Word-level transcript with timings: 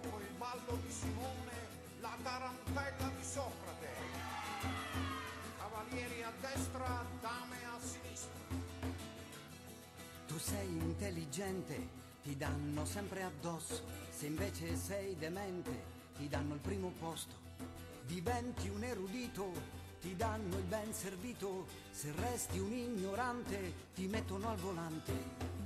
dopo 0.00 0.18
il 0.18 0.32
ballo 0.36 0.78
di 0.84 0.90
Simone, 0.90 1.52
la 2.00 2.16
tarantella 2.22 3.10
di 3.16 3.24
Socrate. 3.24 3.88
Cavalieri 5.58 6.22
a 6.22 6.32
destra, 6.40 7.04
dame 7.20 7.56
a 7.64 7.78
sinistra. 7.80 8.32
Tu 10.26 10.38
sei 10.38 10.68
intelligente, 10.68 11.88
ti 12.22 12.36
danno 12.36 12.84
sempre 12.84 13.22
addosso. 13.22 13.82
Se 14.10 14.26
invece 14.26 14.76
sei 14.76 15.16
demente, 15.16 15.96
ti 16.16 16.28
danno 16.28 16.54
il 16.54 16.60
primo 16.60 16.92
posto. 16.98 17.46
Diventi 18.06 18.68
un 18.68 18.84
erudito, 18.84 19.52
ti 20.00 20.14
danno 20.14 20.58
il 20.58 20.64
ben 20.64 20.92
servito. 20.92 21.66
Se 21.90 22.12
resti 22.12 22.58
un 22.58 22.72
ignorante, 22.72 23.86
ti 23.94 24.06
mettono 24.06 24.48
al 24.48 24.56
volante. 24.58 25.57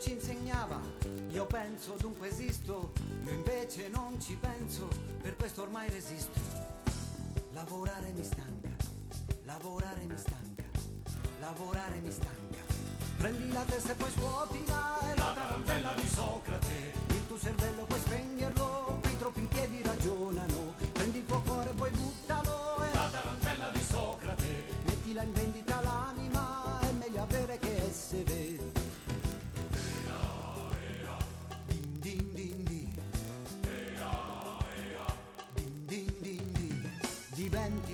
Ci 0.00 0.12
insegnava, 0.12 0.80
io 1.28 1.44
penso 1.44 1.94
dunque 2.00 2.28
esisto, 2.28 2.92
io 3.22 3.32
invece 3.32 3.88
non 3.88 4.18
ci 4.18 4.34
penso, 4.34 4.88
per 5.20 5.36
questo 5.36 5.60
ormai 5.60 5.90
resisto. 5.90 6.40
Lavorare 7.52 8.10
mi 8.12 8.24
stanca, 8.24 8.70
lavorare 9.44 10.04
mi 10.04 10.16
stanca, 10.16 10.64
lavorare 11.40 11.98
mi 11.98 12.10
stanca. 12.10 12.38
Prendi 13.18 13.52
la 13.52 13.62
testa 13.64 13.92
e 13.92 13.94
poi 13.96 14.10
svuotila, 14.10 15.00
è 15.00 15.16
la 15.18 15.32
tarantella 15.34 15.92
di 15.92 16.08
Socrate. 16.08 16.92
Il 17.08 17.26
tuo 17.26 17.38
cervello 17.38 17.84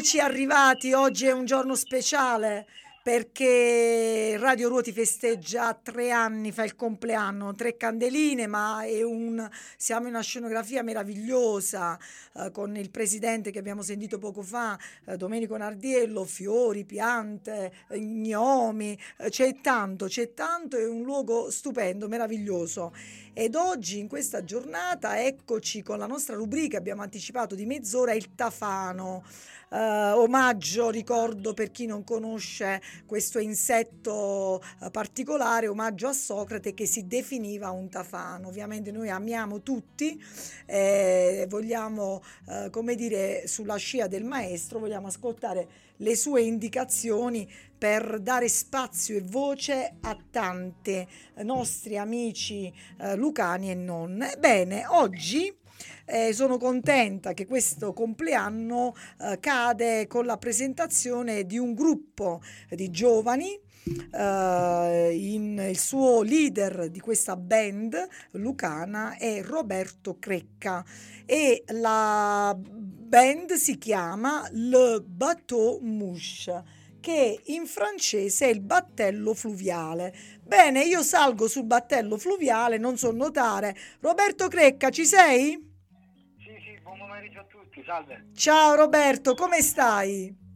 eccoci 0.00 0.18
arrivati. 0.18 0.94
Oggi 0.94 1.26
è 1.26 1.30
un 1.30 1.44
giorno 1.44 1.74
speciale 1.74 2.66
perché 3.02 4.34
Radio 4.38 4.68
Ruoti 4.70 4.92
festeggia 4.92 5.74
tre 5.74 6.10
anni, 6.10 6.52
fa 6.52 6.64
il 6.64 6.74
compleanno, 6.74 7.54
tre 7.54 7.76
candeline, 7.76 8.46
ma 8.46 8.82
è 8.82 9.02
un, 9.02 9.29
siamo 9.76 10.06
in 10.06 10.14
una 10.14 10.22
scenografia 10.22 10.82
meravigliosa 10.82 11.98
eh, 12.34 12.50
con 12.50 12.76
il 12.76 12.90
presidente 12.90 13.50
che 13.50 13.58
abbiamo 13.58 13.82
sentito 13.82 14.18
poco 14.18 14.42
fa, 14.42 14.78
eh, 15.06 15.16
Domenico 15.16 15.56
Nardiello, 15.56 16.24
fiori, 16.24 16.84
piante, 16.84 17.72
eh, 17.88 17.98
gnomi, 17.98 18.98
eh, 19.18 19.30
c'è 19.30 19.60
tanto, 19.60 20.06
c'è 20.06 20.34
tanto, 20.34 20.76
è 20.76 20.86
un 20.86 21.02
luogo 21.02 21.50
stupendo, 21.50 22.08
meraviglioso. 22.08 22.92
Ed 23.32 23.54
oggi 23.54 23.98
in 23.98 24.08
questa 24.08 24.44
giornata 24.44 25.24
eccoci 25.24 25.82
con 25.82 25.98
la 25.98 26.06
nostra 26.06 26.34
rubrica, 26.36 26.78
abbiamo 26.78 27.02
anticipato 27.02 27.54
di 27.54 27.64
mezz'ora 27.64 28.12
il 28.12 28.34
Tafano. 28.34 29.24
Eh, 29.72 29.76
omaggio, 29.76 30.90
ricordo 30.90 31.54
per 31.54 31.70
chi 31.70 31.86
non 31.86 32.02
conosce 32.02 32.82
questo 33.06 33.38
insetto 33.38 34.60
particolare, 34.90 35.68
omaggio 35.68 36.08
a 36.08 36.12
Socrate 36.12 36.74
che 36.74 36.86
si 36.86 37.06
definiva 37.06 37.70
un 37.70 37.88
tafano. 37.88 38.48
Ovviamente 38.48 38.90
noi 38.90 39.10
amiamo 39.10 39.29
tutti, 39.62 40.22
eh, 40.66 41.46
vogliamo, 41.48 42.22
eh, 42.48 42.70
come 42.70 42.94
dire, 42.94 43.46
sulla 43.46 43.76
scia 43.76 44.06
del 44.06 44.24
maestro, 44.24 44.78
vogliamo 44.78 45.06
ascoltare 45.06 45.68
le 45.96 46.16
sue 46.16 46.42
indicazioni 46.42 47.50
per 47.76 48.20
dare 48.20 48.48
spazio 48.48 49.16
e 49.16 49.22
voce 49.22 49.96
a 50.00 50.16
tanti 50.30 51.06
nostri 51.42 51.96
amici 51.96 52.72
eh, 52.98 53.16
lucani 53.16 53.70
e 53.70 53.74
non. 53.74 54.26
Bene, 54.38 54.86
oggi 54.86 55.54
eh, 56.06 56.32
sono 56.32 56.58
contenta 56.58 57.32
che 57.32 57.46
questo 57.46 57.92
compleanno 57.92 58.94
eh, 59.20 59.38
cade 59.40 60.06
con 60.06 60.26
la 60.26 60.36
presentazione 60.36 61.46
di 61.46 61.58
un 61.58 61.74
gruppo 61.74 62.42
di 62.68 62.90
giovani. 62.90 63.58
Eh, 64.12 65.16
in- 65.18 65.66
il 65.68 65.78
suo 65.78 66.22
leader 66.22 66.88
di 66.90 67.00
questa 67.00 67.36
band 67.36 68.06
lucana 68.32 69.16
è 69.16 69.42
Roberto 69.42 70.18
Crecca 70.18 70.84
e 71.24 71.64
la 71.68 72.54
band 72.56 73.52
si 73.52 73.78
chiama 73.78 74.48
Le 74.52 75.00
Bateau 75.04 75.78
Mouche 75.80 76.78
che 77.00 77.40
in 77.46 77.66
francese 77.66 78.46
è 78.46 78.50
il 78.50 78.60
battello 78.60 79.32
fluviale. 79.32 80.14
Bene, 80.42 80.84
io 80.84 81.02
salgo 81.02 81.48
sul 81.48 81.64
battello 81.64 82.18
fluviale, 82.18 82.76
non 82.76 82.98
so 82.98 83.10
nuotare. 83.10 83.74
Roberto 84.00 84.48
Crecca, 84.48 84.90
ci 84.90 85.06
sei? 85.06 85.52
Sì, 86.38 86.50
sì, 86.62 86.78
buon 86.82 86.98
pomeriggio 86.98 87.40
a 87.40 87.44
tutti, 87.44 87.82
salve. 87.86 88.26
Ciao 88.34 88.74
Roberto, 88.74 89.34
come 89.34 89.62
stai? 89.62 90.49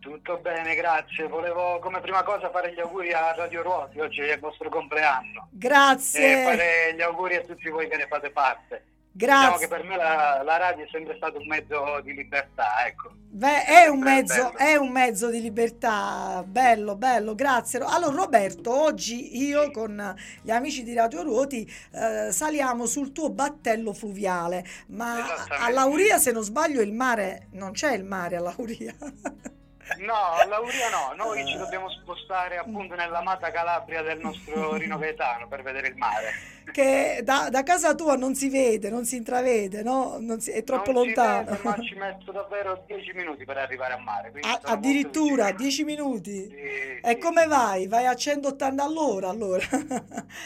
Tutto 0.00 0.38
bene, 0.38 0.74
grazie. 0.74 1.28
Volevo 1.28 1.78
come 1.78 2.00
prima 2.00 2.22
cosa 2.22 2.50
fare 2.50 2.72
gli 2.72 2.80
auguri 2.80 3.12
a 3.12 3.34
Radio 3.34 3.62
Ruoti, 3.62 4.00
oggi 4.00 4.20
è 4.20 4.32
il 4.32 4.40
vostro 4.40 4.70
compleanno. 4.70 5.48
E 5.52 5.58
Grazie, 5.58 6.42
fare 6.42 6.94
gli 6.94 7.02
auguri 7.02 7.36
a 7.36 7.42
tutti 7.42 7.68
voi 7.68 7.86
che 7.86 7.98
ne 7.98 8.06
fate 8.06 8.30
parte. 8.30 8.84
Diciamo 9.12 9.56
che 9.56 9.66
grazie. 9.66 9.68
per 9.68 9.84
me 9.84 9.96
la, 9.96 10.40
la 10.42 10.56
radio 10.56 10.84
è 10.84 10.88
sempre 10.90 11.16
stato 11.16 11.38
un 11.38 11.46
mezzo 11.46 12.00
di 12.02 12.14
libertà, 12.14 12.86
ecco. 12.86 13.10
Beh, 13.12 13.64
è 13.64 13.86
un 13.88 13.98
mezzo, 13.98 14.56
è 14.56 14.76
un 14.76 14.90
mezzo 14.90 15.28
di 15.30 15.42
libertà, 15.42 16.42
bello, 16.46 16.96
bello, 16.96 17.34
grazie. 17.34 17.80
Allora 17.80 18.14
Roberto, 18.14 18.72
oggi 18.72 19.44
io 19.44 19.70
con 19.72 20.14
gli 20.40 20.50
amici 20.50 20.82
di 20.82 20.94
Radio 20.94 21.22
Ruoti 21.22 21.70
eh, 21.92 22.32
saliamo 22.32 22.86
sul 22.86 23.12
tuo 23.12 23.30
battello 23.30 23.92
fluviale, 23.92 24.64
ma 24.88 25.24
a 25.58 25.68
Lauria 25.70 26.18
se 26.18 26.32
non 26.32 26.42
sbaglio 26.42 26.80
il 26.80 26.92
mare, 26.92 27.48
non 27.52 27.72
c'è 27.72 27.92
il 27.92 28.04
mare 28.04 28.36
a 28.36 28.40
Lauria. 28.40 28.94
No, 29.98 30.48
Lauria 30.48 30.88
no, 30.88 31.12
noi 31.16 31.44
ci 31.46 31.56
dobbiamo 31.56 31.88
spostare 31.90 32.56
appunto 32.56 32.94
nell'amata 32.94 33.50
Calabria 33.50 34.02
del 34.02 34.18
nostro 34.20 34.74
Rino 34.76 34.98
Gaetano 34.98 35.48
per 35.48 35.62
vedere 35.62 35.88
il 35.88 35.96
mare. 35.96 36.32
che 36.72 37.20
da, 37.24 37.48
da 37.50 37.62
casa 37.64 37.94
tua 37.94 38.14
non 38.16 38.34
si 38.36 38.48
vede, 38.48 38.88
non 38.90 39.04
si 39.04 39.16
intravede, 39.16 39.82
no? 39.82 40.16
Non 40.20 40.40
si- 40.40 40.52
è 40.52 40.62
troppo 40.62 40.92
Non 40.92 41.02
si 41.08 41.14
lontano. 41.14 41.50
vede, 41.50 41.60
ma 41.64 41.76
ci 41.82 41.94
metto 41.96 42.30
davvero 42.32 42.84
10 42.86 43.12
minuti 43.12 43.44
per 43.44 43.58
arrivare 43.58 43.94
a 43.94 43.98
mare. 43.98 44.32
A- 44.42 44.60
addirittura 44.62 45.44
vicino. 45.46 45.58
10 45.58 45.84
minuti. 45.84 46.48
Sì, 46.48 46.54
E 47.02 47.12
sì, 47.14 47.18
come 47.18 47.42
sì. 47.42 47.48
vai? 47.48 47.86
Vai 47.88 48.06
a 48.06 48.14
180 48.14 48.84
all'ora 48.84 49.28
allora? 49.28 49.64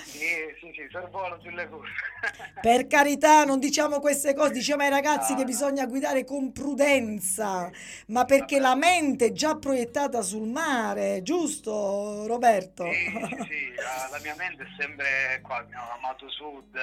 Sì, 0.04 0.18
sì, 0.60 0.72
sì, 0.74 0.86
sorvolo 0.90 1.38
sulle 1.42 1.68
curve. 1.68 1.88
Per 2.62 2.86
carità, 2.86 3.44
non 3.44 3.58
diciamo 3.58 4.00
queste 4.00 4.32
cose, 4.32 4.52
diciamo 4.52 4.82
ai 4.82 4.88
ragazzi 4.88 5.32
No, 5.32 5.36
che 5.38 5.42
no. 5.44 5.48
bisogna 5.50 5.84
guidare 5.86 6.24
con 6.24 6.52
prudenza, 6.52 7.70
ma 8.06 8.24
perché 8.24 8.58
la 8.58 8.74
mente 8.74 9.32
già 9.34 9.56
proiettata 9.56 10.22
sul 10.22 10.48
mare, 10.48 11.22
giusto 11.22 12.26
Roberto? 12.26 12.84
Sì, 12.84 13.44
sì, 13.48 13.74
la 14.10 14.18
mia 14.22 14.34
mente 14.36 14.62
è 14.62 14.66
sempre 14.78 15.40
qua, 15.42 15.60
il 15.60 15.66
mio 15.68 15.80
amato 15.98 16.28
sud, 16.30 16.78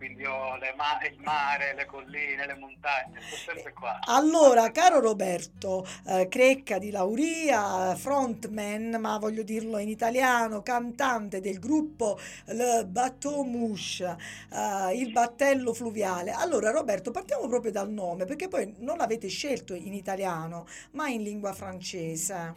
quindi 0.00 0.24
ho 0.24 0.56
le 0.56 0.72
ma- 0.78 0.98
il 1.06 1.20
mare, 1.20 1.74
le 1.74 1.84
colline, 1.84 2.46
le 2.46 2.54
montagne, 2.54 3.20
sto 3.26 3.36
sempre 3.36 3.74
qua. 3.74 3.98
Allora, 4.06 4.70
caro 4.70 4.98
Roberto, 4.98 5.86
eh, 6.06 6.26
Crecca 6.26 6.78
di 6.78 6.90
Lauria, 6.90 7.94
frontman, 7.96 8.96
ma 8.98 9.18
voglio 9.18 9.42
dirlo 9.42 9.76
in 9.76 9.90
italiano, 9.90 10.62
cantante 10.62 11.40
del 11.40 11.58
gruppo 11.58 12.18
Le 12.46 12.86
Bateau 12.86 13.42
Mouche, 13.42 14.16
eh, 14.50 14.96
il 14.96 15.12
battello 15.12 15.74
fluviale. 15.74 16.30
Allora, 16.30 16.70
Roberto, 16.70 17.10
partiamo 17.10 17.46
proprio 17.46 17.70
dal 17.70 17.90
nome, 17.90 18.24
perché 18.24 18.48
poi 18.48 18.74
non 18.78 18.96
l'avete 18.96 19.28
scelto 19.28 19.74
in 19.74 19.92
italiano, 19.92 20.66
ma 20.92 21.08
in 21.08 21.22
lingua 21.22 21.52
francese. 21.52 22.54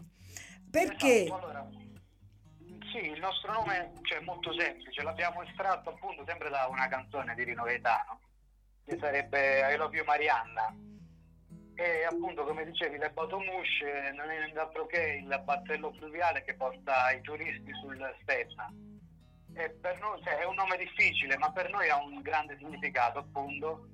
Perché? 0.71 1.25
Esatto, 1.25 1.43
allora, 1.43 1.69
sì, 2.93 3.09
il 3.09 3.19
nostro 3.19 3.51
nome 3.51 3.93
cioè, 4.03 4.19
è 4.19 4.21
molto 4.21 4.53
semplice, 4.53 5.01
l'abbiamo 5.01 5.41
estratto 5.41 5.89
appunto 5.89 6.23
sempre 6.27 6.49
da 6.49 6.67
una 6.69 6.87
canzone 6.87 7.33
di 7.33 7.43
Rino 7.43 7.63
Gaetano, 7.63 8.19
che 8.85 8.97
sarebbe 8.99 9.73
I 9.73 9.77
Love 9.77 9.95
You 9.95 10.05
Marianna. 10.05 10.75
E 11.75 12.03
appunto, 12.05 12.43
come 12.45 12.65
dicevi, 12.65 12.99
le 12.99 13.09
Batomouche 13.09 14.11
non 14.15 14.29
è 14.29 14.37
nient'altro 14.37 14.85
che 14.85 15.23
il 15.23 15.41
battello 15.43 15.91
fluviale 15.93 16.43
che 16.43 16.53
porta 16.53 17.11
i 17.11 17.21
turisti 17.21 17.73
sul 17.81 18.15
Stella. 18.21 18.71
E 19.55 19.69
per 19.71 19.99
noi 19.99 20.21
cioè, 20.21 20.37
è 20.37 20.45
un 20.45 20.53
nome 20.53 20.77
difficile, 20.77 21.35
ma 21.37 21.51
per 21.51 21.71
noi 21.71 21.89
ha 21.89 21.97
un 21.97 22.21
grande 22.21 22.57
significato, 22.57 23.17
appunto, 23.17 23.89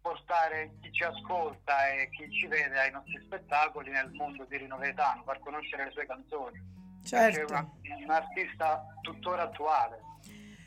portare 0.00 0.72
chi 0.80 0.90
ci 0.90 1.04
ascolta 1.04 1.88
e 1.90 2.10
chi 2.10 2.28
ci 2.32 2.48
vede 2.48 2.80
ai 2.80 2.90
nostri 2.90 3.20
spettacoli 3.22 3.90
nel 3.90 4.10
mondo 4.10 4.44
di 4.44 4.56
Rino 4.56 4.76
Gaetano, 4.78 5.22
far 5.22 5.38
conoscere 5.38 5.84
le 5.84 5.90
sue 5.92 6.06
canzoni. 6.06 6.79
È 7.02 7.06
Certo. 7.06 7.52
una- 7.52 7.70
un 8.04 8.10
artista 8.10 8.84
tuttora 9.02 9.42
attuale. 9.44 10.08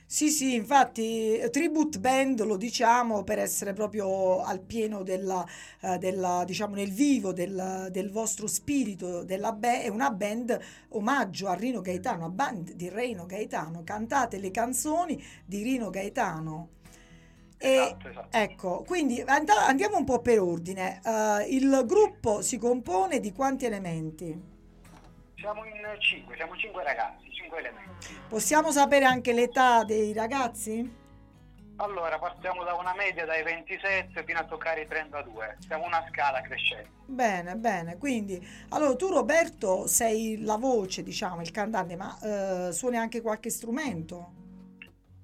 Sì, 0.06 0.30
sì, 0.30 0.54
infatti 0.54 1.40
Tribute 1.50 1.98
Band 1.98 2.44
lo 2.46 2.56
diciamo 2.56 3.24
per 3.24 3.40
essere 3.40 3.74
proprio 3.74 4.44
al 4.44 4.60
pieno 4.60 5.02
della, 5.02 5.44
eh, 5.82 5.98
della, 5.98 6.44
diciamo 6.46 6.76
nel 6.76 6.92
vivo 6.92 7.34
del, 7.34 7.88
del 7.90 8.12
vostro 8.12 8.46
spirito, 8.46 9.24
della 9.24 9.54
ba- 9.54 9.80
è 9.82 9.88
una 9.88 10.12
band 10.12 10.60
omaggio 10.90 11.48
a 11.48 11.56
Rino 11.56 11.82
Gaetano, 11.82 12.26
a 12.26 12.30
band 12.30 12.74
di 12.74 12.90
Rino 12.90 13.26
Gaetano, 13.26 13.82
cantate 13.84 14.38
le 14.38 14.52
canzoni 14.52 15.24
di 15.46 15.64
Rino 15.64 15.90
Gaetano. 15.90 16.70
E 17.58 17.74
Esatto, 17.74 18.10
esatto. 18.10 18.38
ecco, 18.38 18.84
quindi 18.86 19.20
and- 19.22 19.50
andiamo 19.50 19.98
un 19.98 20.04
po' 20.04 20.20
per 20.20 20.40
ordine. 20.40 21.02
Eh, 21.04 21.48
il 21.56 21.84
gruppo 21.88 22.42
si 22.44 22.58
compone 22.60 23.20
di 23.20 23.32
quanti 23.32 23.66
elementi? 23.66 24.52
Siamo 25.44 25.66
in 25.66 25.76
cinque, 26.00 26.38
siamo 26.38 26.56
cinque 26.56 26.86
ragazzi, 26.86 27.30
cinque 27.34 27.60
elementi. 27.60 28.18
Possiamo 28.30 28.72
sapere 28.72 29.04
anche 29.04 29.34
l'età 29.34 29.84
dei 29.84 30.14
ragazzi? 30.14 31.02
Allora, 31.76 32.18
partiamo 32.18 32.64
da 32.64 32.76
una 32.76 32.96
media 32.96 33.26
dai 33.26 33.44
27 33.44 34.24
fino 34.24 34.40
a 34.40 34.46
toccare 34.46 34.84
i 34.84 34.88
32. 34.88 35.58
Siamo 35.60 35.84
una 35.84 36.02
scala 36.10 36.40
crescente. 36.40 36.92
Bene, 37.08 37.58
bene. 37.58 37.98
Quindi, 37.98 38.42
allora 38.70 38.96
tu 38.96 39.10
Roberto 39.10 39.86
sei 39.86 40.42
la 40.42 40.56
voce, 40.56 41.04
diciamo, 41.04 41.42
il 41.42 41.52
cantante, 41.52 41.98
ma 41.98 42.18
eh, 42.22 42.72
suoni 42.72 42.96
anche 42.96 43.20
qualche 43.20 43.50
strumento? 43.50 44.32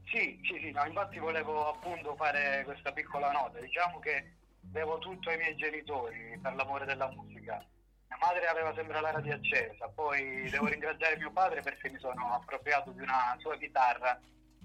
Sì, 0.04 0.38
sì, 0.44 0.60
sì, 0.60 0.72
no, 0.72 0.83
infatti 0.86 1.18
volevo 1.18 1.69
appunto 1.69 2.13
fare 2.18 2.63
questa 2.65 2.92
piccola 2.92 3.31
nota. 3.31 3.57
Diciamo 3.62 4.00
che 4.00 4.33
devo 4.60 4.98
tutto 4.98 5.30
ai 5.30 5.38
miei 5.38 5.56
genitori 5.56 6.38
per 6.42 6.56
l'amore 6.56 6.83
della 6.83 7.10
musica. 7.10 7.65
Mia 8.09 8.17
madre 8.19 8.47
aveva 8.47 8.73
sempre 8.73 9.00
la 9.00 9.11
radio 9.11 9.35
accesa, 9.35 9.88
poi 9.94 10.50
devo 10.50 10.65
ringraziare 10.65 11.15
mio 11.17 11.31
padre 11.31 11.61
perché 11.61 11.89
mi 11.89 12.00
sono 12.00 12.33
appropriato 12.33 12.89
di 12.89 13.01
una 13.01 13.35
sua 13.38 13.56
chitarra 13.57 14.19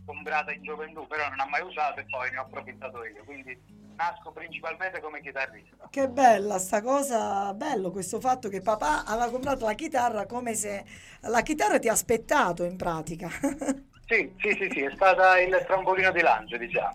comprata 0.06 0.50
in 0.50 0.62
gioventù, 0.62 1.06
però 1.06 1.29
non 1.29 1.41
ha 1.41 1.46
mai 1.46 1.61
usato 1.61 2.00
e 2.00 2.06
poi 2.08 2.31
ne 2.31 2.38
ho 2.38 2.43
approfittato 2.43 3.05
io. 3.05 3.23
Quindi 3.25 3.56
nasco 3.96 4.32
principalmente 4.32 4.99
come 5.00 5.20
chitarrista. 5.20 5.88
Che 5.91 6.08
bella 6.08 6.58
sta 6.58 6.81
cosa, 6.81 7.52
bello 7.52 7.91
questo 7.91 8.19
fatto 8.19 8.49
che 8.49 8.62
papà 8.62 9.05
aveva 9.05 9.31
comprato 9.31 9.67
la 9.67 9.75
chitarra 9.75 10.25
come 10.25 10.55
se 10.55 10.82
la 11.20 11.43
chitarra 11.43 11.79
ti 11.79 11.88
ha 11.88 11.93
aspettato 11.93 12.64
in 12.64 12.76
pratica. 12.76 13.29
Sì, 14.06 14.35
sì, 14.38 14.50
sì, 14.61 14.69
sì, 14.70 14.82
è 14.82 14.93
stata 14.94 15.40
il 15.40 15.64
trampolino 15.67 16.12
di 16.12 16.20
lancio, 16.20 16.58
diciamo. 16.58 16.90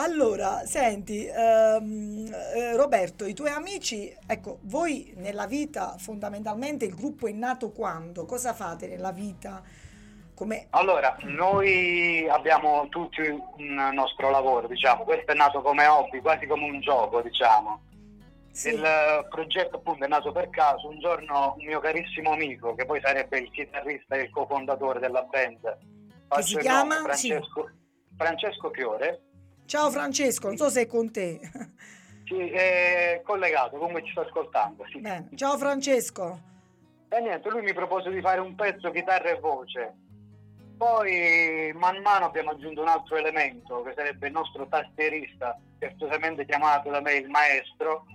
Allora, 0.00 0.64
senti, 0.64 1.26
ehm, 1.26 2.32
eh, 2.54 2.76
Roberto, 2.76 3.24
i 3.26 3.34
tuoi 3.34 3.50
amici, 3.50 4.14
ecco, 4.28 4.58
voi 4.62 5.12
nella 5.16 5.48
vita 5.48 5.96
fondamentalmente 5.98 6.84
il 6.84 6.94
gruppo 6.94 7.26
è 7.26 7.32
nato 7.32 7.72
quando? 7.72 8.24
Cosa 8.24 8.54
fate 8.54 8.86
nella 8.86 9.10
vita? 9.10 9.60
Come... 10.34 10.68
Allora, 10.70 11.16
noi 11.22 12.28
abbiamo 12.28 12.88
tutti 12.90 13.22
un 13.22 13.90
nostro 13.92 14.30
lavoro, 14.30 14.68
diciamo, 14.68 15.02
questo 15.02 15.32
è 15.32 15.34
nato 15.34 15.62
come 15.62 15.84
hobby, 15.88 16.20
quasi 16.20 16.46
come 16.46 16.62
un 16.62 16.80
gioco, 16.80 17.20
diciamo. 17.20 17.82
Sì. 18.52 18.68
Il 18.74 19.26
progetto 19.28 19.78
appunto 19.78 20.04
è 20.04 20.08
nato 20.08 20.30
per 20.30 20.48
caso, 20.50 20.88
un 20.88 21.00
giorno 21.00 21.56
un 21.58 21.66
mio 21.66 21.80
carissimo 21.80 22.30
amico, 22.30 22.76
che 22.76 22.86
poi 22.86 23.00
sarebbe 23.00 23.38
il 23.38 23.50
chitarrista 23.50 24.14
e 24.14 24.22
il 24.22 24.30
cofondatore 24.30 25.00
della 25.00 25.22
band, 25.22 25.76
faccio 26.28 26.42
si 26.42 26.56
chiama? 26.58 26.98
nome, 26.98 27.08
Francesco, 27.08 27.70
Francesco 28.16 28.70
Fiore, 28.70 29.22
Ciao 29.68 29.90
Francesco, 29.90 30.46
non 30.46 30.56
so 30.56 30.70
se 30.70 30.80
è 30.80 30.86
con 30.86 31.10
te. 31.12 31.38
sì, 32.24 32.38
è 32.48 33.20
collegato, 33.22 33.76
come 33.76 34.02
ci 34.02 34.12
sta 34.12 34.22
ascoltando. 34.22 34.82
Sì. 34.90 35.02
Ciao 35.36 35.58
Francesco. 35.58 36.40
E 37.10 37.20
niente, 37.20 37.50
lui 37.50 37.60
mi 37.60 37.74
propose 37.74 38.08
di 38.08 38.22
fare 38.22 38.40
un 38.40 38.54
pezzo 38.54 38.90
chitarra 38.90 39.28
e 39.28 39.38
voce. 39.38 39.92
Poi 40.78 41.70
man 41.74 42.00
mano 42.00 42.24
abbiamo 42.24 42.52
aggiunto 42.52 42.80
un 42.80 42.88
altro 42.88 43.16
elemento 43.16 43.82
che 43.82 43.92
sarebbe 43.94 44.28
il 44.28 44.32
nostro 44.32 44.66
tastierista, 44.68 45.60
certosamente 45.78 46.46
chiamato 46.46 46.88
da 46.88 47.02
me 47.02 47.16
il 47.16 47.28
maestro, 47.28 48.06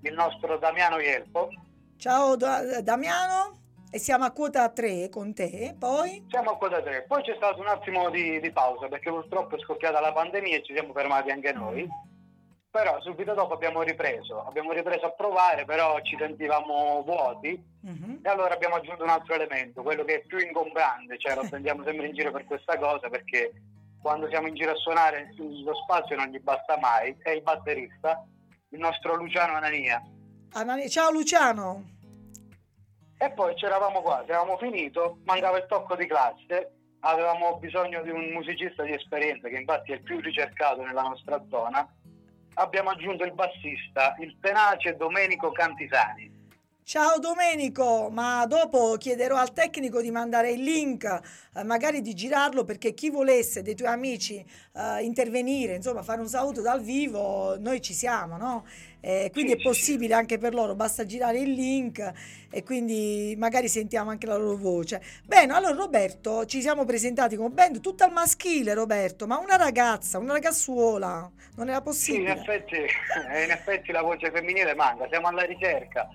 il 0.00 0.14
nostro 0.14 0.56
Damiano 0.56 0.98
Ielpo. 0.98 1.50
Ciao 1.98 2.36
Da- 2.36 2.80
Damiano. 2.80 3.60
E 3.94 3.98
siamo 3.98 4.24
a 4.24 4.30
quota 4.30 4.70
3 4.70 5.10
con 5.10 5.34
te. 5.34 5.76
Poi? 5.78 6.24
Siamo 6.30 6.52
a 6.52 6.56
quota 6.56 6.80
3. 6.80 7.04
Poi 7.06 7.22
c'è 7.22 7.34
stato 7.36 7.60
un 7.60 7.68
attimo 7.68 8.08
di, 8.08 8.40
di 8.40 8.50
pausa 8.50 8.88
perché 8.88 9.10
purtroppo 9.10 9.56
è 9.56 9.60
scoppiata 9.60 10.00
la 10.00 10.12
pandemia 10.14 10.56
e 10.56 10.62
ci 10.64 10.72
siamo 10.72 10.94
fermati 10.94 11.30
anche 11.30 11.52
noi. 11.52 11.86
Però 12.70 12.98
subito 13.02 13.34
dopo 13.34 13.52
abbiamo 13.52 13.82
ripreso, 13.82 14.46
abbiamo 14.46 14.72
ripreso 14.72 15.04
a 15.04 15.10
provare, 15.10 15.66
però 15.66 16.00
ci 16.00 16.16
sentivamo 16.18 17.02
vuoti 17.04 17.70
Mhm. 17.82 18.20
E 18.22 18.28
allora 18.28 18.54
abbiamo 18.54 18.76
aggiunto 18.76 19.02
un 19.02 19.08
altro 19.08 19.34
elemento, 19.34 19.82
quello 19.82 20.04
che 20.04 20.20
è 20.20 20.24
più 20.24 20.38
ingombrante, 20.38 21.18
cioè 21.18 21.34
lo 21.34 21.46
prendiamo 21.48 21.82
sempre 21.84 22.06
in 22.06 22.14
giro 22.14 22.30
per 22.30 22.44
questa 22.44 22.78
cosa 22.78 23.08
perché 23.08 23.52
quando 24.00 24.28
siamo 24.28 24.46
in 24.46 24.54
giro 24.54 24.70
a 24.70 24.76
suonare 24.76 25.34
lo 25.36 25.74
spazio 25.74 26.16
non 26.16 26.26
gli 26.26 26.38
basta 26.38 26.78
mai, 26.78 27.16
è 27.22 27.30
il 27.30 27.42
batterista, 27.42 28.24
il 28.68 28.78
nostro 28.78 29.16
Luciano 29.16 29.54
Anania. 29.54 30.00
Anani- 30.52 30.88
Ciao 30.88 31.10
Luciano. 31.10 31.91
E 33.22 33.30
poi 33.30 33.54
c'eravamo 33.54 34.02
quasi, 34.02 34.32
avevamo 34.32 34.56
finito, 34.58 35.18
mancava 35.26 35.56
il 35.56 35.66
tocco 35.68 35.94
di 35.94 36.08
classe, 36.08 36.72
avevamo 37.02 37.56
bisogno 37.58 38.02
di 38.02 38.10
un 38.10 38.32
musicista 38.32 38.82
di 38.82 38.94
esperienza 38.94 39.46
che 39.48 39.58
infatti 39.58 39.92
è 39.92 39.94
il 39.94 40.02
più 40.02 40.18
ricercato 40.18 40.82
nella 40.82 41.02
nostra 41.02 41.40
zona. 41.48 41.88
Abbiamo 42.54 42.90
aggiunto 42.90 43.22
il 43.22 43.32
bassista, 43.32 44.16
il 44.18 44.36
tenace 44.40 44.96
Domenico 44.96 45.52
Cantisani. 45.52 46.31
Ciao 46.84 47.18
Domenico, 47.20 48.10
ma 48.10 48.44
dopo 48.46 48.96
chiederò 48.96 49.36
al 49.36 49.52
tecnico 49.52 50.02
di 50.02 50.10
mandare 50.10 50.50
il 50.50 50.62
link, 50.62 51.04
eh, 51.54 51.62
magari 51.62 52.00
di 52.02 52.12
girarlo 52.12 52.64
perché 52.64 52.92
chi 52.92 53.08
volesse 53.08 53.62
dei 53.62 53.76
tuoi 53.76 53.88
amici 53.88 54.44
eh, 54.74 55.02
intervenire, 55.04 55.76
insomma 55.76 56.02
fare 56.02 56.20
un 56.20 56.28
saluto 56.28 56.60
dal 56.60 56.82
vivo, 56.82 57.56
noi 57.58 57.80
ci 57.80 57.94
siamo, 57.94 58.36
no? 58.36 58.66
Eh, 59.00 59.30
quindi 59.32 59.52
è 59.52 59.60
possibile 59.62 60.14
anche 60.14 60.38
per 60.38 60.54
loro, 60.54 60.74
basta 60.74 61.06
girare 61.06 61.38
il 61.38 61.52
link 61.52 62.12
e 62.50 62.62
quindi 62.64 63.34
magari 63.38 63.68
sentiamo 63.68 64.10
anche 64.10 64.26
la 64.26 64.36
loro 64.36 64.56
voce. 64.56 65.00
Bene, 65.24 65.52
allora 65.54 65.74
Roberto, 65.74 66.44
ci 66.46 66.60
siamo 66.60 66.84
presentati 66.84 67.36
come 67.36 67.50
band, 67.50 67.80
tutta 67.80 68.04
al 68.06 68.12
maschile 68.12 68.74
Roberto, 68.74 69.26
ma 69.28 69.38
una 69.38 69.56
ragazza, 69.56 70.18
una 70.18 70.32
ragazzuola, 70.32 71.30
non 71.56 71.68
era 71.68 71.80
Sì, 71.86 72.16
in 72.16 72.24
possibile? 72.24 72.32
effetti, 72.32 72.74
in 72.76 73.50
effetti 73.50 73.92
la 73.92 74.02
voce 74.02 74.30
femminile 74.32 74.74
manca, 74.74 75.06
siamo 75.08 75.28
alla 75.28 75.44
ricerca, 75.44 76.08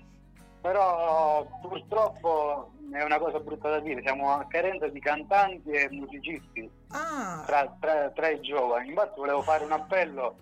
però 0.62 1.46
purtroppo 1.62 2.72
è 2.92 3.04
una 3.04 3.20
cosa 3.20 3.40
brutta 3.40 3.70
da 3.70 3.80
dire, 3.80 4.02
siamo 4.02 4.32
a 4.32 4.46
carenza 4.48 4.88
di 4.88 5.00
cantanti 5.00 5.70
e 5.72 5.90
musicisti 5.92 6.70
Ah, 6.90 7.44
tra, 7.46 7.76
tra- 7.80 8.10
tra 8.12 8.30
i 8.30 8.40
giovani. 8.40 8.90
Infatti 8.90 9.20
volevo 9.20 9.42
fare 9.42 9.66
un 9.66 9.72
appello 9.74 10.38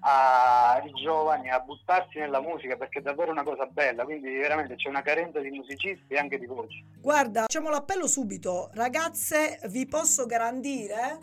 ai 0.00 0.92
giovani 0.92 1.50
a 1.50 1.58
buttarsi 1.60 2.18
nella 2.18 2.40
musica 2.40 2.76
perché 2.76 2.98
è 2.98 3.02
davvero 3.02 3.30
una 3.30 3.42
cosa 3.42 3.66
bella, 3.66 4.04
quindi 4.04 4.36
veramente 4.36 4.76
c'è 4.76 4.88
una 4.88 5.02
carenza 5.02 5.40
di 5.40 5.50
musicisti 5.50 6.14
e 6.14 6.18
anche 6.18 6.38
di 6.38 6.46
voci. 6.46 6.84
Guarda, 7.00 7.40
facciamo 7.42 7.70
l'appello 7.70 8.06
subito. 8.06 8.70
Ragazze, 8.74 9.58
vi 9.68 9.86
posso 9.86 10.26
garantire 10.26 11.18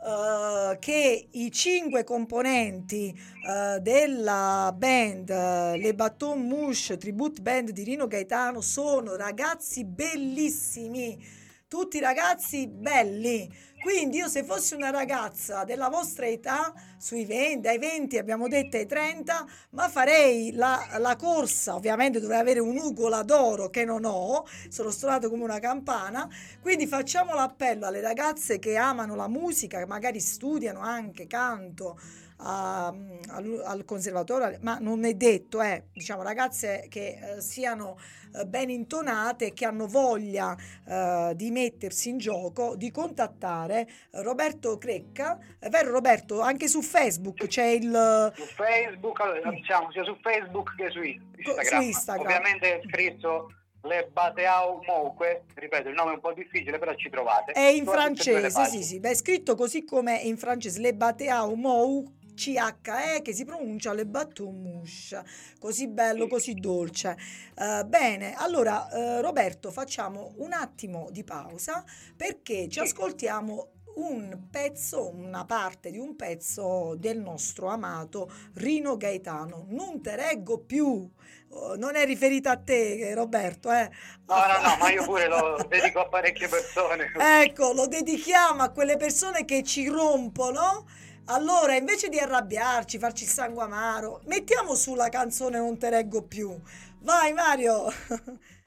eh, 0.00 0.78
che 0.78 1.28
i 1.32 1.50
cinque 1.50 2.04
componenti 2.04 3.12
eh, 3.46 3.80
della 3.80 4.72
band, 4.76 5.28
eh, 5.28 5.76
le 5.76 5.94
Baton 5.94 6.46
Mouche 6.46 6.96
Tribute 6.96 7.42
Band 7.42 7.70
di 7.70 7.82
Rino 7.82 8.06
Gaetano, 8.06 8.60
sono 8.60 9.16
ragazzi 9.16 9.84
bellissimi, 9.84 11.18
tutti 11.66 11.98
ragazzi 11.98 12.68
belli. 12.68 13.52
Quindi 13.80 14.18
io 14.18 14.28
se 14.28 14.42
fossi 14.42 14.74
una 14.74 14.90
ragazza 14.90 15.64
della 15.64 15.88
vostra 15.88 16.26
età, 16.26 16.72
sui 16.98 17.24
20, 17.24 17.60
dai 17.60 17.78
20 17.78 18.18
abbiamo 18.18 18.48
detto 18.48 18.76
ai 18.76 18.86
30, 18.86 19.46
ma 19.70 19.88
farei 19.88 20.52
la, 20.52 20.96
la 20.98 21.14
corsa, 21.16 21.74
ovviamente 21.74 22.18
dovrei 22.18 22.40
avere 22.40 22.58
un 22.58 22.76
ugola 22.76 23.22
d'oro 23.22 23.70
che 23.70 23.84
non 23.84 24.04
ho, 24.04 24.44
sono 24.68 24.90
suonato 24.90 25.30
come 25.30 25.44
una 25.44 25.60
campana, 25.60 26.28
quindi 26.60 26.86
facciamo 26.86 27.34
l'appello 27.34 27.86
alle 27.86 28.00
ragazze 28.00 28.58
che 28.58 28.76
amano 28.76 29.14
la 29.14 29.28
musica, 29.28 29.78
che 29.78 29.86
magari 29.86 30.20
studiano 30.20 30.80
anche 30.80 31.26
canto 31.26 31.98
a- 32.38 32.94
al, 33.28 33.62
al 33.64 33.84
conservatorio, 33.84 34.58
ma 34.62 34.78
non 34.80 35.04
è 35.04 35.14
detto, 35.14 35.60
eh, 35.62 35.84
diciamo 35.92 36.22
ragazze 36.22 36.86
che 36.88 37.18
eh, 37.36 37.40
siano 37.40 37.98
eh, 38.34 38.44
ben 38.46 38.70
intonate 38.70 39.52
che 39.52 39.64
hanno 39.64 39.86
voglia 39.86 40.56
eh, 40.86 41.32
di 41.34 41.50
mettersi 41.50 42.08
in 42.10 42.18
gioco, 42.18 42.76
di 42.76 42.90
contattare 42.90 43.88
Roberto 44.12 44.78
Crecca, 44.78 45.38
è 45.58 45.68
vero 45.68 45.90
Roberto? 45.90 46.40
Anche 46.40 46.68
su 46.68 46.82
Facebook 46.82 47.46
c'è 47.46 47.66
il... 47.66 48.32
Su 48.34 48.44
Facebook, 48.44 49.20
allora, 49.20 49.50
diciamo 49.50 49.90
sia 49.92 50.04
su 50.04 50.16
Facebook 50.20 50.74
che 50.76 50.90
su 50.90 51.02
Instagram. 51.02 51.64
su 51.64 51.86
Instagram. 51.88 52.26
Ovviamente 52.26 52.78
è 52.78 52.82
scritto 52.86 53.52
Le 53.82 54.10
Bateau 54.12 54.80
Mouque, 54.86 55.44
ripeto 55.54 55.88
il 55.88 55.94
nome 55.94 56.10
è 56.10 56.14
un 56.14 56.20
po' 56.20 56.32
difficile 56.32 56.78
però 56.78 56.94
ci 56.94 57.08
trovate. 57.08 57.52
È 57.52 57.60
in 57.60 57.86
francese, 57.86 58.50
sì, 58.66 58.82
sì, 58.82 59.00
beh, 59.00 59.10
è 59.10 59.14
scritto 59.14 59.54
così 59.54 59.84
come 59.84 60.16
in 60.16 60.36
francese, 60.36 60.80
le 60.80 60.94
bateau 60.94 61.54
mou 61.54 62.16
CHE 62.38 63.20
che 63.22 63.32
si 63.32 63.44
pronuncia 63.44 63.92
le 63.92 64.06
battouche, 64.06 65.24
così 65.58 65.88
bello, 65.88 66.24
Sì. 66.24 66.28
così 66.28 66.54
dolce. 66.54 67.16
Eh, 67.56 67.84
bene, 67.84 68.34
allora 68.34 68.88
eh, 68.90 69.20
Roberto, 69.20 69.70
facciamo 69.72 70.34
un 70.36 70.52
attimo 70.52 71.08
di 71.10 71.24
pausa 71.24 71.84
perché 72.16 72.68
ci 72.68 72.78
ascoltiamo 72.78 73.70
un 73.96 74.46
pezzo, 74.48 75.10
una 75.12 75.44
parte 75.44 75.90
di 75.90 75.98
un 75.98 76.14
pezzo 76.14 76.94
del 76.96 77.18
nostro 77.18 77.66
amato 77.66 78.30
Rino 78.54 78.96
Gaetano. 78.96 79.66
Non 79.70 80.00
te 80.00 80.14
reggo 80.14 80.60
più. 80.60 81.10
Oh, 81.50 81.74
non 81.76 81.96
è 81.96 82.04
riferita 82.04 82.52
a 82.52 82.56
te, 82.58 83.12
Roberto, 83.14 83.72
eh. 83.72 83.90
No, 84.26 84.36
no, 84.36 84.68
no, 84.68 84.76
ma 84.78 84.90
io 84.92 85.02
pure 85.02 85.26
lo 85.26 85.56
dedico 85.68 85.98
a 86.00 86.08
parecchie 86.08 86.46
persone. 86.46 87.10
Ecco, 87.18 87.72
lo 87.72 87.88
dedichiamo 87.88 88.62
a 88.62 88.70
quelle 88.70 88.96
persone 88.96 89.44
che 89.44 89.64
ci 89.64 89.88
rompono. 89.88 90.86
Allora, 91.30 91.74
invece 91.74 92.08
di 92.08 92.18
arrabbiarci, 92.18 92.98
farci 92.98 93.24
il 93.24 93.28
sangue 93.28 93.62
amaro, 93.62 94.22
mettiamo 94.24 94.74
su 94.74 94.94
la 94.94 95.10
canzone 95.10 95.58
Non 95.58 95.76
te 95.76 95.90
reggo 95.90 96.22
più. 96.22 96.58
Vai 97.00 97.34
Mario! 97.34 97.92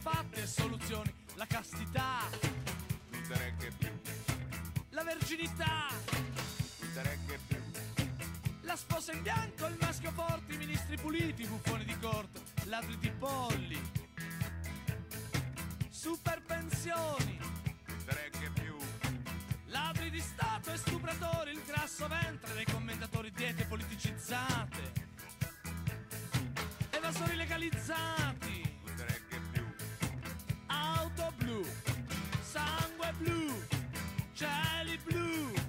senza 0.00 0.10
fatti 0.10 0.40
e 0.40 0.46
soluzioni. 0.46 1.14
La 1.34 1.46
castità, 1.46 2.20
non 3.10 3.38
regge 3.38 3.70
più, 3.78 3.88
la 4.90 5.02
verginità, 5.04 5.88
non 6.80 7.02
regge 7.02 7.38
più, 7.46 7.56
la 8.62 8.76
sposa 8.76 9.12
in 9.12 9.22
bianco, 9.22 9.66
il 9.66 9.76
maschio 9.80 10.10
forte, 10.12 10.54
i 10.54 10.56
ministri 10.56 10.96
puliti, 10.96 11.42
i 11.42 11.46
buffoni 11.46 11.84
di 11.84 11.98
corte, 11.98 12.40
ladri 12.64 12.98
di 12.98 13.10
polli, 13.10 13.80
super 15.88 16.42
pensioni, 16.42 17.38
non 17.38 18.04
regge 18.06 18.50
più, 18.60 18.76
ladri 19.66 20.10
di 20.10 20.20
Stato 20.20 20.72
e 20.72 20.76
stupratori, 20.76 21.52
il 21.52 21.62
grasso 21.64 22.06
ventre 22.08 22.54
dei 22.54 22.64
commentatori, 22.64 23.30
diete 23.30 23.64
politicizzate, 23.64 24.92
evasori 26.90 27.36
legalizzati. 27.36 28.69
Auto 30.70 31.32
blu, 31.38 31.64
sangue 32.42 33.10
blu, 33.18 33.50
cieli 34.34 34.96
blu, 35.06 35.59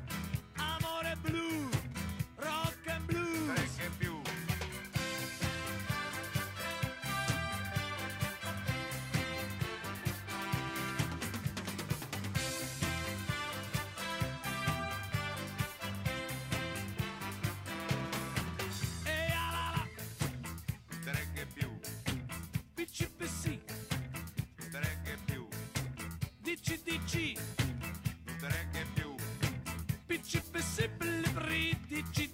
luci, 27.12 27.38
non 28.26 28.36
te 28.40 28.48
ne 28.72 28.86
più. 28.94 29.16
Principesse 30.06 30.90
per 30.90 31.08
le 31.08 31.30
britici 31.34 32.31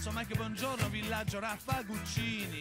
Costanzo, 0.00 0.18
Mike 0.18 0.34
Buongiorno, 0.34 0.88
Villaggio 0.88 1.38
Raffa 1.40 1.82
Guccini, 1.82 2.58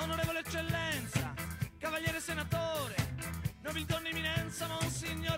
Onorevole 0.00 0.40
Eccellenza, 0.40 1.32
Cavaliere 1.78 2.20
Senatore, 2.20 2.94
Nobildonna 3.62 4.08
Eminenza, 4.08 4.66
Monsignore 4.66 5.37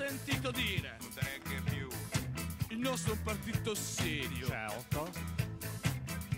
sia 0.00 0.06
consentito 0.06 0.50
dire. 0.50 0.96
Non 1.00 1.12
te 1.12 1.20
neanche 1.22 1.70
più. 1.70 1.88
Il 2.68 2.78
nostro 2.78 3.12
è 3.12 3.16
un 3.16 3.22
partito 3.22 3.74
serio. 3.74 4.46
Certo. 4.46 5.10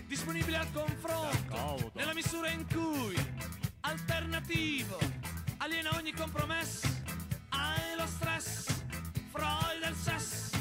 Disponibile 0.05 0.57
al 0.57 0.71
confronto. 0.71 1.37
D'accordo. 1.49 1.91
Nella 1.93 2.13
misura 2.13 2.49
in 2.49 2.65
cui 2.67 3.15
alternativo 3.81 4.97
aliena 5.57 5.95
ogni 5.95 6.13
compromesso. 6.13 6.87
Hai 7.49 7.95
lo 7.97 8.05
stress. 8.05 8.65
Freud 9.31 9.79
del 9.81 9.95
sesso. 9.95 10.57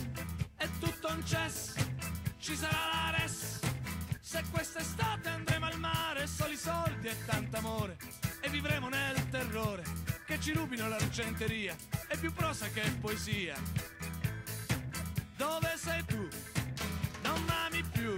È 0.57 0.69
tutto 0.79 1.09
un 1.09 1.27
cess. 1.27 1.75
Ci 2.39 2.57
sarà 2.57 2.89
la 2.93 3.19
res. 3.19 3.61
Se 4.21 4.43
quest'estate 4.51 5.29
andremo 5.29 5.67
al 5.67 5.79
mare, 5.79 6.27
soli 6.27 6.57
soldi 6.57 7.09
e 7.09 7.17
tanto 7.27 7.57
amore. 7.57 7.97
E 8.41 8.49
vivremo 8.49 8.89
nel 8.89 9.29
terrore 9.29 9.83
che 10.25 10.41
ci 10.41 10.53
rubino 10.53 10.89
l'argenteria. 10.89 11.92
Più 12.23 12.33
prosa 12.35 12.69
che 12.69 12.83
poesia. 13.01 13.57
Dove 15.37 15.73
sei 15.77 16.05
tu? 16.05 16.29
Non 17.25 17.43
m'ami 17.47 17.83
più. 17.91 18.15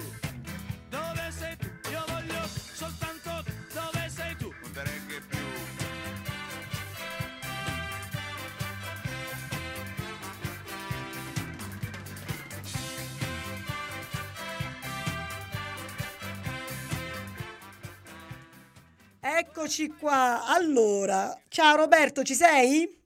Dove 0.90 1.30
sei 1.30 1.56
tu? 1.56 1.70
Io 1.90 2.04
voglio 2.08 2.46
soltanto 2.46 3.42
tu. 3.44 3.52
Dove 3.72 4.10
sei 4.10 4.36
tu? 4.36 4.52
Non 4.60 4.72
te 4.72 4.82
neanche 4.82 5.20
più. 5.26 5.38
Eccoci 19.20 19.88
qua. 19.98 20.44
Allora, 20.44 21.34
ciao 21.48 21.76
Roberto, 21.76 22.22
ci 22.22 22.34
sei? 22.34 23.02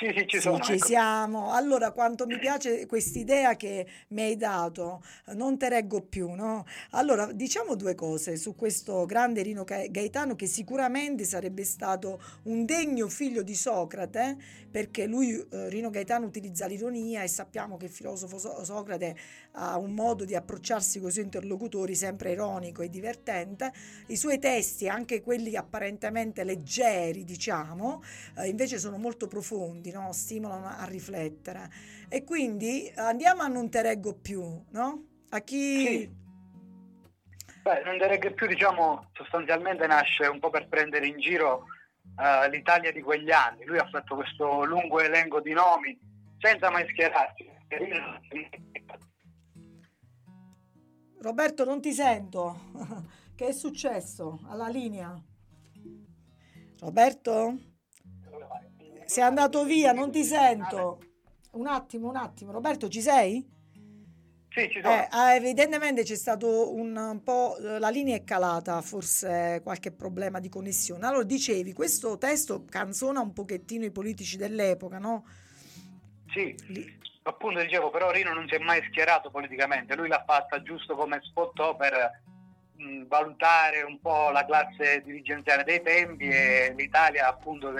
Sì, 0.00 0.10
sì, 0.16 0.26
ci 0.26 0.40
Sì, 0.40 0.40
sono. 0.40 0.58
ci 0.62 0.72
ecco. 0.72 0.86
siamo. 0.86 1.52
Allora, 1.52 1.90
quanto 1.92 2.26
mi 2.26 2.38
piace 2.38 2.86
quest'idea 2.86 3.54
che 3.56 3.86
mi 4.08 4.22
hai 4.22 4.36
dato, 4.38 5.02
non 5.34 5.58
te 5.58 5.68
reggo 5.68 6.00
più, 6.00 6.30
no? 6.30 6.64
Allora, 6.92 7.30
diciamo 7.32 7.74
due 7.74 7.94
cose 7.94 8.36
su 8.36 8.54
questo 8.56 9.04
grande 9.04 9.42
Rino 9.42 9.62
Ga- 9.64 9.86
Gaetano 9.88 10.36
che 10.36 10.46
sicuramente 10.46 11.24
sarebbe 11.24 11.64
stato 11.64 12.18
un 12.44 12.64
degno 12.64 13.08
figlio 13.10 13.42
di 13.42 13.54
Socrate, 13.54 14.38
perché 14.70 15.04
lui, 15.06 15.32
eh, 15.50 15.68
Rino 15.68 15.90
Gaetano, 15.90 16.24
utilizza 16.24 16.64
l'ironia 16.66 17.22
e 17.22 17.28
sappiamo 17.28 17.76
che 17.76 17.84
il 17.86 17.90
filosofo 17.92 18.38
So- 18.38 18.64
Socrate 18.64 19.14
ha 19.52 19.76
un 19.76 19.92
modo 19.92 20.24
di 20.24 20.34
approcciarsi 20.34 20.98
con 21.00 21.08
i 21.10 21.12
suoi 21.12 21.24
interlocutori 21.24 21.94
sempre 21.94 22.30
ironico 22.32 22.80
e 22.80 22.88
divertente. 22.88 23.70
I 24.06 24.16
suoi 24.16 24.38
testi, 24.38 24.88
anche 24.88 25.20
quelli 25.20 25.56
apparentemente 25.56 26.42
leggeri, 26.44 27.24
diciamo, 27.24 28.02
eh, 28.38 28.48
invece 28.48 28.78
sono 28.78 28.96
molto 28.96 29.26
profondi, 29.26 29.89
no? 29.92 30.12
stimolano 30.12 30.66
a 30.66 30.84
riflettere. 30.84 31.70
E 32.08 32.24
quindi 32.24 32.90
andiamo 32.96 33.42
a 33.42 33.48
Non 33.48 33.70
te 33.70 33.82
reggo 33.82 34.14
più, 34.14 34.42
no? 34.70 35.04
A 35.30 35.40
chi... 35.40 35.86
Sì. 35.86 36.18
Beh, 37.62 37.82
non 37.84 37.98
regge 37.98 38.32
più, 38.32 38.46
diciamo, 38.46 39.10
sostanzialmente 39.12 39.86
nasce 39.86 40.26
un 40.26 40.38
po' 40.38 40.50
per 40.50 40.66
prendere 40.66 41.06
in 41.06 41.18
giro 41.18 41.66
eh, 42.18 42.48
l'Italia 42.48 42.90
di 42.90 43.02
quegli 43.02 43.30
anni. 43.30 43.64
Lui 43.64 43.78
ha 43.78 43.88
fatto 43.88 44.14
questo 44.14 44.64
lungo 44.64 45.00
elenco 45.00 45.40
di 45.40 45.52
nomi 45.52 45.98
senza 46.38 46.70
mai 46.70 46.88
schierarsi. 46.88 47.48
Roberto, 51.20 51.64
non 51.64 51.80
ti 51.80 51.92
sento. 51.92 52.70
che 53.36 53.48
è 53.48 53.52
successo 53.52 54.40
alla 54.48 54.68
linea? 54.68 55.22
Roberto? 56.80 57.69
Sei 59.10 59.24
andato 59.24 59.64
via, 59.64 59.90
non 59.90 60.12
ti 60.12 60.22
sento. 60.22 61.00
Un 61.54 61.66
attimo, 61.66 62.08
un 62.10 62.14
attimo. 62.14 62.52
Roberto, 62.52 62.88
ci 62.88 63.00
sei? 63.00 63.44
Sì, 64.50 64.68
ci 64.70 64.80
sono. 64.80 64.94
Eh, 64.94 65.08
ah, 65.10 65.34
evidentemente 65.34 66.04
c'è 66.04 66.14
stato 66.14 66.72
un, 66.72 66.96
un 66.96 67.20
po', 67.24 67.56
la 67.58 67.88
linea 67.88 68.14
è 68.14 68.22
calata, 68.22 68.80
forse 68.82 69.62
qualche 69.64 69.90
problema 69.90 70.38
di 70.38 70.48
connessione. 70.48 71.04
Allora, 71.06 71.24
dicevi, 71.24 71.72
questo 71.72 72.18
testo 72.18 72.64
canzona 72.64 73.18
un 73.18 73.32
pochettino 73.32 73.84
i 73.84 73.90
politici 73.90 74.36
dell'epoca, 74.36 74.98
no? 74.98 75.26
Sì, 76.32 76.54
Lì- 76.68 76.98
appunto 77.24 77.60
dicevo, 77.60 77.90
però 77.90 78.12
Rino 78.12 78.32
non 78.32 78.46
si 78.46 78.54
è 78.54 78.58
mai 78.58 78.80
schierato 78.86 79.28
politicamente, 79.28 79.96
lui 79.96 80.06
l'ha 80.06 80.22
fatta 80.24 80.62
giusto 80.62 80.94
come 80.94 81.18
spottò 81.20 81.74
per 81.74 82.22
mh, 82.76 83.06
valutare 83.08 83.82
un 83.82 84.00
po' 84.00 84.30
la 84.30 84.44
classe 84.44 85.02
dirigenziale 85.02 85.64
dei 85.64 85.82
tempi 85.82 86.28
e 86.28 86.72
l'Italia 86.76 87.26
appunto 87.26 87.72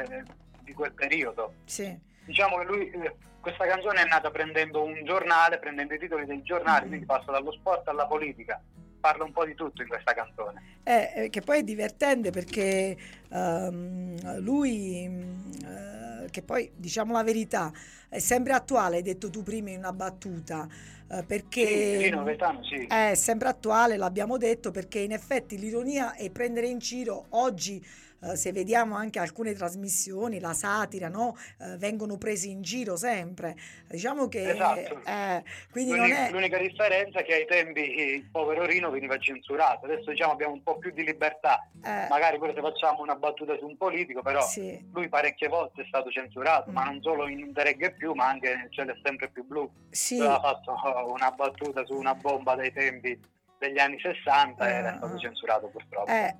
di 0.70 0.72
quel 0.74 0.92
periodo. 0.92 1.54
Sì. 1.64 1.98
Diciamo 2.24 2.58
che 2.58 2.64
lui, 2.64 2.90
eh, 2.90 3.14
questa 3.40 3.66
canzone 3.66 4.02
è 4.02 4.06
nata 4.06 4.30
prendendo 4.30 4.82
un 4.84 5.04
giornale, 5.04 5.58
prendendo 5.58 5.94
i 5.94 5.98
titoli 5.98 6.24
dei 6.26 6.42
giornali, 6.42 6.82
Mhm. 6.82 6.88
quindi 6.88 7.06
passa 7.06 7.32
dallo 7.32 7.50
sport 7.52 7.88
alla 7.88 8.06
politica, 8.06 8.60
parla 9.00 9.24
un 9.24 9.32
po' 9.32 9.44
di 9.44 9.54
tutto 9.54 9.82
in 9.82 9.88
questa 9.88 10.12
canzone. 10.12 10.62
Eh, 10.84 11.12
eh, 11.14 11.30
che 11.30 11.40
poi 11.40 11.58
è 11.60 11.62
divertente 11.62 12.30
perché 12.30 12.96
ehm, 13.32 14.38
lui, 14.40 15.06
mm, 15.08 15.50
eh, 15.64 16.30
che 16.30 16.42
poi 16.42 16.70
diciamo 16.76 17.12
la 17.14 17.22
verità, 17.22 17.72
è 18.08 18.18
sempre 18.18 18.52
attuale, 18.52 18.96
hai 18.96 19.02
detto 19.02 19.30
tu 19.30 19.42
prima 19.42 19.70
in 19.70 19.78
una 19.78 19.92
battuta, 19.92 20.66
eh, 21.10 21.22
perché 21.24 22.00
Sì, 22.02 22.10
Gaetano, 22.10 22.62
sì. 22.64 22.86
è 22.88 23.14
sempre 23.14 23.48
attuale, 23.48 23.96
l'abbiamo 23.96 24.36
detto, 24.36 24.70
perché 24.70 24.98
in 25.00 25.12
effetti 25.12 25.58
l'ironia 25.58 26.14
e 26.14 26.30
prendere 26.30 26.66
in 26.68 26.78
giro 26.78 27.26
oggi, 27.30 27.84
eh, 28.22 28.36
se 28.36 28.52
vediamo 28.52 28.94
anche 28.96 29.18
alcune 29.18 29.54
trasmissioni, 29.54 30.40
la 30.40 30.52
satira, 30.52 31.08
no? 31.08 31.36
Eh, 31.58 31.76
vengono 31.76 32.18
presi 32.18 32.50
in 32.50 32.62
giro 32.62 32.96
sempre. 32.96 33.56
Diciamo 33.88 34.28
che 34.28 34.50
Esatto. 34.50 35.00
eh, 35.04 35.42
quindi 35.70 35.90
non 35.92 36.00
L'unica, 36.00 36.26
è... 36.26 36.30
l'unica 36.30 36.58
differenza 36.58 37.20
è 37.20 37.24
che 37.24 37.34
ai 37.34 37.46
tempi 37.46 37.80
il 37.80 38.28
povero 38.30 38.64
Rino 38.64 38.90
veniva 38.90 39.18
censurato, 39.18 39.86
adesso 39.86 40.10
diciamo 40.10 40.32
abbiamo 40.32 40.52
un 40.54 40.62
po' 40.62 40.78
più 40.78 40.90
di 40.92 41.04
libertà, 41.04 41.68
eh, 41.84 42.06
magari 42.08 42.38
pure 42.38 42.52
se 42.54 42.60
facciamo 42.60 43.02
una 43.02 43.16
battuta 43.16 43.56
su 43.58 43.66
un 43.66 43.76
politico, 43.76 44.22
però 44.22 44.42
sì. 44.42 44.88
lui 44.92 45.08
parecchie 45.08 45.48
volte 45.48 45.82
è 45.82 45.84
stato 45.86 46.10
censurato, 46.10 46.70
Mm. 46.70 46.74
ma 46.74 46.84
non 46.84 47.00
solo 47.02 47.26
in 47.28 47.42
Un 47.42 47.52
reggae 47.54 47.92
più, 47.92 48.12
ma 48.12 48.28
anche 48.28 48.54
nel 48.54 48.70
cielo 48.70 48.92
è 48.92 48.96
sempre 49.02 49.28
più 49.28 49.44
blu. 49.46 49.70
Sì. 49.90 50.16
Aveva 50.18 50.40
fatto 50.40 50.74
una 51.12 51.30
battuta 51.30 51.84
su 51.84 51.94
una 51.94 52.14
bomba 52.14 52.54
dei 52.54 52.72
tempi 52.72 53.18
degli 53.60 53.78
anni 53.78 54.00
60 54.00 54.66
e 54.66 54.72
era 54.72 54.94
Eh, 54.94 54.96
stato 54.96 55.14
eh. 55.14 55.18
censurato 55.18 55.68
purtroppo. 55.68 56.10
Eh, 56.10 56.36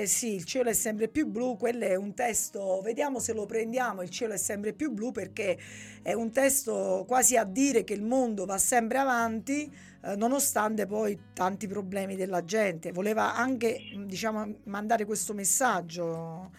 eh, 0.00 0.06
sì, 0.06 0.34
il 0.34 0.44
cielo 0.44 0.68
è 0.68 0.74
sempre 0.74 1.08
più 1.08 1.26
blu, 1.26 1.56
quello 1.56 1.84
è 1.86 1.94
un 1.94 2.12
testo, 2.14 2.80
vediamo 2.82 3.18
se 3.18 3.32
lo 3.32 3.46
prendiamo, 3.46 4.02
il 4.02 4.10
cielo 4.10 4.34
è 4.34 4.36
sempre 4.36 4.74
più 4.74 4.90
blu 4.92 5.12
perché 5.12 5.58
è 6.02 6.12
un 6.12 6.30
testo 6.30 7.04
quasi 7.08 7.38
a 7.38 7.44
dire 7.44 7.84
che 7.84 7.94
il 7.94 8.02
mondo 8.02 8.44
va 8.44 8.58
sempre 8.58 8.98
avanti, 8.98 9.72
eh, 10.04 10.14
nonostante 10.14 10.84
poi 10.86 11.18
tanti 11.32 11.66
problemi 11.66 12.16
della 12.16 12.44
gente. 12.44 12.92
Voleva 12.92 13.34
anche, 13.34 13.78
diciamo, 14.04 14.56
mandare 14.64 15.06
questo 15.06 15.32
messaggio. 15.32 16.50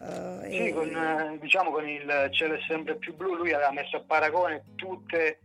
eh, 0.00 0.48
Sì, 0.50 0.68
e- 0.68 0.72
con, 0.72 0.88
eh, 0.96 1.38
diciamo 1.40 1.70
con 1.70 1.86
il 1.86 2.28
cielo 2.30 2.54
è 2.54 2.60
sempre 2.66 2.96
più 2.96 3.14
blu, 3.14 3.34
lui 3.34 3.52
aveva 3.52 3.70
messo 3.70 3.98
a 3.98 4.00
paragone 4.04 4.64
tutte 4.76 5.40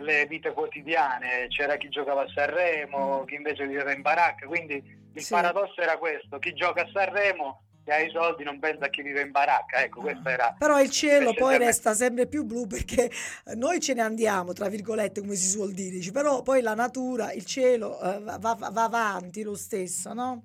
le 0.00 0.26
vite 0.26 0.52
quotidiane, 0.52 1.46
c'era 1.48 1.76
chi 1.76 1.88
giocava 1.88 2.22
a 2.22 2.28
Sanremo, 2.34 3.24
chi 3.24 3.34
invece 3.34 3.66
viveva 3.66 3.92
in 3.92 4.02
baracca, 4.02 4.46
quindi 4.46 4.74
il 4.74 4.98
Mm. 5.10 5.16
Sì. 5.16 5.32
paradosso 5.32 5.80
era 5.80 5.96
questo, 5.98 6.38
chi 6.38 6.52
gioca 6.54 6.82
a 6.82 6.88
Sanremo 6.92 7.62
e 7.84 7.92
ha 7.92 7.98
i 7.98 8.10
soldi 8.10 8.44
non 8.44 8.60
pensa 8.60 8.84
a 8.84 8.88
chi 8.88 9.02
vive 9.02 9.22
in 9.22 9.32
baracca, 9.32 9.82
ecco, 9.82 10.00
questo 10.00 10.28
era... 10.28 10.54
Però 10.56 10.80
il 10.80 10.90
cielo 10.90 11.34
poi 11.34 11.58
resta 11.58 11.94
sempre 11.94 12.26
più 12.28 12.44
blu 12.44 12.66
perché 12.68 13.10
noi 13.56 13.80
ce 13.80 13.94
ne 13.94 14.02
andiamo, 14.02 14.52
tra 14.52 14.68
virgolette, 14.68 15.20
come 15.20 15.34
si 15.34 15.48
suol 15.48 15.72
dire, 15.72 15.98
però 16.12 16.42
poi 16.42 16.60
la 16.62 16.74
natura, 16.74 17.32
il 17.32 17.44
cielo 17.44 18.00
eh, 18.00 18.20
va, 18.20 18.38
va- 18.38 18.70
va 18.70 18.84
avanti 18.84 19.42
lo 19.42 19.56
stesso, 19.56 20.12
no? 20.12 20.44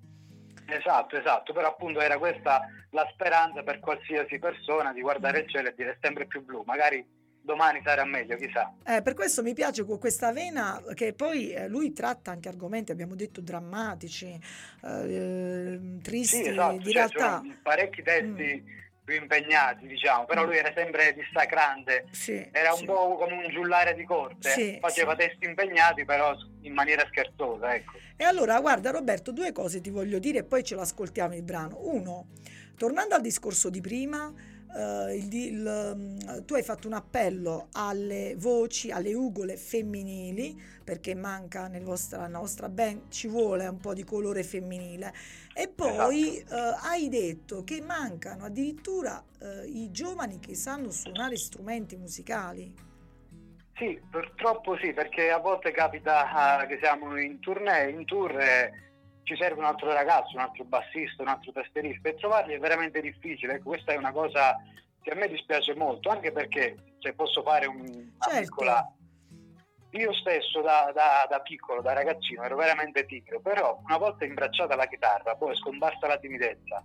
Esatto, 0.67 1.15
esatto, 1.17 1.53
però 1.53 1.67
appunto 1.67 1.99
era 1.99 2.17
questa 2.17 2.61
la 2.91 3.07
speranza 3.11 3.61
per 3.61 3.79
qualsiasi 3.79 4.39
persona 4.39 4.93
di 4.93 5.01
guardare 5.01 5.41
il 5.41 5.49
cielo 5.49 5.67
e 5.69 5.73
dire 5.75 5.99
sempre 6.01 6.25
più 6.25 6.43
blu, 6.43 6.63
magari 6.65 7.05
domani 7.45 7.79
sarà 7.83 8.03
meglio, 8.03 8.35
chissà. 8.35 8.73
Eh, 8.83 9.01
per 9.01 9.13
questo 9.13 9.43
mi 9.43 9.53
piace 9.53 9.85
con 9.85 9.99
questa 9.99 10.31
vena 10.33 10.81
che 10.95 11.13
poi 11.13 11.51
eh, 11.53 11.67
lui 11.67 11.93
tratta 11.93 12.31
anche 12.31 12.49
argomenti, 12.49 12.91
abbiamo 12.91 13.15
detto, 13.15 13.39
drammatici, 13.39 14.37
eh, 14.83 15.79
tristi, 16.01 16.43
Sì, 16.43 16.49
esatto, 16.49 16.77
di 16.77 16.83
cioè, 16.91 16.93
realtà. 16.93 17.41
parecchi 17.61 18.01
testi 18.01 18.63
Mm. 18.65 18.83
più 19.05 19.15
impegnati, 19.15 19.85
diciamo, 19.85 20.25
però 20.25 20.43
lui 20.45 20.57
era 20.57 20.71
sempre 20.75 21.13
dissacrante, 21.13 22.07
Sì, 22.11 22.47
era 22.51 22.71
un 22.71 22.79
sì. 22.79 22.85
po' 22.85 23.15
come 23.17 23.33
un 23.45 23.49
giullare 23.51 23.93
di 23.93 24.03
corte, 24.03 24.49
Sì, 24.49 24.77
faceva 24.81 25.15
testi 25.15 25.45
impegnati 25.45 26.03
però 26.05 26.33
in 26.61 26.73
maniera 26.73 27.05
scherzosa, 27.09 27.75
ecco. 27.75 27.93
E 28.17 28.23
allora, 28.23 28.59
guarda 28.59 28.89
Roberto, 28.89 29.31
due 29.31 29.51
cose 29.51 29.79
ti 29.81 29.91
voglio 29.91 30.17
dire 30.17 30.39
e 30.39 30.43
poi 30.43 30.63
ce 30.63 30.73
l'ascoltiamo 30.75 31.35
il 31.35 31.43
brano. 31.43 31.77
Uno, 31.81 32.29
tornando 32.77 33.13
al 33.13 33.21
discorso 33.21 33.69
di 33.69 33.79
prima, 33.81 34.33
eh, 34.75 35.15
il, 35.15 35.33
il, 35.33 35.93
mm, 35.95 36.45
tu 36.45 36.55
hai 36.55 36.63
fatto 36.63 36.87
un 36.87 36.93
appello 36.93 37.69
alle 37.71 38.35
voci, 38.37 38.91
alle 38.91 39.13
ugole 39.13 39.55
femminili, 39.55 40.61
perché 40.83 41.15
manca 41.15 41.67
nel 41.67 41.83
vostra, 41.83 42.25
nella 42.25 42.39
nostra 42.39 42.67
band, 42.67 43.09
ci 43.09 43.27
vuole 43.27 43.65
un 43.67 43.77
po' 43.77 43.93
di 43.93 44.03
colore 44.03 44.43
femminile. 44.43 45.13
E 45.53 45.69
poi 45.69 46.37
Esatto. 46.37 46.55
eh, 46.55 46.87
hai 46.89 47.09
detto 47.09 47.63
che 47.63 47.81
mancano 47.81 48.45
addirittura 48.45 49.23
eh, 49.39 49.65
i 49.67 49.91
giovani 49.91 50.39
che 50.39 50.55
sanno 50.55 50.91
suonare 50.91 51.37
strumenti 51.37 51.95
musicali. 51.95 52.73
Sì, 53.77 53.99
purtroppo 54.09 54.77
sì, 54.77 54.93
perché 54.93 55.31
a 55.31 55.39
volte 55.39 55.71
capita 55.71 56.31
ah, 56.31 56.65
che 56.65 56.79
siamo 56.81 57.19
in 57.19 57.39
tournée, 57.39 57.89
in 57.89 58.05
tour 58.05 58.39
e 58.39 58.84
ci 59.25 59.35
serve 59.35 59.59
un 59.59 59.65
altro 59.65 59.91
ragazzo, 59.91 60.35
un 60.35 60.43
altro 60.43 60.63
bassista, 60.63 61.23
un 61.23 61.27
altro 61.27 61.51
tastierista 61.51 62.07
e 62.07 62.15
trovarli 62.15 62.53
è 62.53 62.59
veramente 62.59 63.01
difficile. 63.01 63.55
Ecco, 63.55 63.69
questa 63.69 63.91
è 63.91 63.97
una 63.97 64.11
cosa 64.11 64.55
che 65.01 65.11
a 65.11 65.15
me 65.15 65.27
dispiace 65.27 65.75
molto, 65.75 66.09
anche 66.09 66.31
perché 66.31 66.77
se 66.99 67.13
posso 67.13 67.43
fare 67.43 67.65
un, 67.65 67.79
una 67.79 68.11
Certo. 68.19 68.39
piccola... 68.39 68.89
Io 69.91 70.13
stesso 70.13 70.59
da, 70.59 70.91
da- 70.93 71.25
da 71.29 71.39
piccolo, 71.39 71.81
da 71.81 71.93
ragazzino, 71.93 72.43
ero 72.43 72.57
veramente 72.57 73.05
timido, 73.05 73.39
però 73.39 73.79
una 73.85 73.97
volta 73.97 74.25
imbracciata 74.25 74.75
la 74.75 74.87
chitarra, 74.87 75.35
poi 75.35 75.53
è 75.53 75.55
scomparsa 75.55 76.05
la 76.07 76.17
timidezza. 76.17 76.83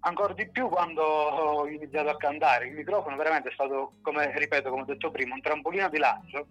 Ancora 0.00 0.34
di 0.34 0.46
più 0.50 0.68
quando 0.68 1.02
ho 1.02 1.66
iniziato 1.66 2.10
a 2.10 2.16
cantare, 2.18 2.66
il 2.66 2.74
microfono 2.74 3.16
veramente 3.16 3.48
è 3.48 3.52
stato, 3.52 3.94
come 4.02 4.36
ripeto, 4.36 4.68
come 4.68 4.82
ho 4.82 4.84
detto 4.84 5.10
prima, 5.10 5.34
un 5.34 5.40
trampolino 5.40 5.88
di 5.88 5.96
lancio 5.96 6.46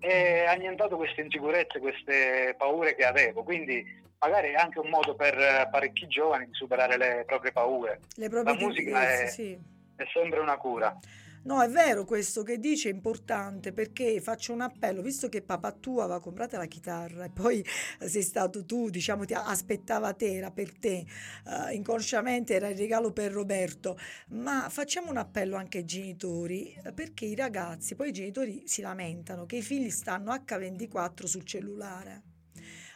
e 0.00 0.44
annientato 0.46 0.96
queste 0.96 1.20
insicurezze, 1.20 1.78
queste 1.78 2.54
paure 2.56 2.94
che 2.94 3.04
avevo. 3.04 3.42
Quindi 3.42 3.84
magari 4.18 4.48
è 4.48 4.54
anche 4.54 4.78
un 4.78 4.88
modo 4.88 5.14
per 5.14 5.68
parecchi 5.70 6.06
giovani 6.08 6.46
di 6.46 6.54
superare 6.54 6.96
le 6.96 7.24
proprie 7.26 7.52
paure. 7.52 8.00
Le 8.16 8.28
proprie 8.28 8.54
La 8.54 8.60
musica 8.60 9.08
è- 9.08 9.26
sì. 9.28 9.58
È 9.96 10.04
sempre 10.12 10.40
una 10.40 10.56
cura. 10.56 10.96
No, 11.42 11.62
è 11.62 11.68
vero 11.70 12.04
questo 12.04 12.42
che 12.42 12.58
dice, 12.58 12.90
è 12.90 12.92
importante 12.92 13.72
perché 13.72 14.20
faccio 14.20 14.52
un 14.52 14.60
appello, 14.60 15.00
visto 15.00 15.28
che 15.30 15.40
papà 15.40 15.72
tu 15.72 15.98
aveva 15.98 16.20
comprato 16.20 16.58
la 16.58 16.66
chitarra 16.66 17.24
e 17.24 17.30
poi 17.30 17.64
sei 17.98 18.20
stato 18.22 18.64
tu, 18.66 18.90
diciamo, 18.90 19.24
ti 19.24 19.32
aspettava 19.32 20.12
te, 20.12 20.34
era 20.34 20.50
per 20.50 20.78
te, 20.78 21.06
eh, 21.46 21.74
inconsciamente 21.74 22.54
era 22.54 22.68
il 22.68 22.76
regalo 22.76 23.12
per 23.12 23.32
Roberto, 23.32 23.96
ma 24.28 24.68
facciamo 24.68 25.10
un 25.10 25.16
appello 25.16 25.56
anche 25.56 25.78
ai 25.78 25.84
genitori 25.86 26.74
eh, 26.84 26.92
perché 26.92 27.24
i 27.24 27.34
ragazzi, 27.34 27.94
poi 27.94 28.10
i 28.10 28.12
genitori 28.12 28.64
si 28.66 28.82
lamentano 28.82 29.46
che 29.46 29.56
i 29.56 29.62
figli 29.62 29.90
stanno 29.90 30.32
H24 30.34 31.24
sul 31.24 31.44
cellulare. 31.44 32.22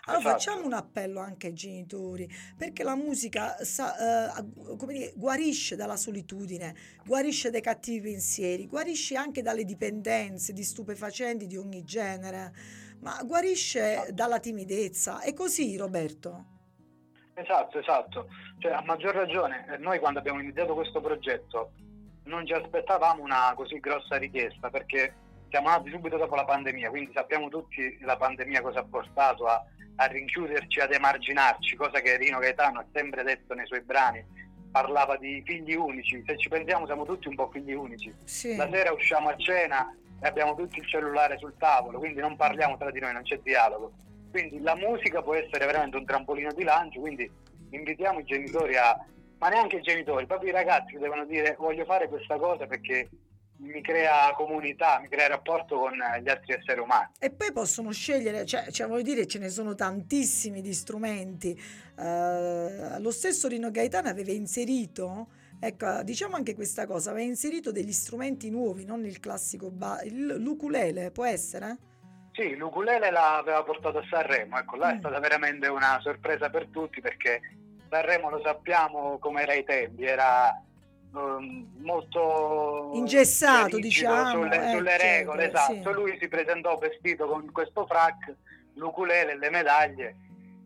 Allora 0.07 0.21
Esatto. 0.23 0.39
facciamo 0.39 0.67
un 0.67 0.73
appello 0.75 1.21
anche 1.21 1.47
ai 1.47 1.55
genitori, 1.55 2.29
perché 2.57 2.83
la 2.83 2.95
musica 2.95 3.57
sa- 3.65 4.37
eh, 4.39 4.77
come 4.77 4.93
dire, 4.93 5.13
guarisce 5.17 5.77
dalla 5.77 5.97
solitudine, 5.97 6.75
guarisce 7.07 7.51
dai 7.51 7.63
cattivi 7.63 8.11
pensieri, 8.11 8.67
guarisce 8.67 9.17
anche 9.17 9.41
dalle 9.41 9.65
dipendenze 9.65 10.53
di 10.53 10.63
stupefacenti 10.63 11.47
di 11.47 11.57
ogni 11.57 11.85
genere, 11.85 12.53
ma 13.01 13.19
guarisce 13.25 14.09
dalla 14.13 14.41
timidezza. 14.41 15.21
È 15.21 15.33
così, 15.33 15.77
Roberto? 15.77 16.45
Esatto, 17.35 17.79
esatto. 17.79 18.29
Cioè, 18.59 18.73
a 18.73 18.83
maggior 18.83 19.15
ragione, 19.15 19.67
eh, 19.73 19.79
noi 19.79 19.99
quando 19.99 20.19
abbiamo 20.19 20.41
iniziato 20.41 20.75
questo 20.75 21.01
progetto 21.01 21.73
non 22.25 22.47
ci 22.47 22.53
aspettavamo 22.53 23.23
una 23.23 23.53
così 23.57 23.81
grossa 23.81 24.17
richiesta 24.17 24.71
perché 24.71 25.15
siamo 25.51 25.69
nati 25.69 25.91
subito 25.91 26.17
dopo 26.17 26.35
la 26.35 26.45
pandemia, 26.45 26.91
quindi 26.91 27.13
sappiamo 27.15 27.49
tutti 27.49 27.99
la 28.01 28.17
pandemia 28.17 28.63
cosa 28.63 28.81
ha 28.81 28.85
portato 28.85 29.47
a, 29.47 29.63
a 29.97 30.07
rinchiuderci, 30.07 30.81
ad 30.81 30.93
emarginarci, 30.93 31.77
cosa 31.77 32.01
che 32.01 32.17
Rino 32.17 32.39
Gaetano 32.39 32.81
ha 32.81 32.87
sempre 32.93 33.23
detto 33.23 33.55
nei 33.55 33.67
suoi 33.67 33.83
brani. 33.83 34.25
Parlava 34.71 35.17
di 35.17 35.43
figli 35.47 35.75
unici, 35.75 36.23
se 36.27 36.37
ci 36.37 36.49
pensiamo 36.49 36.87
siamo 36.87 37.05
tutti 37.05 37.29
un 37.29 37.37
po' 37.37 37.49
figli 37.53 37.73
unici. 37.73 38.13
Sì. 38.25 38.57
La 38.57 38.69
sera 38.71 38.93
usciamo 38.93 39.29
a 39.29 39.37
cena 39.37 39.95
e 40.21 40.27
abbiamo 40.27 40.55
tutti 40.57 40.81
il 40.81 40.87
cellulare 40.87 41.39
sul 41.39 41.55
tavolo, 41.59 41.99
quindi 41.99 42.21
non 42.21 42.37
parliamo 42.37 42.77
tra 42.77 42.91
di 42.91 42.99
noi, 42.99 43.13
non 43.13 43.23
c'è 43.23 43.39
dialogo. 43.39 43.93
Quindi 44.31 44.61
la 44.61 44.75
musica 44.75 45.23
può 45.23 45.35
essere 45.35 45.65
veramente 45.65 45.97
un 45.97 46.05
trampolino 46.05 46.53
di 46.53 46.65
lancio, 46.65 46.99
quindi 46.99 47.31
invitiamo 47.71 48.19
i 48.19 48.25
genitori 48.25 48.77
a, 48.77 48.99
ma 49.39 49.49
neanche 49.49 49.77
i 49.77 49.83
genitori, 49.83 50.27
proprio 50.27 50.51
i 50.51 50.53
ragazzi 50.53 50.93
che 50.93 50.99
devono 50.99 51.25
dire 51.25 51.55
voglio 51.59 51.85
fare 51.85 52.09
questa 52.09 52.37
cosa 52.37 52.67
perché 52.67 53.09
mi 53.59 53.81
crea 53.83 54.33
comunità, 54.35 54.99
mi 55.01 55.09
crea 55.09 55.29
rapporto 55.29 55.79
con 55.79 55.93
gli 55.93 56.29
altri 56.29 56.55
esseri 56.55 56.81
umani. 56.81 57.09
E 57.19 57.31
poi 57.31 57.53
possono 57.53 57.93
scegliere, 57.93 58.45
cioè, 58.45 58.71
cioè 58.71 58.87
voglio 58.89 59.03
dire, 59.03 59.27
ce 59.27 59.39
ne 59.39 59.49
sono 59.49 59.75
tantissimi 59.75 60.61
di 60.61 60.73
strumenti. 60.75 61.59
Eh, 61.97 63.01
lo 63.01 63.11
stesso 63.11 63.49
Rino 63.49 63.71
Gaetano 63.71 64.09
aveva 64.09 64.33
inserito, 64.33 65.29
ecco, 65.61 66.03
diciamo 66.03 66.37
anche 66.37 66.55
questa 66.55 66.87
cosa, 66.87 67.11
aveva 67.11 67.27
inserito 67.27 67.71
degli 67.73 67.93
strumenti 67.93 68.51
nuovi, 68.51 68.85
non 68.85 69.05
il 69.05 69.21
classico, 69.21 69.71
ba- 69.71 70.03
il- 70.03 70.37
l'ukulele, 70.39 71.11
può 71.11 71.25
essere? 71.25 71.77
Sì, 72.33 72.57
l'ukulele 72.57 73.11
l'aveva 73.13 73.63
portato 73.63 73.99
a 73.99 74.05
Sanremo, 74.11 74.59
ecco, 74.59 74.75
là 74.77 74.91
è 74.91 74.95
Mm. 74.97 74.99
stata 74.99 75.21
veramente 75.21 75.69
una 75.69 76.01
sorpresa 76.03 76.51
per 76.51 76.67
tutti 76.67 77.01
perché 77.01 77.41
Sanremo 77.89 78.29
lo 78.29 78.41
sappiamo 78.43 79.19
come 79.21 79.43
era 79.43 79.53
ai 79.53 79.63
tempi, 79.65 80.05
era 80.05 80.53
molto 81.21 82.91
Ingessato, 82.95 83.79
diciamo, 83.79 84.43
sulle, 84.43 84.71
eh, 84.73 84.77
sulle 84.77 84.99
regole, 84.99 85.49
esatto. 85.49 85.73
sì. 85.73 85.93
Lui 85.93 86.17
si 86.21 86.29
presentò 86.29 86.77
vestito 86.79 87.27
con 87.27 87.51
questo 87.53 87.87
frac, 87.87 88.35
l'ukulele 88.75 89.33
e 89.33 89.39
le 89.39 89.51
medaglie, 89.51 90.17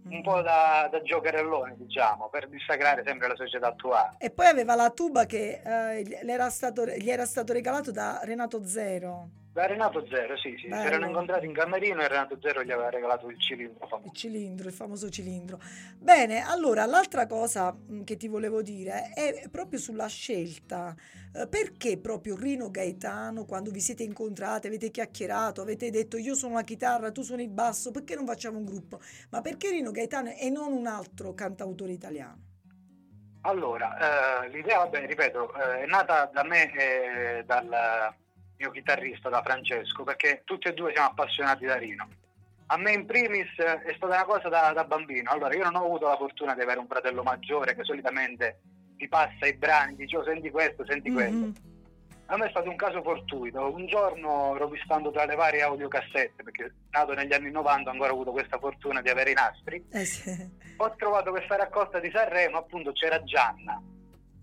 Mm. 0.09 0.13
un 0.13 0.23
po' 0.23 0.41
da, 0.41 0.89
da 0.91 1.03
giocherellone, 1.03 1.77
diciamo, 1.77 2.29
per 2.31 2.49
dissacrare 2.49 3.03
sempre 3.05 3.29
la 3.29 3.37
società 3.37 3.69
attuale. 3.69 4.17
E 4.19 4.31
poi 4.31 4.47
aveva 4.47 4.75
la 4.75 4.91
tuba 4.91 5.27
che 5.27 5.61
eh, 5.63 6.03
gli 6.03 6.31
era 6.31 6.49
stato, 6.49 6.87
gli 6.87 7.11
era 7.11 7.27
stato 7.27 7.53
regalato 7.53 7.91
da 7.93 8.21
Renato 8.23 8.65
Zero, 8.65 9.29
Da 9.59 9.67
Renato 9.67 10.07
Zero, 10.07 10.37
sì, 10.37 10.51
sì, 10.57 10.67
si 10.67 10.69
erano 10.69 11.07
incontrati 11.07 11.45
in 11.45 11.53
camerino 11.53 12.01
e 12.01 12.07
Renato 12.07 12.39
Zero 12.41 12.63
gli 12.63 12.71
aveva 12.71 12.91
regalato 12.91 13.29
il 13.29 13.41
cilindro 13.41 13.83
il 13.83 13.89
famoso. 13.89 14.13
cilindro, 14.13 14.69
il 14.69 14.73
famoso 14.73 15.11
cilindro. 15.11 15.59
Bene, 15.99 16.43
allora 16.47 16.87
l'altra 16.87 17.27
cosa 17.27 17.77
che 18.05 18.17
ti 18.17 18.29
volevo 18.29 18.63
dire 18.63 19.11
è 19.13 19.49
proprio 19.51 19.81
sulla 19.81 20.07
scelta. 20.07 20.95
Eh, 21.35 21.49
Perché 21.49 21.99
proprio 21.99 22.37
Rino 22.37 22.71
Gaetano, 22.71 23.47
quando 23.47 23.73
vi 23.73 23.81
siete 23.81 24.05
incontrati, 24.05 24.69
avete 24.69 24.93
chiacchierato, 24.93 25.61
avete 25.61 25.91
detto 25.91 26.19
io 26.19 26.37
sono 26.37 26.55
la 26.55 26.63
chitarra, 26.63 27.11
tu 27.11 27.23
suoni 27.23 27.43
il 27.43 27.51
basso, 27.51 27.91
perché 27.91 28.15
non 28.15 28.27
facciamo 28.27 28.59
un 28.59 28.65
gruppo? 28.65 29.01
Ma 29.31 29.41
perché 29.41 29.71
Rino 29.71 29.91
Gaetano 29.91 30.31
e 30.31 30.51
non 30.51 30.73
un 30.73 30.87
altro 30.87 31.35
cantautore 31.35 31.91
italiano? 31.91 32.43
Allora, 33.41 34.45
eh, 34.45 34.51
l'idea, 34.51 34.79
vabbè, 34.79 35.05
ripeto, 35.05 35.53
eh, 35.55 35.83
è 35.83 35.87
nata 35.87 36.31
da 36.33 36.45
me 36.45 36.73
e 36.75 37.43
dal 37.45 38.15
mio 38.59 38.71
chitarrista, 38.71 39.29
da 39.29 39.43
Francesco, 39.43 40.03
perché 40.03 40.43
tutti 40.45 40.69
e 40.69 40.75
due 40.75 40.93
siamo 40.93 41.09
appassionati 41.09 41.65
da 41.65 41.77
Rino. 41.77 42.09
A 42.67 42.77
me 42.77 42.93
in 42.93 43.07
primis 43.07 43.55
è 43.57 43.95
stata 43.97 44.15
una 44.15 44.25
cosa 44.25 44.49
da, 44.49 44.73
da 44.73 44.85
bambino. 44.85 45.31
Allora, 45.31 45.55
io 45.55 45.65
non 45.65 45.77
ho 45.77 45.85
avuto 45.85 46.07
la 46.07 46.17
fortuna 46.17 46.55
di 46.55 46.61
avere 46.61 46.81
un 46.81 46.87
fratello 46.87 47.23
maggiore 47.23 47.75
che 47.75 47.85
solitamente 47.85 48.61
ti 48.97 49.09
passa 49.09 49.47
i 49.47 49.55
brani, 49.55 49.95
dice 49.95 50.19
oh, 50.19 50.25
senti 50.25 50.51
questo, 50.51 50.85
senti 50.85 51.11
questo. 51.11 51.35
Mhm. 51.35 51.55
A 52.31 52.37
me 52.37 52.47
è 52.47 52.51
stato 52.51 52.69
un 52.69 52.77
caso 52.77 53.01
fortuito. 53.01 53.73
Un 53.73 53.87
giorno, 53.87 54.55
rovistando 54.59 55.11
tra 55.11 55.25
le 55.25 55.35
varie 55.35 55.63
audiocassette, 55.63 56.43
perché 56.43 56.75
nato 56.91 57.15
negli 57.15 57.33
anni 57.33 57.51
90 57.51 57.89
ho 57.89 57.93
ancora 57.93 58.11
avuto 58.11 58.33
questa 58.33 58.59
fortuna 58.59 59.01
di 59.01 59.09
avere 59.09 59.31
i 59.31 59.35
nastri, 59.35 59.83
Eh 59.91 60.05
sì. 60.05 60.31
ho 60.77 60.95
trovato 60.97 61.31
questa 61.31 61.57
raccolta 61.57 62.01
di 62.01 62.11
Sanremo, 62.11 62.59
appunto 62.59 62.93
c'era 62.93 63.23
Gianna. 63.23 63.81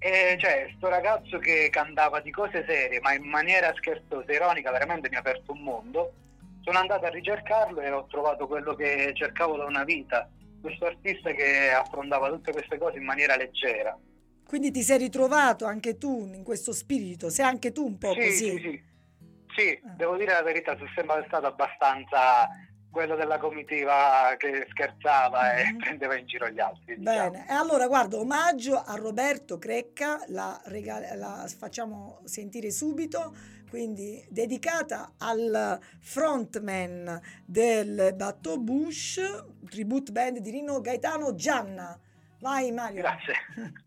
E 0.05 0.37
cioè, 0.39 0.71
sto 0.77 0.87
ragazzo 0.87 1.39
che 1.39 1.67
cantava 1.71 2.19
di 2.19 2.29
cose 2.29 2.63
serie, 2.67 2.99
ma 2.99 3.13
in 3.15 3.23
maniera 3.23 3.73
scherzosa, 3.73 4.31
ironica, 4.31 4.69
veramente 4.69 5.09
mi 5.09 5.15
ha 5.15 5.19
aperto 5.19 5.51
un 5.51 5.63
mondo. 5.63 6.13
Sono 6.61 6.77
andato 6.77 7.05
a 7.05 7.09
ricercarlo 7.09 7.81
e 7.81 7.89
ho 7.89 8.05
trovato 8.05 8.45
quello 8.45 8.75
che 8.75 9.13
cercavo 9.15 9.57
da 9.57 9.65
una 9.65 9.83
vita. 9.83 10.29
Questo 10.61 10.85
artista 10.85 11.31
che 11.31 11.71
affrontava 11.71 12.29
tutte 12.29 12.51
queste 12.51 12.77
cose 12.77 12.99
in 12.99 13.03
maniera 13.03 13.35
leggera. 13.35 13.97
Quindi 14.45 14.69
ti 14.69 14.83
sei 14.83 14.99
ritrovato 14.99 15.65
anche 15.65 15.97
tu 15.97 16.29
in 16.31 16.43
questo 16.43 16.71
spirito, 16.71 17.31
sei 17.31 17.45
anche 17.47 17.71
tu 17.71 17.83
un 17.87 17.97
po' 17.97 18.13
Sì, 18.13 18.19
così. 18.19 18.49
sì, 18.51 18.59
sì. 18.59 18.83
Sì, 19.55 19.79
devo 19.95 20.17
dire 20.17 20.33
la 20.33 20.43
verità, 20.43 20.77
sono 20.77 20.91
sempre 20.93 21.23
stato 21.25 21.47
abbastanza 21.47 22.47
quello 22.95 23.17
della 23.17 23.37
comitiva 23.37 24.33
che 24.37 24.65
scherzava 24.69 25.55
e 25.55 25.65
Mhm. 25.71 25.77
prendeva 25.79 26.15
in 26.17 26.25
giro 26.25 26.47
gli 26.47 26.61
altri. 26.61 26.97
diciamo. 26.97 27.29
Bene, 27.31 27.45
e 27.45 27.51
allora 27.51 27.87
guarda, 27.87 28.17
omaggio 28.17 28.81
a 28.81 28.95
Roberto 28.95 29.57
Crecca, 29.57 30.23
la, 30.27 30.57
rega- 30.67 31.13
la 31.15 31.45
facciamo 31.59 32.21
sentire 32.23 32.71
subito, 32.71 33.35
quindi 33.69 34.25
dedicata 34.29 35.11
al 35.17 35.77
frontman 35.99 37.19
del 37.45 38.13
Bateau 38.15 38.59
Bush, 38.59 39.19
tribute 39.69 40.13
band 40.13 40.37
di 40.37 40.49
Rino 40.51 40.79
Gaetano 40.79 41.35
Gianna. 41.35 41.99
Vai 42.39 42.71
Mario. 42.71 43.01
Grazie. 43.01 43.33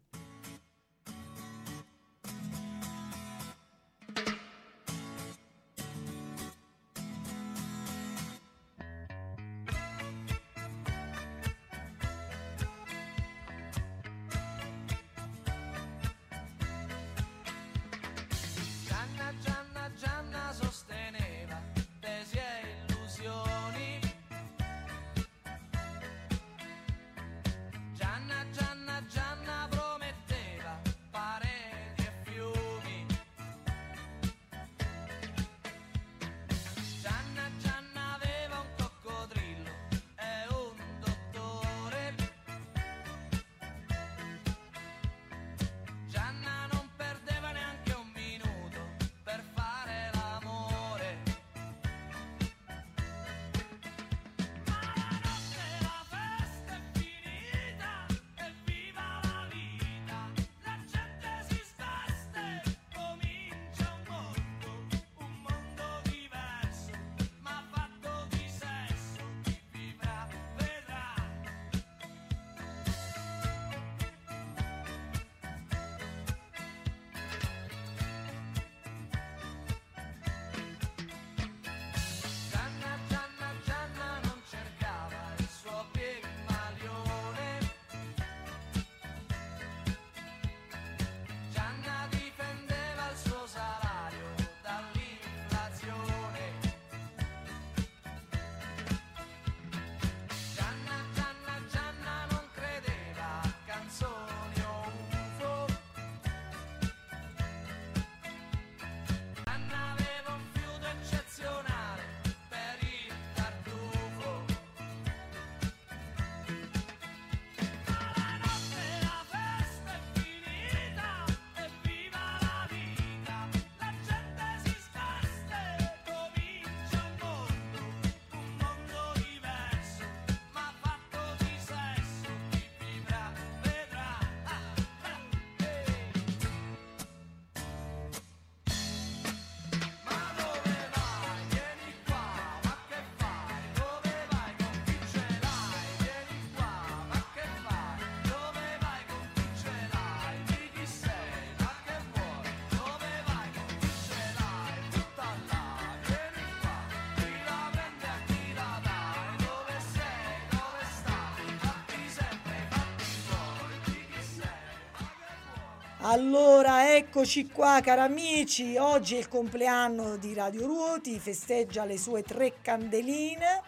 Allora, 166.11 166.95
eccoci 166.97 167.49
qua, 167.49 167.81
cari 167.83 168.01
amici. 168.01 168.79
Oggi 168.79 169.17
è 169.17 169.19
il 169.19 169.29
compleanno 169.29 170.17
di 170.17 170.33
Radio 170.33 170.65
Ruoti, 170.65 171.19
festeggia 171.19 171.85
le 171.85 171.99
sue 171.99 172.23
tre 172.23 172.63
candeline. 172.63 173.61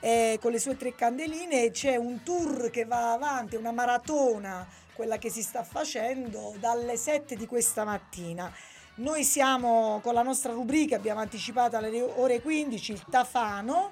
E 0.00 0.38
con 0.40 0.52
le 0.52 0.58
sue 0.58 0.78
tre 0.78 0.94
candeline 0.94 1.70
c'è 1.72 1.96
un 1.96 2.22
tour 2.22 2.70
che 2.70 2.86
va 2.86 3.12
avanti, 3.12 3.56
una 3.56 3.72
maratona, 3.72 4.66
quella 4.94 5.18
che 5.18 5.28
si 5.28 5.42
sta 5.42 5.64
facendo 5.64 6.54
dalle 6.58 6.96
7 6.96 7.36
di 7.36 7.46
questa 7.46 7.84
mattina. 7.84 8.50
Noi 8.94 9.22
siamo 9.22 10.00
con 10.02 10.14
la 10.14 10.22
nostra 10.22 10.54
rubrica, 10.54 10.96
abbiamo 10.96 11.20
anticipato 11.20 11.76
alle 11.76 12.00
ore 12.00 12.40
15 12.40 12.92
il 12.92 13.04
Tafano 13.10 13.90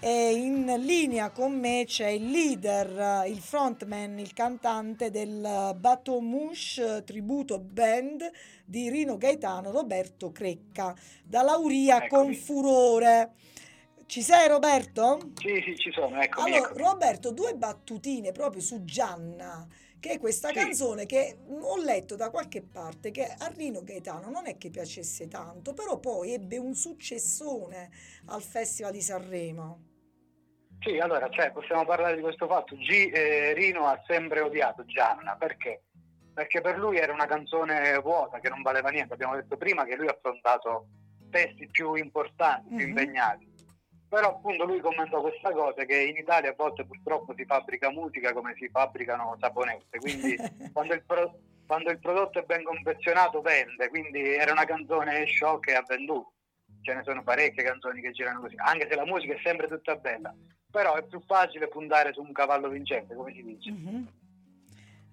e 0.00 0.32
in 0.32 0.64
linea 0.84 1.30
con 1.30 1.58
me 1.58 1.84
c'è 1.84 2.08
il 2.08 2.30
leader, 2.30 3.26
il 3.26 3.40
frontman, 3.40 4.18
il 4.18 4.32
cantante 4.32 5.10
del 5.10 5.74
Batomouche 5.76 7.02
Tributo 7.04 7.58
Band 7.58 8.30
di 8.64 8.88
Rino 8.90 9.16
Gaetano, 9.16 9.70
Roberto 9.72 10.30
Crecca, 10.30 10.94
da 11.24 11.42
Lauria 11.42 12.04
Eccomi. 12.04 12.26
con 12.26 12.34
furore. 12.34 13.32
Ci 14.06 14.22
sei 14.22 14.48
Roberto? 14.48 15.32
Sì, 15.34 15.60
sì, 15.64 15.76
ci 15.76 15.90
sono, 15.92 16.20
eccomi, 16.20 16.52
Allora, 16.52 16.70
eccomi. 16.70 16.82
Roberto, 16.82 17.32
due 17.32 17.54
battutine 17.54 18.32
proprio 18.32 18.62
su 18.62 18.84
Gianna, 18.84 19.66
che 20.00 20.10
è 20.12 20.18
questa 20.18 20.48
Sì. 20.48 20.54
canzone 20.54 21.06
che 21.06 21.38
ho 21.48 21.76
letto 21.82 22.16
da 22.16 22.30
qualche 22.30 22.62
parte 22.62 23.10
che 23.10 23.24
a 23.24 23.46
Rino 23.54 23.82
Gaetano 23.82 24.30
non 24.30 24.46
è 24.46 24.56
che 24.56 24.70
piacesse 24.70 25.28
tanto, 25.28 25.74
però 25.74 25.98
poi 25.98 26.32
ebbe 26.32 26.56
un 26.58 26.74
successone 26.74 27.90
al 28.26 28.42
Festival 28.42 28.92
di 28.92 29.00
Sanremo. 29.02 29.82
Sì, 30.80 30.98
allora, 30.98 31.28
cioè, 31.30 31.50
possiamo 31.50 31.84
parlare 31.84 32.14
di 32.14 32.22
questo 32.22 32.46
fatto. 32.46 32.76
G, 32.76 33.10
eh, 33.12 33.52
Rino 33.54 33.86
ha 33.86 34.00
sempre 34.06 34.40
odiato 34.40 34.84
Gianna, 34.84 35.34
perché? 35.36 35.82
Perché 36.32 36.60
per 36.60 36.78
lui 36.78 36.98
era 36.98 37.12
una 37.12 37.26
canzone 37.26 37.98
vuota, 37.98 38.38
che 38.38 38.48
non 38.48 38.62
valeva 38.62 38.90
niente. 38.90 39.14
Abbiamo 39.14 39.34
detto 39.34 39.56
prima 39.56 39.84
che 39.84 39.96
lui 39.96 40.06
ha 40.06 40.12
affrontato 40.12 40.86
testi 41.30 41.66
più 41.68 41.94
importanti, 41.94 42.68
più 42.68 42.76
Mhm. 42.76 42.88
impegnati. 42.88 43.47
Però 44.08 44.28
appunto 44.28 44.64
lui 44.64 44.80
commentò 44.80 45.20
questa 45.20 45.52
cosa 45.52 45.84
che 45.84 46.00
in 46.00 46.16
Italia 46.16 46.50
a 46.50 46.54
volte 46.56 46.84
purtroppo 46.86 47.34
si 47.36 47.44
fabbrica 47.44 47.90
musica 47.90 48.32
come 48.32 48.54
si 48.56 48.68
fabbricano 48.68 49.36
saponette, 49.38 49.98
quindi 49.98 50.34
quando 50.72 50.94
il, 50.94 51.02
pro- 51.04 51.38
quando 51.66 51.90
il 51.90 51.98
prodotto 51.98 52.38
è 52.38 52.42
ben 52.44 52.64
confezionato 52.64 53.42
vende, 53.42 53.88
quindi 53.88 54.20
era 54.20 54.52
una 54.52 54.64
canzone 54.64 55.26
show 55.26 55.60
che 55.60 55.74
ha 55.74 55.84
venduto. 55.86 56.32
Ce 56.80 56.94
ne 56.94 57.02
sono 57.02 57.22
parecchie 57.22 57.64
canzoni 57.64 58.00
che 58.00 58.12
girano 58.12 58.40
così, 58.40 58.54
anche 58.56 58.86
se 58.88 58.94
la 58.94 59.04
musica 59.04 59.34
è 59.34 59.40
sempre 59.42 59.68
tutta 59.68 59.96
bella, 59.96 60.34
però 60.70 60.94
è 60.94 61.04
più 61.04 61.20
facile 61.26 61.68
puntare 61.68 62.12
su 62.14 62.22
un 62.22 62.32
cavallo 62.32 62.68
vincente, 62.68 63.14
come 63.14 63.32
si 63.34 63.42
dice. 63.42 63.70
Mhm. 63.70 64.08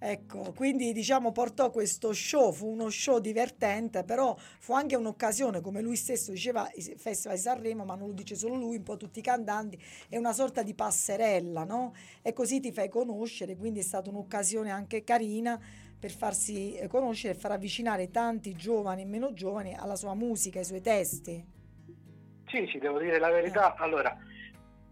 Ecco, 0.08 0.54
quindi 0.56 0.94
diciamo 0.94 1.32
portò 1.32 1.72
questo 1.72 2.14
show, 2.14 2.52
fu 2.52 2.68
uno 2.68 2.92
show 2.92 3.18
divertente, 3.18 4.04
però 4.04 4.36
fu 4.38 4.74
anche 4.74 4.96
un'occasione, 4.96 5.62
come 5.62 5.82
lui 5.82 5.96
stesso 5.96 6.30
diceva, 6.30 6.70
il 6.76 6.94
Festival 7.00 7.38
di 7.38 7.42
Sanremo, 7.42 7.86
ma 7.86 7.96
non 7.96 8.10
lo 8.10 8.14
dice 8.14 8.36
solo 8.36 8.54
lui, 8.54 8.76
un 8.76 8.84
po' 8.84 8.98
tutti 8.98 9.18
i 9.18 9.24
cantanti, 9.24 9.84
è 10.08 10.18
una 10.18 10.32
sorta 10.32 10.62
di 10.62 10.76
passerella, 10.76 11.64
no? 11.64 11.96
E 12.22 12.34
così 12.34 12.60
ti 12.60 12.72
fai 12.72 12.88
conoscere, 12.88 13.56
quindi 13.56 13.80
è 13.80 13.82
stata 13.82 14.12
un'occasione 14.12 14.70
anche 14.70 15.04
carina 15.04 15.60
per 16.00 16.12
farsi 16.12 16.76
eh, 16.76 16.86
conoscere 16.86 17.34
e 17.34 17.38
far 17.38 17.54
avvicinare 17.54 18.12
tanti 18.12 18.54
giovani 18.54 19.02
e 19.02 19.06
meno 19.06 19.34
giovani 19.34 19.74
alla 19.74 19.96
sua 19.96 20.14
musica, 20.14 20.60
ai 20.60 20.66
suoi 20.66 20.82
testi. 20.82 21.44
Sì, 22.46 22.68
sì, 22.72 22.78
devo 22.78 23.00
dire 23.00 23.18
la 23.18 23.32
verità. 23.32 23.74
Allora, 23.74 24.16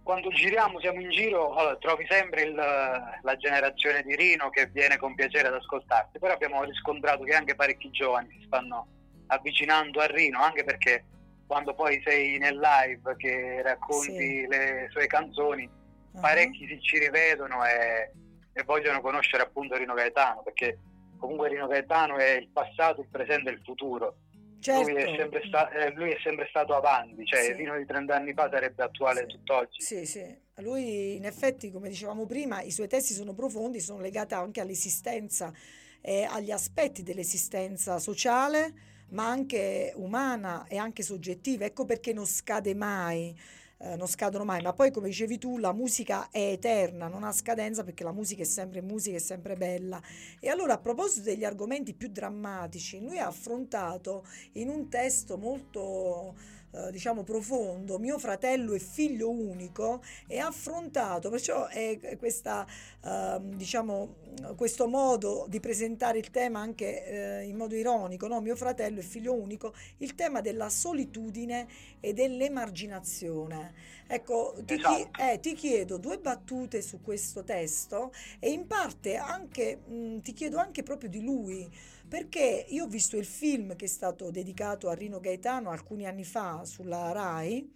quando 0.03 0.29
giriamo, 0.29 0.79
siamo 0.79 0.99
in 0.99 1.09
giro, 1.09 1.53
allora, 1.55 1.77
trovi 1.77 2.05
sempre 2.09 2.41
il- 2.43 2.53
la 2.53 3.35
generazione 3.37 4.01
di 4.03 4.15
Rino 4.15 4.49
che 4.49 4.67
viene 4.67 4.97
con 4.97 5.15
piacere 5.15 5.47
ad 5.47 5.53
ascoltarti, 5.55 6.19
però 6.19 6.33
abbiamo 6.33 6.61
riscontrato 6.63 7.23
che 7.23 7.33
anche 7.33 7.55
parecchi 7.55 7.89
giovani 7.89 8.29
si 8.37 8.43
stanno 8.45 8.87
avvicinando 9.27 10.01
a 10.01 10.05
Rino, 10.07 10.41
anche 10.41 10.63
perché 10.63 11.05
quando 11.47 11.73
poi 11.73 12.01
sei 12.05 12.37
nel 12.37 12.59
live 12.59 13.15
che 13.15 13.61
racconti 13.61 14.11
Sì. 14.11 14.45
le 14.47 14.87
sue 14.91 15.07
canzoni, 15.07 15.69
Ah. 16.15 16.19
parecchi 16.19 16.67
si 16.67 16.79
ci 16.81 16.99
rivedono 16.99 17.65
e, 17.65 18.11
e 18.53 18.63
vogliono 18.63 19.01
conoscere 19.01 19.43
appunto 19.43 19.75
Rino 19.77 19.93
Gaetano, 19.93 20.43
perché 20.43 20.77
comunque 21.17 21.47
Rino 21.49 21.67
Gaetano 21.67 22.17
è 22.17 22.31
il 22.31 22.49
passato, 22.49 23.01
il 23.01 23.07
presente 23.09 23.49
e 23.49 23.53
il 23.53 23.61
futuro. 23.63 24.17
Certo. 24.63 24.89
Lui, 24.89 24.95
è 25.01 25.15
sempre 25.17 25.43
sta- 25.45 25.69
eh, 25.71 25.91
lui 25.91 26.11
è 26.11 26.17
sempre 26.23 26.47
stato 26.49 26.73
avanti, 26.73 27.25
cioè 27.25 27.41
Sì. 27.41 27.49
il 27.49 27.55
Rino 27.57 27.77
di 27.77 27.85
30 27.85 28.15
anni 28.15 28.31
fa 28.33 28.49
sarebbe 28.49 28.81
attuale 28.81 29.21
Sì. 29.21 29.27
tutt'oggi. 29.27 29.81
Sì, 29.81 30.05
sì. 30.05 30.37
Lui 30.59 31.17
in 31.17 31.25
effetti, 31.25 31.69
come 31.69 31.89
dicevamo 31.89 32.25
prima, 32.25 32.61
i 32.61 32.71
suoi 32.71 32.87
testi 32.87 33.13
sono 33.13 33.33
profondi, 33.33 33.81
sono 33.81 33.99
legati 33.99 34.35
anche 34.35 34.61
all'esistenza 34.61 35.51
e 35.99 36.23
agli 36.23 36.51
aspetti 36.51 37.03
dell'esistenza 37.03 37.99
sociale, 37.99 38.73
ma 39.09 39.27
anche 39.27 39.91
umana 39.97 40.65
e 40.69 40.77
anche 40.77 41.03
soggettiva. 41.03 41.65
Ecco 41.65 41.83
perché 41.83 42.13
non 42.13 42.25
scade 42.25 42.73
mai, 42.73 43.37
eh, 43.83 43.95
non 43.97 44.07
scadono 44.07 44.45
mai. 44.45 44.61
Ma 44.61 44.73
poi, 44.73 44.91
come 44.91 45.09
dicevi 45.09 45.37
tu, 45.37 45.57
la 45.57 45.73
musica 45.73 46.29
è 46.31 46.51
eterna, 46.51 47.07
non 47.07 47.23
ha 47.23 47.31
scadenza 47.31 47.83
perché 47.83 48.03
la 48.03 48.13
musica 48.13 48.41
è 48.41 48.45
sempre 48.45 48.81
musica, 48.81 49.17
è 49.17 49.19
sempre 49.19 49.55
bella. 49.55 50.01
E 50.39 50.49
allora, 50.49 50.73
a 50.73 50.77
proposito 50.77 51.25
degli 51.25 51.43
argomenti 51.43 51.93
più 51.93 52.07
drammatici, 52.07 52.99
lui 53.01 53.19
ha 53.19 53.27
affrontato 53.27 54.25
in 54.53 54.69
un 54.69 54.87
testo 54.87 55.37
molto 55.37 56.35
eh, 56.73 56.91
diciamo 56.91 57.23
profondo, 57.23 57.99
mio 57.99 58.17
fratello 58.19 58.73
è 58.73 58.79
figlio 58.79 59.29
unico 59.29 60.01
e 60.27 60.39
ha 60.39 60.47
affrontato, 60.47 61.29
perciò 61.29 61.67
è 61.67 62.17
questa, 62.17 62.65
ehm, 63.03 63.55
diciamo, 63.55 64.15
questo 64.55 64.87
modo 64.87 65.45
di 65.47 65.59
presentare 65.59 66.17
il 66.17 66.29
tema 66.31 66.59
anche 66.59 67.39
eh, 67.41 67.43
in 67.43 67.55
modo 67.55 67.75
ironico, 67.75 68.27
no? 68.27 68.41
mio 68.41 68.55
fratello 68.55 68.99
è 68.99 69.03
figlio 69.03 69.33
unico, 69.33 69.73
il 69.97 70.15
tema 70.15 70.41
della 70.41 70.69
solitudine 70.69 71.67
e 71.99 72.13
dell'emarginazione. 72.13 73.73
Ecco, 74.07 74.55
ti, 74.65 74.79
chi- 74.79 75.07
Esatto. 75.07 75.15
eh, 75.15 75.39
ti 75.39 75.53
chiedo 75.53 75.97
due 75.97 76.17
battute 76.19 76.81
su 76.81 77.01
questo 77.01 77.43
testo 77.43 78.11
e 78.39 78.51
in 78.51 78.67
parte 78.67 79.15
anche, 79.15 79.77
mh, 79.77 80.19
ti 80.21 80.33
chiedo 80.33 80.57
anche 80.57 80.83
proprio 80.83 81.09
di 81.09 81.21
lui, 81.21 81.69
perché 82.13 82.67
io 82.69 82.83
ho 82.83 82.87
visto 82.87 83.17
il 83.17 83.25
film 83.25 83.75
che 83.75 83.85
è 83.85 83.87
stato 83.87 84.29
dedicato 84.29 84.87
a 84.87 84.93
Rino 84.93 85.19
Gaetano 85.19 85.71
alcuni 85.71 86.05
anni 86.05 86.23
fa 86.23 86.63
sulla 86.63 87.11
Rai 87.11 87.67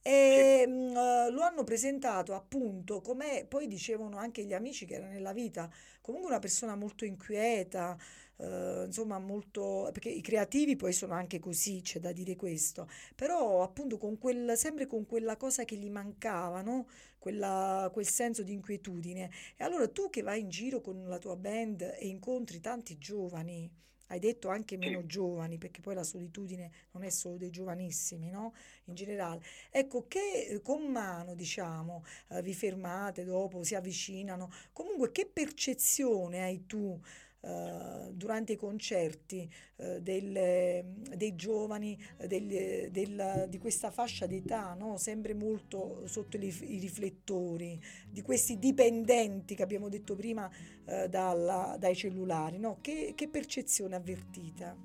e 0.00 0.12
eh, 0.12 0.66
lo 0.68 1.40
hanno 1.42 1.64
presentato 1.64 2.32
appunto 2.32 3.00
come 3.00 3.44
poi 3.44 3.66
dicevano 3.66 4.18
anche 4.18 4.44
gli 4.44 4.54
amici 4.54 4.86
che 4.86 4.94
era 4.94 5.08
nella 5.08 5.32
vita, 5.32 5.68
comunque 6.00 6.30
una 6.30 6.38
persona 6.38 6.76
molto 6.76 7.04
inquieta, 7.04 7.98
eh, 8.42 8.84
insomma 8.86 9.18
molto, 9.18 9.88
perché 9.92 10.08
i 10.08 10.20
creativi 10.20 10.76
poi 10.76 10.92
sono 10.92 11.14
anche 11.14 11.38
così, 11.38 11.80
c'è 11.80 12.00
da 12.00 12.12
dire 12.12 12.36
questo, 12.36 12.88
però 13.14 13.62
appunto 13.62 13.98
con 13.98 14.18
quel, 14.18 14.56
sempre 14.56 14.86
con 14.86 15.06
quella 15.06 15.36
cosa 15.36 15.64
che 15.64 15.76
gli 15.76 15.90
mancava, 15.90 16.60
no? 16.62 16.86
Quella- 17.18 17.88
quel 17.92 18.06
senso 18.06 18.42
di 18.42 18.52
inquietudine. 18.52 19.30
E 19.56 19.64
allora 19.64 19.88
tu 19.88 20.10
che 20.10 20.22
vai 20.22 20.40
in 20.40 20.48
giro 20.48 20.80
con 20.80 21.06
la 21.08 21.18
tua 21.18 21.36
band 21.36 21.82
e 21.98 22.08
incontri 22.08 22.60
tanti 22.60 22.98
giovani, 22.98 23.70
hai 24.08 24.18
detto 24.18 24.48
anche 24.48 24.76
meno 24.76 25.06
giovani, 25.06 25.56
perché 25.56 25.80
poi 25.80 25.94
la 25.94 26.02
solitudine 26.02 26.70
non 26.90 27.02
è 27.02 27.08
solo 27.10 27.36
dei 27.38 27.50
giovanissimi, 27.50 28.28
no? 28.30 28.52
In 28.84 28.94
generale. 28.94 29.42
Ecco, 29.70 30.06
che 30.06 30.48
eh, 30.50 30.60
con 30.60 30.82
mano, 30.90 31.34
diciamo, 31.34 32.04
eh, 32.28 32.42
vi 32.42 32.52
fermate 32.52 33.24
dopo, 33.24 33.62
si 33.62 33.74
avvicinano. 33.74 34.50
Comunque, 34.72 35.12
che 35.12 35.26
percezione 35.26 36.42
hai 36.42 36.66
tu 36.66 37.00
eh, 37.42 38.10
durante 38.12 38.52
i 38.52 38.56
concerti 38.56 39.50
eh, 39.76 40.00
delle- 40.00 40.84
dei 41.16 41.34
giovani, 41.34 41.98
eh, 42.18 42.26
degli- 42.26 42.86
del- 42.88 43.46
di 43.48 43.58
questa 43.58 43.90
fascia 43.90 44.26
d'età, 44.26 44.74
no? 44.74 44.96
Sempre 44.96 45.34
molto 45.34 46.06
sotto 46.06 46.36
i 46.36 46.40
i 46.62 46.78
riflettori, 46.78 47.80
di 48.08 48.22
questi 48.22 48.58
dipendenti 48.58 49.54
che 49.54 49.62
abbiamo 49.62 49.88
detto 49.88 50.14
prima 50.16 50.48
eh, 50.84 51.08
dalla- 51.08 51.76
dai 51.78 51.94
cellulari, 51.96 52.58
no? 52.58 52.78
Che, 52.80 53.12
che 53.16 53.28
percezione 53.28 53.94
avvertita? 53.96 54.76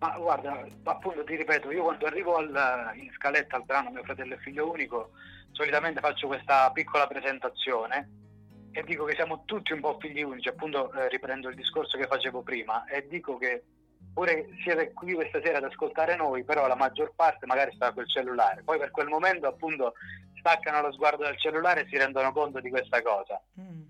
Ma 0.00 0.16
guarda, 0.16 0.64
appunto 0.84 1.24
ti 1.24 1.34
ripeto, 1.36 1.70
io 1.72 1.82
quando 1.82 2.06
arrivo 2.06 2.36
al- 2.36 2.92
in 2.96 3.10
scaletta 3.12 3.56
al 3.56 3.64
brano 3.64 3.90
Mio 3.90 4.04
fratello 4.04 4.34
e 4.34 4.38
figlio 4.38 4.70
unico, 4.70 5.10
solitamente 5.50 6.00
faccio 6.00 6.28
questa 6.28 6.70
piccola 6.72 7.06
presentazione 7.08 8.08
e 8.72 8.82
dico 8.84 9.04
che 9.04 9.14
siamo 9.14 9.42
tutti 9.44 9.72
un 9.72 9.80
po' 9.80 9.96
figli 10.00 10.22
unici, 10.22 10.48
appunto 10.48 10.92
eh, 10.92 11.08
riprendo 11.08 11.48
il 11.48 11.54
discorso 11.56 11.96
che 11.96 12.06
facevo 12.06 12.42
prima 12.42 12.84
e 12.86 13.06
dico 13.08 13.36
che 13.38 13.64
pure 14.12 14.48
siete 14.62 14.92
qui 14.92 15.14
questa 15.14 15.40
sera 15.42 15.58
ad 15.58 15.64
ascoltare 15.64 16.16
noi, 16.16 16.44
però 16.44 16.66
la 16.66 16.74
maggior 16.76 17.12
parte 17.14 17.46
magari 17.46 17.72
sta 17.74 17.92
col 17.92 18.08
cellulare, 18.08 18.62
poi 18.62 18.78
per 18.78 18.90
quel 18.90 19.08
momento 19.08 19.46
appunto 19.46 19.94
staccano 20.38 20.80
lo 20.80 20.92
sguardo 20.92 21.22
dal 21.24 21.38
cellulare 21.38 21.82
e 21.82 21.86
si 21.88 21.96
rendono 21.96 22.32
conto 22.32 22.60
di 22.60 22.70
questa 22.70 23.02
cosa. 23.02 23.40
Mm. 23.60 23.82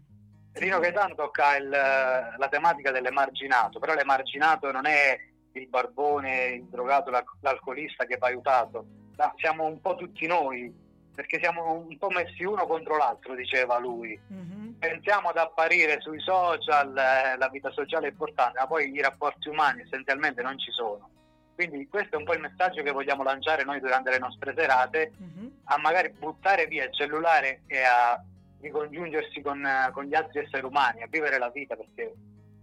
Rino 0.53 0.79
Gaetano 0.81 1.15
tocca 1.15 1.57
il- 1.57 1.69
la 1.69 2.49
tematica 2.51 2.91
dell'emarginato, 2.91 3.79
però 3.79 3.95
l'emarginato 3.95 4.71
non 4.73 4.87
è 4.87 5.19
il 5.53 5.69
barbone, 5.69 6.45
il 6.47 6.65
drogato, 6.65 7.11
l'al- 7.11 7.25
l'alcolista 7.41 8.05
che 8.07 8.17
va 8.17 8.27
aiutato, 8.29 8.85
ma 9.17 9.33
siamo 9.37 9.65
un 9.65 9.81
po' 9.81 9.95
tutti 9.97 10.27
noi, 10.27 10.73
perché 11.15 11.39
siamo 11.39 11.73
un 11.73 11.97
po' 11.99 12.11
messi 12.11 12.45
uno 12.45 12.67
contro 12.67 12.97
l'altro, 12.97 13.35
diceva 13.35 13.79
lui. 13.79 14.19
Mhm. 14.29 14.58
Pensiamo 14.79 15.29
ad 15.29 15.37
apparire 15.37 16.01
sui 16.01 16.21
social, 16.21 16.97
eh, 16.97 17.37
la 17.37 17.49
vita 17.49 17.71
sociale 17.71 18.09
è 18.09 18.11
importante, 18.11 18.59
ma 18.59 18.67
poi 18.67 18.93
i 18.93 19.01
rapporti 19.03 19.49
umani 19.49 19.83
essenzialmente 19.83 20.43
non 20.43 20.59
ci 20.59 20.71
sono. 20.71 21.11
Quindi 21.55 21.89
questo 21.89 22.15
è 22.15 22.19
un 22.19 22.25
po' 22.25 22.35
il 22.35 22.41
messaggio 22.41 22.83
che 22.83 22.93
vogliamo 22.93 23.25
lanciare 23.25 23.65
noi 23.65 23.81
durante 23.81 24.11
le 24.11 24.19
nostre 24.19 24.55
serate, 24.57 25.13
Mhm. 25.19 25.53
a 25.65 25.79
magari 25.79 26.11
buttare 26.11 26.67
via 26.67 26.85
il 26.85 26.95
cellulare 26.95 27.63
e 27.67 27.83
a 27.83 28.23
ricongiungersi 28.61 29.41
con, 29.41 29.65
eh, 29.65 29.91
con 29.93 30.05
gli 30.05 30.15
altri 30.15 30.41
esseri 30.41 30.65
umani, 30.65 31.03
a 31.03 31.09
vivere 31.09 31.39
la 31.39 31.51
vita, 31.51 31.75
perché 31.75 32.13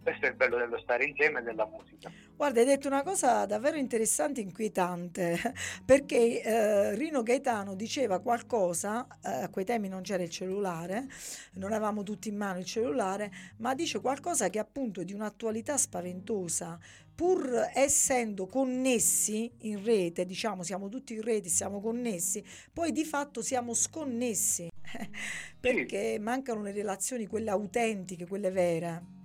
questo 0.06 0.28
è 0.28 0.30
il 0.30 0.36
bello 0.36 0.58
dello 0.58 0.78
stare 0.78 1.04
insieme 1.04 1.40
e 1.40 1.42
della 1.42 1.66
musica. 1.66 2.12
Guarda, 2.36 2.60
hai 2.60 2.68
detto 2.68 2.88
una 2.88 3.02
cosa 3.02 3.48
davvero 3.48 3.78
interessante 3.78 4.40
e 4.40 4.44
inquietante, 4.44 5.40
perché 5.84 6.44
eh, 6.44 6.94
Rino 6.94 7.24
Gaetano 7.24 7.74
diceva 7.74 8.20
qualcosa, 8.20 9.08
eh, 9.24 9.44
a 9.44 9.50
quei 9.50 9.66
tempi 9.66 9.88
non 9.88 10.04
c'era 10.04 10.22
il 10.22 10.30
cellulare, 10.30 11.08
non 11.54 11.72
avevamo 11.72 12.04
tutti 12.04 12.30
in 12.30 12.38
mano 12.38 12.60
il 12.60 12.66
cellulare, 12.66 13.32
ma 13.58 13.74
dice 13.74 14.00
qualcosa 14.00 14.52
che 14.52 14.60
appunto 14.60 15.02
è 15.02 15.06
di 15.06 15.14
un'attualità 15.14 15.76
spaventosa, 15.76 16.78
pur 17.16 17.72
essendo 17.74 18.46
connessi 18.46 19.52
in 19.62 19.84
rete, 19.84 20.24
diciamo 20.24 20.62
siamo 20.62 20.88
tutti 20.88 21.16
in 21.16 21.24
rete, 21.24 21.50
siamo 21.50 21.82
connessi, 21.82 22.44
poi 22.72 22.92
di 22.92 23.06
fatto 23.06 23.42
siamo 23.42 23.74
sconnessi, 23.74 24.70
perché 25.60 26.20
mancano 26.20 26.62
le 26.62 26.74
relazioni, 26.74 27.26
quelle 27.26 27.50
autentiche, 27.50 28.28
quelle 28.28 28.52
vere. 28.52 29.24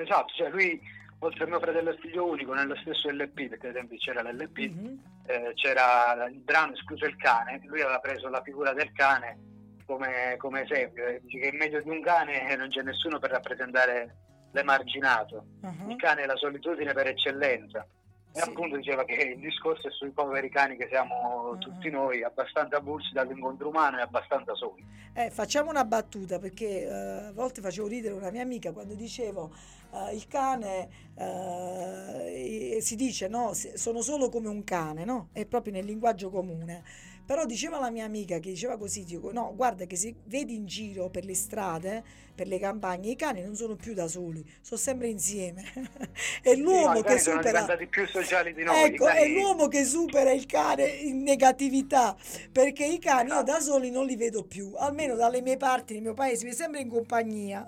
Esatto, 0.00 0.32
cioè 0.34 0.48
lui, 0.50 0.80
oltre 1.20 1.44
a 1.44 1.46
mio 1.48 1.58
fratello 1.58 1.90
e 1.90 1.98
figlio 1.98 2.26
unico, 2.26 2.54
nello 2.54 2.76
stesso 2.76 3.10
LP, 3.10 3.48
perché 3.48 3.68
ai 3.68 3.72
tempi 3.72 3.96
c'era 3.98 4.22
l'LP, 4.22 4.58
Mhm. 4.58 5.02
eh, 5.26 5.52
c'era 5.54 6.26
il 6.26 6.38
brano 6.40 6.72
escluso 6.72 7.04
il 7.04 7.16
cane, 7.16 7.60
lui 7.64 7.80
aveva 7.82 7.98
preso 7.98 8.28
la 8.28 8.42
figura 8.42 8.72
del 8.72 8.92
cane 8.92 9.38
come, 9.84 10.36
come 10.38 10.62
esempio, 10.62 11.04
che 11.04 11.20
in 11.48 11.56
meglio 11.56 11.80
di 11.82 11.88
un 11.88 12.02
cane 12.02 12.54
non 12.56 12.68
c'è 12.68 12.82
nessuno 12.82 13.18
per 13.18 13.30
rappresentare 13.30 14.16
l'emarginato, 14.52 15.44
Mhm. 15.62 15.90
il 15.90 15.96
cane 15.96 16.22
è 16.22 16.26
la 16.26 16.36
solitudine 16.36 16.92
per 16.92 17.08
eccellenza. 17.08 17.86
E 18.32 18.40
Sì. 18.40 18.48
appunto 18.50 18.76
diceva 18.76 19.04
che 19.04 19.14
il 19.14 19.40
discorso 19.40 19.88
è 19.88 19.90
sui 19.90 20.10
poveri 20.10 20.50
cani 20.50 20.76
che 20.76 20.86
siamo 20.90 21.52
Ah. 21.52 21.56
tutti 21.56 21.88
noi, 21.90 22.22
abbastanza 22.22 22.76
avulsi 22.76 23.12
dall'incontro 23.12 23.68
umano 23.68 23.98
e 23.98 24.02
abbastanza 24.02 24.54
soli. 24.54 24.84
Eh, 25.14 25.30
facciamo 25.30 25.70
una 25.70 25.84
battuta 25.84 26.38
perché 26.38 26.82
eh, 26.86 26.92
a 27.28 27.32
volte 27.32 27.60
facevo 27.60 27.88
ridere 27.88 28.14
una 28.14 28.30
mia 28.30 28.42
amica 28.42 28.72
quando 28.72 28.94
dicevo 28.94 29.50
eh, 29.92 30.14
il 30.14 30.28
cane 30.28 30.88
eh, 31.16 32.78
si 32.80 32.94
dice 32.96 33.28
no, 33.28 33.52
sono 33.54 34.02
solo 34.02 34.28
come 34.28 34.48
un 34.48 34.62
cane, 34.62 35.04
no? 35.04 35.28
È 35.32 35.44
proprio 35.46 35.72
nel 35.72 35.84
linguaggio 35.84 36.30
comune. 36.30 36.84
Però 37.26 37.44
diceva 37.44 37.78
la 37.78 37.90
mia 37.90 38.04
amica 38.06 38.38
che 38.38 38.48
diceva 38.50 38.78
così, 38.78 39.04
dico, 39.04 39.30
no, 39.32 39.52
guarda 39.54 39.84
che 39.84 39.96
se 39.96 40.14
vedi 40.24 40.54
in 40.54 40.64
giro 40.64 41.10
per 41.10 41.26
le 41.26 41.34
strade, 41.34 42.02
per 42.38 42.46
le 42.46 42.60
campagne, 42.60 43.10
i 43.10 43.16
cani 43.16 43.42
non 43.42 43.56
sono 43.56 43.74
più 43.74 43.94
da 43.94 44.06
soli, 44.06 44.48
sono 44.60 44.78
sempre 44.78 45.08
insieme. 45.08 45.64
è 46.40 46.54
Sì, 46.54 46.60
l'uomo 46.60 47.00
i 47.00 47.02
che 47.02 47.18
supera... 47.18 47.66
più 47.90 48.06
sociali 48.06 48.54
di 48.54 48.62
noi. 48.62 48.84
Ecco, 48.84 49.08
è 49.08 49.26
l'uomo 49.26 49.66
che 49.66 49.84
supera 49.84 50.30
il 50.30 50.46
cane 50.46 50.86
in 50.86 51.22
negatività, 51.24 52.16
perché 52.52 52.84
i 52.84 53.00
cani 53.00 53.30
io 53.30 53.42
Esatto. 53.42 53.50
da 53.50 53.58
soli 53.58 53.90
non 53.90 54.06
li 54.06 54.14
vedo 54.14 54.44
più, 54.44 54.72
almeno 54.76 55.16
dalle 55.16 55.42
mie 55.42 55.56
parti, 55.56 55.94
nel 55.94 56.02
mio 56.02 56.14
paese, 56.14 56.46
mi 56.46 56.52
sembra 56.52 56.78
in 56.78 56.88
compagnia. 56.88 57.66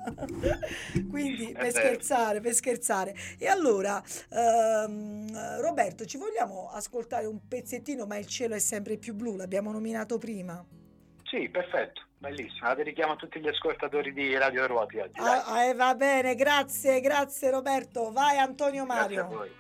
Quindi, 1.10 1.52
per 1.58 1.72
scherzare, 1.72 2.40
per 2.40 2.54
scherzare. 2.54 3.12
E 3.38 3.48
allora, 3.48 4.00
ehm, 4.30 5.60
Roberto, 5.60 6.04
ci 6.04 6.16
vogliamo 6.16 6.70
ascoltare 6.70 7.26
un 7.26 7.40
pezzettino, 7.48 8.06
ma 8.06 8.18
il 8.18 8.26
cielo 8.26 8.54
è 8.54 8.60
sempre 8.60 8.98
più 8.98 9.14
blu, 9.14 9.34
l'abbiamo 9.34 9.72
nominato 9.72 10.16
prima. 10.18 10.64
Sì, 11.24 11.48
perfetto, 11.48 12.02
bellissimo. 12.20 12.68
La 12.68 12.74
dedichiamo 12.74 13.14
a 13.14 13.16
tutti 13.16 13.40
gli 13.40 13.48
ascoltatori 13.48 14.12
di 14.12 14.36
Radio 14.36 14.66
Ruoti 14.66 14.98
oggi. 14.98 15.18
Ah, 15.20 15.64
eh, 15.64 15.74
va 15.74 15.94
bene, 15.94 16.34
grazie, 16.34 17.00
grazie 17.00 17.50
Roberto. 17.50 18.12
Vai 18.12 18.38
Antonio 18.38 18.84
Grazie 18.84 19.18
a 19.18 19.24
Mario. 19.24 19.59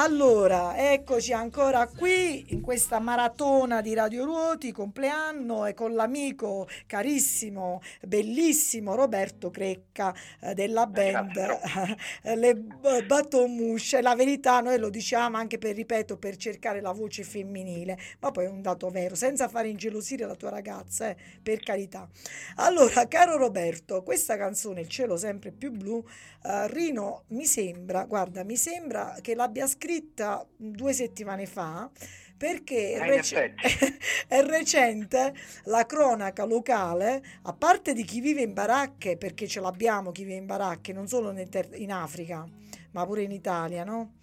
Allora, 0.00 0.92
eccoci 0.92 1.32
ancora 1.32 1.88
qui 1.88 2.57
questa 2.68 2.98
maratona 2.98 3.80
di 3.80 3.94
Radio 3.94 4.26
Ruoti, 4.26 4.72
compleanno 4.72 5.64
e 5.64 5.72
con 5.72 5.94
l'amico 5.94 6.68
carissimo, 6.84 7.80
bellissimo 8.06 8.94
Roberto 8.94 9.48
Crecca 9.48 10.14
eh, 10.42 10.52
della 10.52 10.86
band 10.86 11.34
eh, 12.24 12.36
Le 12.36 12.54
Batomusce. 13.06 14.02
La 14.02 14.14
verità 14.14 14.60
noi 14.60 14.78
lo 14.78 14.90
diciamo 14.90 15.38
anche 15.38 15.56
per, 15.56 15.76
ripeto, 15.76 16.18
per 16.18 16.36
cercare 16.36 16.82
la 16.82 16.92
voce 16.92 17.22
femminile, 17.22 17.98
ma 18.20 18.30
poi 18.32 18.44
è 18.44 18.48
un 18.50 18.60
dato 18.60 18.90
vero, 18.90 19.14
senza 19.14 19.48
fare 19.48 19.68
ingelosire 19.68 20.26
la 20.26 20.34
tua 20.34 20.50
ragazza, 20.50 21.08
eh, 21.08 21.16
per 21.42 21.60
carità. 21.60 22.06
Allora, 22.56 23.08
caro 23.08 23.38
Roberto, 23.38 24.02
questa 24.02 24.36
canzone, 24.36 24.82
Il 24.82 24.88
cielo 24.88 25.16
sempre 25.16 25.52
più 25.52 25.70
blu, 25.70 26.04
eh, 26.44 26.68
Rino 26.68 27.22
mi 27.28 27.46
sembra, 27.46 28.04
guarda, 28.04 28.44
mi 28.44 28.56
sembra 28.56 29.16
che 29.22 29.34
l'abbia 29.34 29.66
scritta 29.66 30.46
due 30.54 30.92
settimane 30.92 31.46
fa, 31.46 31.90
perché 32.38 32.92
è, 32.92 33.00
Eh, 33.02 33.04
in 33.04 33.10
rec- 33.10 33.54
è 34.28 34.42
recente 34.42 35.34
la 35.64 35.84
cronaca 35.84 36.44
locale, 36.44 37.22
a 37.42 37.52
parte 37.52 37.92
di 37.92 38.04
chi 38.04 38.20
vive 38.20 38.42
in 38.42 38.54
baracche, 38.54 39.16
perché 39.18 39.46
ce 39.48 39.60
l'abbiamo 39.60 40.12
chi 40.12 40.22
vive 40.24 40.36
in 40.36 40.46
baracche, 40.46 40.92
non 40.92 41.08
solo 41.08 41.32
nel 41.32 41.48
ter- 41.50 41.76
in 41.78 41.92
Africa, 41.92 42.46
ma 42.92 43.04
pure 43.04 43.22
in 43.22 43.32
Italia, 43.32 43.84
no? 43.84 44.14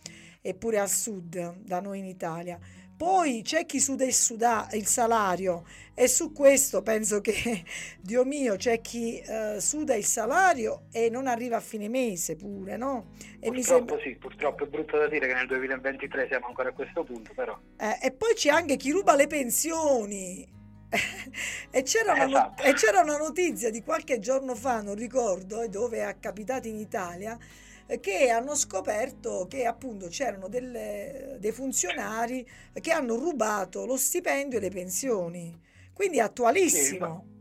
E 0.41 0.53
pure 0.55 0.80
al 0.80 0.89
sud, 0.89 1.57
da 1.57 1.80
noi 1.82 1.99
in 1.99 2.05
Italia. 2.05 2.57
Poi 2.97 3.41
c'è 3.43 3.65
chi 3.65 3.79
suda 3.81 4.05
il, 4.05 4.13
suda- 4.13 4.69
il 4.71 4.85
salario 4.85 5.65
e 5.93 6.07
su 6.07 6.31
questo 6.31 6.81
penso 6.81 7.19
che, 7.21 7.63
Dio 7.99 8.23
mio, 8.23 8.55
c'è 8.55 8.79
chi 8.81 9.19
eh, 9.19 9.59
suda 9.59 9.95
il 9.95 10.05
salario 10.05 10.85
e 10.91 11.09
non 11.09 11.27
arriva 11.27 11.57
a 11.57 11.59
fine 11.59 11.89
mese 11.89 12.35
pure, 12.35 12.77
no? 12.77 13.11
E 13.39 13.51
Purtroppo 13.51 13.97
sembra... 13.97 13.99
sì, 13.99 14.15
purtroppo 14.15 14.63
è 14.63 14.67
brutto 14.67 14.97
da 14.97 15.07
dire 15.07 15.27
che 15.27 15.33
nel 15.33 15.47
2023 15.47 16.27
siamo 16.27 16.47
ancora 16.47 16.69
a 16.69 16.73
questo 16.73 17.03
punto, 17.03 17.33
però. 17.33 17.59
Eh, 17.77 17.99
e 18.07 18.11
poi 18.13 18.33
c'è 18.33 18.49
anche 18.49 18.77
chi 18.77 18.91
ruba 18.91 19.15
le 19.15 19.27
pensioni. 19.27 20.53
e, 21.71 21.83
c'era 21.83 22.13
una, 22.13 22.25
no- 22.27 22.53
Esatto. 22.53 22.63
e 22.63 22.73
c'era 22.73 23.01
una 23.01 23.17
notizia 23.17 23.69
di 23.69 23.83
qualche 23.83 24.19
giorno 24.19 24.55
fa, 24.55 24.81
non 24.81 24.95
ricordo 24.95 25.61
eh, 25.61 25.67
dove 25.69 26.07
è 26.07 26.17
capitato 26.19 26.67
in 26.69 26.77
Italia, 26.79 27.37
eh, 27.37 27.64
che 27.99 28.29
hanno 28.29 28.55
scoperto 28.55 29.45
che 29.47 29.65
appunto 29.65 30.07
c'erano 30.07 30.47
delle- 30.47 31.38
dei 31.39 31.51
funzionari 31.51 32.47
che 32.73 32.91
hanno 32.91 33.15
rubato 33.15 33.86
lo 33.86 33.97
stipendio 33.97 34.57
e 34.57 34.61
le 34.61 34.69
pensioni. 34.69 35.59
Quindi 35.93 36.17
è 36.17 36.21
attualissimo. 36.21 37.34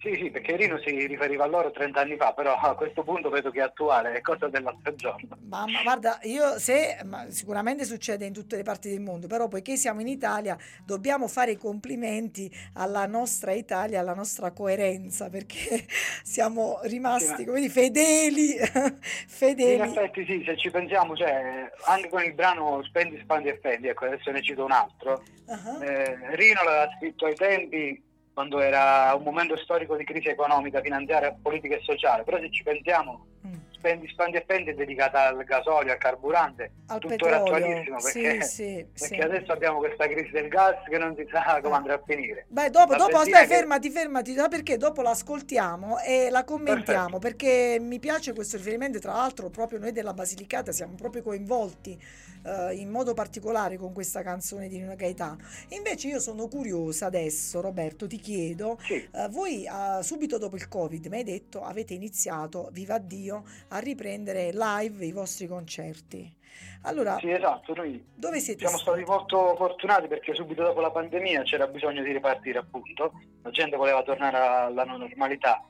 Sì, 0.00 0.14
sì, 0.14 0.30
perché 0.30 0.54
Rino 0.56 0.78
si 0.78 1.06
riferiva 1.06 1.42
a 1.42 1.48
loro 1.48 1.72
30 1.72 2.00
anni 2.00 2.16
fa, 2.16 2.32
però 2.32 2.54
a 2.56 2.76
questo 2.76 3.02
punto 3.02 3.30
vedo 3.30 3.50
che 3.50 3.58
è 3.58 3.62
attuale, 3.62 4.12
è 4.12 4.20
cosa 4.20 4.46
dell'altro 4.46 4.94
giorno. 4.94 5.36
Ma, 5.48 5.66
ma 5.66 5.82
guarda, 5.82 6.20
io 6.22 6.56
se 6.60 6.96
sicuramente 7.30 7.84
succede 7.84 8.24
in 8.24 8.32
tutte 8.32 8.54
le 8.56 8.62
parti 8.62 8.90
del 8.90 9.00
mondo, 9.00 9.26
però 9.26 9.48
poiché 9.48 9.76
siamo 9.76 10.00
in 10.00 10.06
Italia 10.06 10.56
dobbiamo 10.84 11.26
fare 11.26 11.50
i 11.52 11.56
complimenti 11.56 12.48
alla 12.74 13.06
nostra 13.06 13.50
Italia, 13.52 13.98
alla 13.98 14.14
nostra 14.14 14.52
coerenza, 14.52 15.28
perché 15.30 15.84
siamo 16.22 16.78
rimasti 16.84 17.24
Sì, 17.24 17.40
ma- 17.40 17.44
come 17.46 17.60
dire, 17.60 17.72
fedeli, 17.72 18.54
In 18.78 18.98
fedeli. 19.26 19.80
effetti 19.80 20.24
sì, 20.26 20.42
se 20.46 20.56
ci 20.56 20.70
pensiamo, 20.70 21.16
cioè, 21.16 21.68
anche 21.86 22.08
con 22.08 22.22
il 22.22 22.34
brano 22.34 22.84
Spendi, 22.84 23.18
Spandi 23.22 23.48
e 23.48 23.58
Fendi, 23.60 23.88
ecco, 23.88 24.04
adesso 24.04 24.30
ne 24.30 24.42
cito 24.42 24.64
un 24.64 24.70
altro, 24.70 25.24
Ah, 25.46 25.82
eh, 25.82 26.36
Rino 26.36 26.62
l'aveva 26.62 26.88
scritto 26.98 27.24
ai 27.26 27.34
tempi 27.34 28.00
quando 28.38 28.60
era 28.60 29.12
un 29.16 29.24
momento 29.24 29.56
storico 29.56 29.96
di 29.96 30.04
crisi 30.04 30.28
economica, 30.28 30.80
finanziaria, 30.80 31.36
politica 31.42 31.74
e 31.74 31.80
sociale, 31.82 32.22
però 32.22 32.38
se 32.38 32.52
ci 32.52 32.62
pensiamo, 32.62 33.26
mm, 33.44 33.52
Spendi, 33.72 34.06
Spandi 34.06 34.36
e 34.36 34.44
Fendi 34.46 34.70
è 34.70 34.74
dedicata 34.74 35.26
al 35.26 35.42
gasolio, 35.42 35.90
al 35.90 35.98
carburante, 35.98 36.70
Al 36.86 37.00
tuttora 37.00 37.38
attualissimo 37.38 37.98
Sì, 37.98 38.20
perché, 38.20 38.42
sì, 38.46 38.86
perché 38.96 39.14
sì. 39.16 39.20
adesso 39.20 39.50
abbiamo 39.50 39.78
questa 39.78 40.06
crisi 40.06 40.30
del 40.30 40.46
gas 40.46 40.76
che 40.88 40.98
non 40.98 41.16
si 41.16 41.26
sa 41.28 41.58
come 41.60 41.74
andrà 41.74 41.94
a 41.94 42.02
finire. 42.06 42.46
Beh, 42.46 42.70
dopo, 42.70 42.94
dopo 42.94 43.16
aspetta, 43.16 43.40
che- 43.40 43.46
fermati, 43.46 43.90
fermati, 43.90 44.34
perché? 44.48 44.76
Dopo 44.76 45.02
l'ascoltiamo 45.02 45.98
e 45.98 46.28
la 46.30 46.44
commentiamo, 46.44 47.18
perché 47.18 47.78
mi 47.80 47.98
piace 47.98 48.34
questo 48.34 48.56
riferimento, 48.56 49.00
tra 49.00 49.14
l'altro 49.14 49.50
proprio 49.50 49.80
noi 49.80 49.90
della 49.90 50.14
Basilicata 50.14 50.70
siamo 50.70 50.94
proprio 50.94 51.22
coinvolti 51.24 52.00
eh, 52.42 52.74
in 52.74 52.90
modo 52.90 53.14
particolare 53.14 53.76
con 53.76 53.92
questa 53.92 54.22
canzone 54.22 54.68
di 54.68 54.78
Nino 54.78 54.94
Gaetano. 54.94 55.38
Invece 55.70 56.08
io 56.08 56.20
sono 56.20 56.48
curiosa 56.48 57.06
adesso, 57.06 57.60
Roberto, 57.60 58.06
ti 58.06 58.18
chiedo, 58.18 58.78
Sì, 58.80 58.94
eh, 58.94 59.28
voi 59.30 59.64
eh, 59.64 60.02
subito 60.02 60.38
dopo 60.38 60.56
il 60.56 60.68
Covid, 60.68 61.06
mi 61.06 61.16
hai 61.16 61.24
detto, 61.24 61.62
avete 61.62 61.94
iniziato, 61.94 62.68
viva 62.72 62.98
Dio, 62.98 63.44
a 63.68 63.78
riprendere 63.78 64.50
live 64.52 65.04
i 65.04 65.12
vostri 65.12 65.46
concerti. 65.46 66.36
Allora, 66.82 67.18
sì, 67.18 67.30
esatto, 67.30 67.74
noi 67.74 68.04
dove 68.14 68.40
siete 68.40 68.60
Siamo 68.60 68.78
stati 68.78 69.02
molto 69.04 69.54
fortunati 69.56 70.06
perché 70.08 70.34
subito 70.34 70.62
dopo 70.62 70.80
la 70.80 70.90
pandemia 70.90 71.42
c'era 71.42 71.66
bisogno 71.66 72.02
di 72.02 72.12
ripartire 72.12 72.58
appunto, 72.58 73.12
la 73.42 73.50
gente 73.50 73.76
voleva 73.76 74.02
tornare 74.02 74.36
alla 74.36 74.84
normalità. 74.84 75.62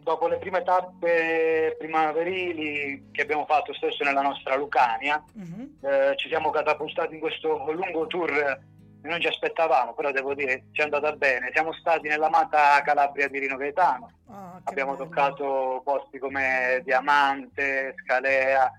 Dopo 0.00 0.26
le 0.26 0.38
prime 0.38 0.62
tappe 0.62 1.74
primaverili 1.78 3.08
che 3.12 3.22
abbiamo 3.22 3.44
fatto 3.46 3.74
stesso 3.74 4.04
nella 4.04 4.22
nostra 4.22 4.56
Lucania, 4.56 5.22
Mhm. 5.34 5.78
eh, 5.82 6.14
ci 6.16 6.28
siamo 6.28 6.50
catapultati 6.50 7.14
in 7.14 7.20
questo 7.20 7.70
lungo 7.72 8.06
tour 8.06 8.30
che 9.00 9.08
non 9.08 9.20
ci 9.20 9.26
aspettavamo, 9.28 9.92
però 9.94 10.10
devo 10.10 10.34
dire 10.34 10.64
ci 10.72 10.80
è 10.80 10.84
andata 10.84 11.12
bene. 11.12 11.50
Siamo 11.52 11.72
stati 11.74 12.08
nell'amata 12.08 12.80
Calabria 12.82 13.28
di 13.28 13.38
Rino 13.38 13.56
Gaetano, 13.56 14.10
che 14.26 14.70
abbiamo 14.70 14.94
bello. 14.94 15.04
toccato 15.04 15.82
posti 15.84 16.18
come 16.18 16.80
Diamante, 16.84 17.94
Scalea. 18.02 18.72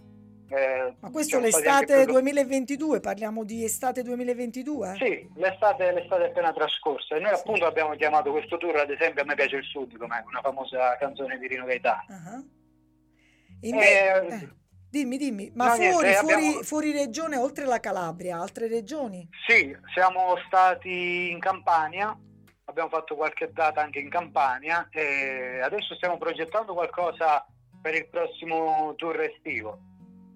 Eh, 0.49 0.95
Ma 0.99 1.11
questo 1.11 1.35
anche 1.37 1.47
l'estate 1.47 1.85
proprio- 1.93 2.13
2022, 2.13 2.99
parliamo 2.99 3.43
di 3.43 3.63
estate 3.63 4.01
2022? 4.03 4.95
Sì, 4.97 5.29
l'estate, 5.35 5.91
l'estate 5.91 6.25
appena 6.25 6.51
trascorsa 6.53 7.15
e 7.15 7.19
noi 7.19 7.33
Sì. 7.33 7.39
appunto 7.39 7.65
abbiamo 7.65 7.95
chiamato 7.95 8.31
questo 8.31 8.57
tour, 8.57 8.75
ad 8.77 8.89
esempio 8.89 9.21
a 9.21 9.25
me 9.25 9.35
piace 9.35 9.57
il 9.57 9.63
Sud, 9.65 9.97
come 9.97 10.23
una 10.27 10.41
famosa 10.41 10.97
canzone 10.97 11.37
di 11.37 11.47
Rino 11.47 11.65
Gaetano. 11.65 12.03
Ah. 12.09 12.43
Inve- 13.61 13.85
Eh, 13.85 14.33
eh, 14.35 14.49
dimmi, 14.89 15.17
dimmi, 15.17 15.51
ma 15.53 15.67
no, 15.67 15.73
fuori, 15.75 15.87
niente, 16.07 16.13
fuori, 16.19 16.33
abbiamo- 16.33 16.63
fuori 16.63 16.91
regione, 16.91 17.37
oltre 17.37 17.65
la 17.65 17.79
Calabria, 17.79 18.39
altre 18.39 18.67
regioni? 18.67 19.27
Sì, 19.47 19.75
siamo 19.93 20.35
stati 20.47 21.29
in 21.31 21.39
Campania, 21.39 22.17
abbiamo 22.65 22.89
fatto 22.89 23.15
qualche 23.15 23.51
data 23.51 23.81
anche 23.81 23.99
in 23.99 24.09
Campania 24.09 24.87
e 24.91 25.59
adesso 25.61 25.93
stiamo 25.95 26.17
progettando 26.17 26.73
qualcosa 26.73 27.45
per 27.81 27.95
il 27.95 28.07
prossimo 28.09 28.93
tour 28.95 29.19
estivo. 29.21 29.79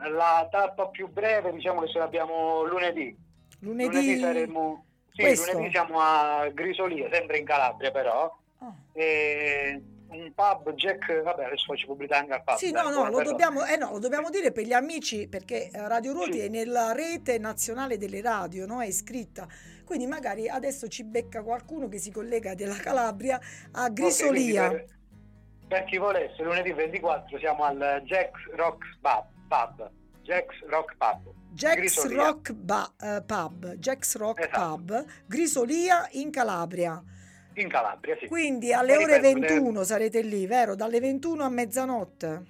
La 0.10 0.48
tappa 0.50 0.88
più 0.88 1.10
breve 1.10 1.52
diciamo 1.52 1.82
che 1.82 1.90
ce 1.90 2.00
l'abbiamo 2.00 2.64
lunedì. 2.64 3.16
Lunedì... 3.60 4.20
saremo... 4.20 4.86
Sì, 5.12 5.22
questo? 5.22 5.52
lunedì 5.52 5.72
siamo 5.72 6.00
a 6.00 6.50
Grisolia, 6.50 7.08
sempre 7.12 7.38
in 7.38 7.46
Calabria 7.46 7.92
però. 7.92 8.36
Ah. 8.60 8.74
E 8.94 9.82
un 10.14 10.32
pub, 10.34 10.74
Jack, 10.74 11.22
vabbè 11.22 11.46
adesso 11.46 11.66
faccio 11.66 11.88
pubblicità 11.88 12.20
anche 12.20 12.34
al 12.34 12.44
pub. 12.44 12.56
Sì, 12.58 12.72
no, 12.72 12.90
no, 12.90 13.10
lo 13.10 13.22
dobbiamo, 13.22 13.66
eh 13.66 13.78
no, 13.78 13.92
lo 13.92 14.00
dobbiamo 14.00 14.30
dire 14.30 14.52
per 14.52 14.66
gli 14.66 14.74
amici 14.74 15.28
perché 15.28 15.70
eh, 15.70 15.88
Radio 15.88 16.14
Ruoti 16.14 16.34
Sì. 16.34 16.40
è 16.40 16.48
nella 16.50 16.94
rete 16.94 17.38
nazionale 17.38 17.98
delle 17.98 18.22
radio, 18.22 18.66
no? 18.66 18.82
È 18.82 18.86
iscritta. 18.86 19.48
Quindi 19.86 20.06
magari 20.08 20.48
adesso 20.48 20.88
ci 20.88 21.04
becca 21.04 21.44
qualcuno 21.44 21.88
che 21.88 21.98
si 21.98 22.12
collega 22.12 22.54
della 22.54 22.76
Calabria 22.76 23.40
a 23.72 23.90
Grisolia. 23.90 24.68
quindi 24.70 24.86
per, 24.86 25.68
per 25.68 25.84
chi 25.86 25.98
volesse, 25.98 26.44
lunedì 26.44 26.72
24 26.72 27.38
siamo 27.38 27.64
al 27.64 28.02
Jack's 28.06 28.50
Rock 28.56 28.98
Pub. 29.02 29.26
Pub. 29.54 29.92
Jack's 30.24 30.56
Rock 30.70 30.96
Pub. 30.98 31.34
Jack's 31.52 31.76
Grisolia. 31.80 32.16
Rock 32.24 32.54
Ba- 32.54 32.94
eh, 33.00 33.22
Pub, 33.26 33.74
Jack's 33.76 34.16
Rock 34.16 34.40
Esatto. 34.40 34.76
Pub, 34.76 35.06
Grisolia 35.28 36.08
in 36.14 36.32
Calabria. 36.32 37.04
In 37.56 37.70
Calabria, 37.70 38.18
sì. 38.20 38.28
Quindi 38.28 38.74
alle 38.74 38.96
ore 38.98 39.18
ripeto, 39.18 39.22
le- 39.22 39.34
21 39.48 39.84
sarete 39.84 40.22
lì, 40.22 40.48
vero? 40.48 40.76
Dalle 40.76 41.00
21 41.00 41.44
a 41.44 41.50
mezzanotte. 41.50 42.44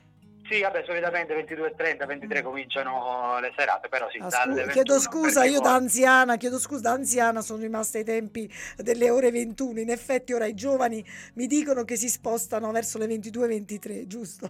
Sì, 0.50 0.62
vabbè, 0.62 0.84
solitamente 0.86 1.34
22.30, 1.34 2.06
23 2.06 2.42
Mm. 2.42 2.44
cominciano 2.44 3.40
le 3.40 3.54
serate, 3.56 3.88
però 3.88 4.10
sì, 4.10 4.18
Ah, 4.18 4.28
dalle 4.28 4.32
scu- 4.32 4.54
21 4.56 4.72
chiedo 4.74 5.00
scusa, 5.00 5.44
io 5.46 5.60
da 5.62 5.74
anziana, 5.74 6.36
chiedo 6.38 6.60
scusa 6.60 6.82
da 6.82 6.92
anziana, 6.92 7.42
sono 7.42 7.62
rimasta 7.62 7.98
ai 7.98 8.04
tempi 8.04 8.52
delle 8.76 9.10
ore 9.10 9.32
21. 9.32 9.80
In 9.80 9.90
effetti 9.90 10.34
ora 10.34 10.46
i 10.46 10.54
giovani 10.54 11.04
mi 11.36 11.48
dicono 11.48 11.84
che 11.86 11.96
si 11.96 12.10
spostano 12.10 12.72
verso 12.72 12.98
le 12.98 13.08
22-23, 13.08 14.06
giusto? 14.06 14.50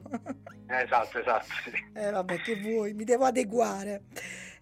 Esatto, 0.68 1.20
esatto. 1.20 1.46
sì. 1.64 1.72
Eh 1.94 2.10
vabbè, 2.10 2.38
che 2.42 2.56
vuoi, 2.60 2.94
mi 2.94 3.04
devo 3.04 3.26
adeguare. 3.26 4.02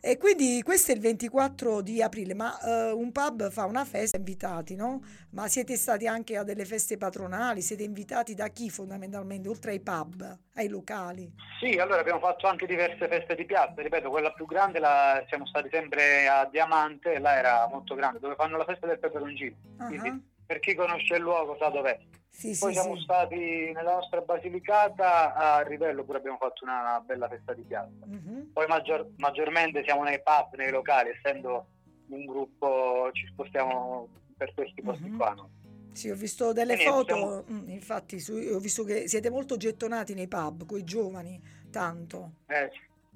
E 0.03 0.17
quindi 0.17 0.63
questo 0.63 0.91
è 0.91 0.95
il 0.95 0.99
24 0.99 1.81
di 1.81 2.01
aprile, 2.01 2.33
ma 2.33 2.59
eh, 2.59 2.91
un 2.91 3.11
pub 3.11 3.51
fa 3.51 3.65
una 3.65 3.85
festa, 3.85 4.17
invitati, 4.17 4.75
no? 4.75 5.01
Ma 5.29 5.47
siete 5.47 5.75
stati 5.75 6.07
anche 6.07 6.37
a 6.37 6.43
delle 6.43 6.65
feste 6.65 6.97
patronali, 6.97 7.61
siete 7.61 7.83
invitati 7.83 8.33
da 8.33 8.47
chi 8.47 8.71
fondamentalmente, 8.71 9.47
oltre 9.47 9.71
ai 9.71 9.79
pub, 9.79 10.39
ai 10.55 10.69
locali? 10.69 11.31
Sì, 11.59 11.77
allora 11.77 11.99
abbiamo 11.99 12.19
fatto 12.19 12.47
anche 12.47 12.65
diverse 12.65 13.07
feste 13.07 13.35
di 13.35 13.45
piazza, 13.45 13.79
ripeto, 13.79 14.09
quella 14.09 14.31
più 14.31 14.47
grande 14.47 14.79
la, 14.79 15.23
siamo 15.27 15.45
stati 15.45 15.69
sempre 15.71 16.27
a 16.27 16.49
Diamante, 16.51 17.19
là 17.19 17.37
era 17.37 17.67
molto 17.71 17.93
grande, 17.93 18.17
dove 18.17 18.33
fanno 18.33 18.57
la 18.57 18.65
festa 18.65 18.87
del 18.87 18.97
peperoncino. 18.97 19.55
Ah, 19.77 19.85
Quindi 19.85 20.30
per 20.51 20.59
chi 20.59 20.75
conosce 20.75 21.15
il 21.15 21.21
luogo 21.21 21.55
sa 21.57 21.69
dov'è. 21.69 21.97
Sì, 22.29 22.57
Poi 22.59 22.73
sì, 22.73 22.79
siamo 22.79 22.97
sì. 22.97 23.03
stati 23.03 23.37
nella 23.73 23.93
nostra 23.93 24.19
Basilicata 24.19 25.33
a 25.33 25.61
Rivello, 25.61 26.03
pure 26.03 26.17
abbiamo 26.17 26.35
fatto 26.37 26.65
una 26.65 27.01
bella 27.05 27.29
festa 27.29 27.53
di 27.53 27.61
piazza. 27.61 28.05
Mhm. 28.05 28.49
Poi 28.51 28.67
maggior- 28.67 29.11
maggiormente 29.17 29.81
siamo 29.85 30.03
nei 30.03 30.21
pub, 30.21 30.55
nei 30.57 30.69
locali, 30.71 31.11
essendo 31.11 31.67
un 32.09 32.25
gruppo 32.25 33.09
ci 33.13 33.27
spostiamo 33.27 34.09
per 34.35 34.53
questi 34.53 34.81
posti 34.81 35.07
Mhm. 35.09 35.15
qua. 35.17 35.33
no? 35.35 35.49
Sì, 35.93 36.09
ho 36.09 36.15
visto 36.15 36.51
delle 36.51 36.75
niente, 36.75 36.91
foto, 36.91 37.15
siamo- 37.15 37.43
mm, 37.49 37.69
infatti 37.69 38.19
su- 38.19 38.33
ho 38.33 38.59
visto 38.59 38.83
che 38.83 39.07
siete 39.07 39.29
molto 39.29 39.55
gettonati 39.55 40.13
nei 40.13 40.27
pub, 40.27 40.65
con 40.65 40.79
i 40.79 40.83
giovani, 40.83 41.41
tanto. 41.71 42.31
Eh, 42.47 42.69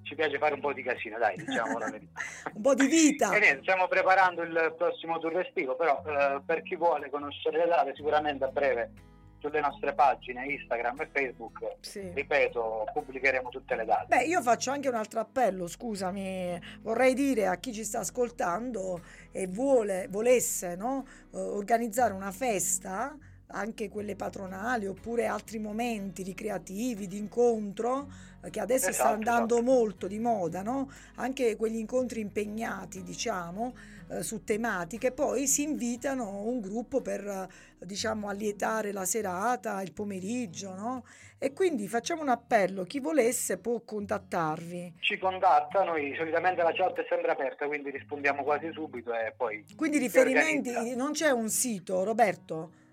ci 0.06 0.16
piace 0.16 0.38
fare 0.38 0.54
un 0.54 0.62
po' 0.62 0.72
di 0.72 0.84
casino, 0.84 1.18
dai, 1.18 1.36
diciamo 1.36 1.78
la 1.78 1.90
verità. 1.90 2.20
Un 2.54 2.62
po' 2.62 2.74
di 2.76 2.88
vita. 2.88 3.34
E 3.36 3.40
niente, 3.40 3.62
stiamo 3.64 3.88
preparando 3.88 4.44
il 4.44 4.74
prossimo 4.78 5.18
tour 5.20 5.38
estivo, 5.40 5.76
però 5.76 6.02
eh, 6.06 6.42
per 6.46 6.62
chi 6.62 6.76
vuole 6.76 7.10
conoscere 7.10 7.58
le 7.58 7.68
date, 7.68 7.94
sicuramente 7.96 8.44
a 8.44 8.48
breve 8.50 8.92
sulle 9.40 9.60
nostre 9.60 9.94
pagine 9.94 10.46
Instagram 10.46 11.02
e 11.02 11.10
Facebook, 11.12 11.76
Sì. 11.82 12.12
ripeto, 12.14 12.86
pubblicheremo 12.94 13.50
tutte 13.50 13.76
le 13.76 13.86
date. 13.86 14.06
Beh, 14.08 14.24
io 14.24 14.42
faccio 14.42 14.72
anche 14.72 14.88
un 14.88 14.96
altro 14.96 15.20
appello, 15.20 15.68
scusami, 15.68 16.60
vorrei 16.82 17.14
dire 17.14 17.48
a 17.48 17.58
chi 17.58 17.74
ci 17.74 17.84
sta 17.84 18.00
ascoltando 18.00 19.02
e 19.32 19.48
vuole, 19.48 20.08
volesse 20.10 20.76
no, 20.76 21.06
eh, 21.34 21.38
organizzare 21.40 22.14
una 22.14 22.32
festa, 22.32 23.16
anche 23.56 23.90
quelle 23.90 24.16
patronali 24.16 24.86
oppure 24.86 25.26
altri 25.26 25.60
momenti 25.60 26.24
ricreativi, 26.24 27.08
di 27.08 27.18
incontro, 27.18 28.12
eh, 28.44 28.50
che 28.50 28.60
adesso 28.60 28.92
sta 28.92 29.04
Esatto, 29.04 29.14
andando 29.14 29.56
esatto. 29.56 29.72
molto 29.72 30.08
di 30.08 30.20
moda, 30.20 30.62
no? 30.62 30.92
Anche 31.16 31.56
quegli 31.56 31.78
incontri 31.78 32.20
impegnati, 32.20 33.02
diciamo, 33.02 33.74
eh, 34.10 34.24
su 34.24 34.44
tematiche, 34.44 35.12
poi 35.12 35.48
si 35.48 35.64
invitano 35.64 36.42
un 36.44 36.60
gruppo 36.60 37.02
per, 37.02 37.26
eh, 37.26 37.48
diciamo, 37.86 38.28
allietare 38.28 38.92
la 38.92 39.06
serata, 39.06 39.82
il 39.82 39.94
pomeriggio, 39.94 40.74
no? 40.76 41.06
E 41.38 41.54
quindi 41.54 41.88
facciamo 41.88 42.22
un 42.22 42.30
appello, 42.30 42.84
chi 42.84 43.00
volesse 43.00 43.58
può 43.58 43.82
contattarvi. 43.82 44.96
Ci 45.00 45.18
contatta, 45.18 45.84
noi 45.84 46.14
solitamente 46.18 46.62
la 46.62 46.74
chat 46.74 47.00
è 47.00 47.06
sempre 47.08 47.32
aperta, 47.32 47.68
quindi 47.68 47.90
rispondiamo 47.90 48.44
quasi 48.44 48.70
subito 48.74 49.14
e 49.14 49.34
poi... 49.36 49.66
Quindi 49.76 49.98
riferimenti, 49.98 50.96
non 50.96 51.12
c'è 51.12 51.30
un 51.32 51.50
sito, 51.50 52.04
Roberto? 52.04 52.84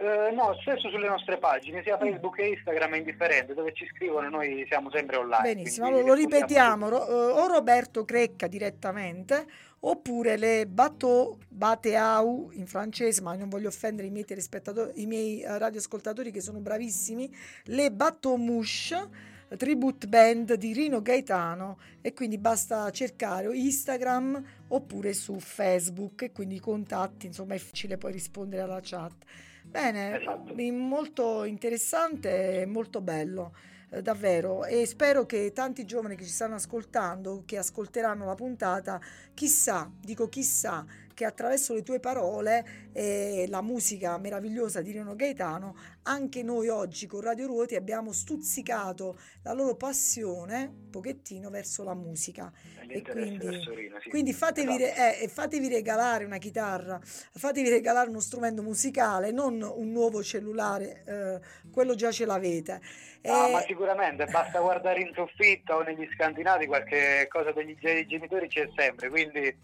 Eh, 0.00 0.32
no, 0.32 0.56
stesso 0.62 0.88
sulle 0.88 1.08
nostre 1.08 1.36
pagine, 1.36 1.82
sia 1.82 1.98
Facebook 1.98 2.36
che 2.36 2.46
Instagram 2.46 2.94
è 2.94 2.96
indifferente, 2.96 3.52
dove 3.52 3.74
ci 3.74 3.86
scrivono 3.94 4.30
noi 4.30 4.64
siamo 4.66 4.90
sempre 4.90 5.16
online. 5.16 5.42
Benissimo, 5.42 5.88
allora 5.88 6.06
lo 6.06 6.14
ripetiamo, 6.14 6.88
ro- 6.88 7.06
eh, 7.06 7.38
o 7.38 7.46
Roberto 7.46 8.06
Crecca 8.06 8.46
direttamente, 8.46 9.44
oppure 9.80 10.38
le 10.38 10.66
bateau, 10.66 11.36
bateau 11.46 12.48
in 12.52 12.66
francese, 12.66 13.20
ma 13.20 13.34
non 13.34 13.50
voglio 13.50 13.68
offendere 13.68 14.08
i 14.08 14.10
miei, 14.10 14.24
i 14.94 15.06
miei 15.06 15.42
eh, 15.42 15.58
radioascoltatori 15.58 16.30
che 16.30 16.40
sono 16.40 16.60
bravissimi, 16.60 17.30
le 17.64 17.92
bateau 17.92 18.36
mouche, 18.36 19.28
tribute 19.58 20.06
band 20.06 20.54
di 20.54 20.72
Rino 20.72 21.02
Gaetano 21.02 21.78
e 22.00 22.14
quindi 22.14 22.38
basta 22.38 22.88
cercare 22.90 23.54
Instagram 23.54 24.42
oppure 24.68 25.12
su 25.12 25.38
Facebook 25.40 26.22
e 26.22 26.32
quindi 26.32 26.54
i 26.54 26.60
contatti, 26.60 27.26
insomma 27.26 27.52
è 27.52 27.58
facile 27.58 27.98
poi 27.98 28.12
rispondere 28.12 28.62
alla 28.62 28.80
chat. 28.82 29.26
Bene, 29.70 30.20
Esatto. 30.20 30.54
molto 30.72 31.44
interessante 31.44 32.62
e 32.62 32.66
molto 32.66 33.00
bello, 33.00 33.54
eh, 33.90 34.02
davvero. 34.02 34.64
E 34.64 34.84
spero 34.84 35.26
che 35.26 35.52
tanti 35.52 35.84
giovani 35.84 36.16
che 36.16 36.24
ci 36.24 36.30
stanno 36.30 36.56
ascoltando, 36.56 37.44
che 37.46 37.56
ascolteranno 37.56 38.24
la 38.24 38.34
puntata, 38.34 39.00
chissà, 39.32 39.88
dico 40.00 40.28
chissà, 40.28 40.84
che 41.14 41.24
attraverso 41.24 41.74
le 41.74 41.82
tue 41.82 42.00
parole 42.00 42.90
e 42.92 43.46
la 43.48 43.60
musica 43.62 44.18
meravigliosa 44.18 44.80
di 44.80 44.90
Rino 44.90 45.14
Gaetano, 45.14 45.76
anche 46.02 46.42
noi 46.42 46.68
oggi 46.68 47.06
con 47.06 47.20
Radio 47.20 47.46
Ruoti 47.46 47.76
abbiamo 47.76 48.10
stuzzicato 48.10 49.18
la 49.42 49.52
loro 49.52 49.76
passione 49.76 50.64
un 50.64 50.90
pochettino 50.90 51.48
verso 51.50 51.84
la 51.84 51.94
musica. 51.94 52.50
L'interesse 52.94 53.28
quindi- 53.36 53.46
verso 53.46 53.74
Rino, 53.74 54.00
sì. 54.00 54.08
Quindi 54.10 54.32
fatevi, 54.32 54.76
re- 54.76 54.92
Esatto. 54.92 55.00
eh, 55.18 55.24
e 55.24 55.28
fatevi 55.28 55.68
regalare 55.68 56.24
una 56.24 56.38
chitarra, 56.38 57.00
fatevi 57.02 57.68
regalare 57.68 58.08
uno 58.08 58.20
strumento 58.20 58.62
musicale, 58.62 59.30
non 59.30 59.60
un 59.62 59.90
nuovo 59.90 60.22
cellulare, 60.22 61.02
eh, 61.06 61.40
quello 61.70 61.94
già 61.94 62.10
ce 62.10 62.24
l'avete. 62.24 62.80
Ah, 63.22 63.48
Eh, 63.48 63.52
ma 63.52 63.60
sicuramente 63.60 64.24
basta 64.24 64.60
guardare 64.60 65.00
in 65.00 65.12
soffitta 65.14 65.76
o 65.76 65.82
negli 65.82 66.08
scantinati 66.14 66.66
qualche 66.66 67.26
cosa 67.28 67.52
degli 67.52 67.76
ge- 67.78 68.06
genitori 68.06 68.48
c'è 68.48 68.66
sempre, 68.74 69.10
quindi 69.10 69.54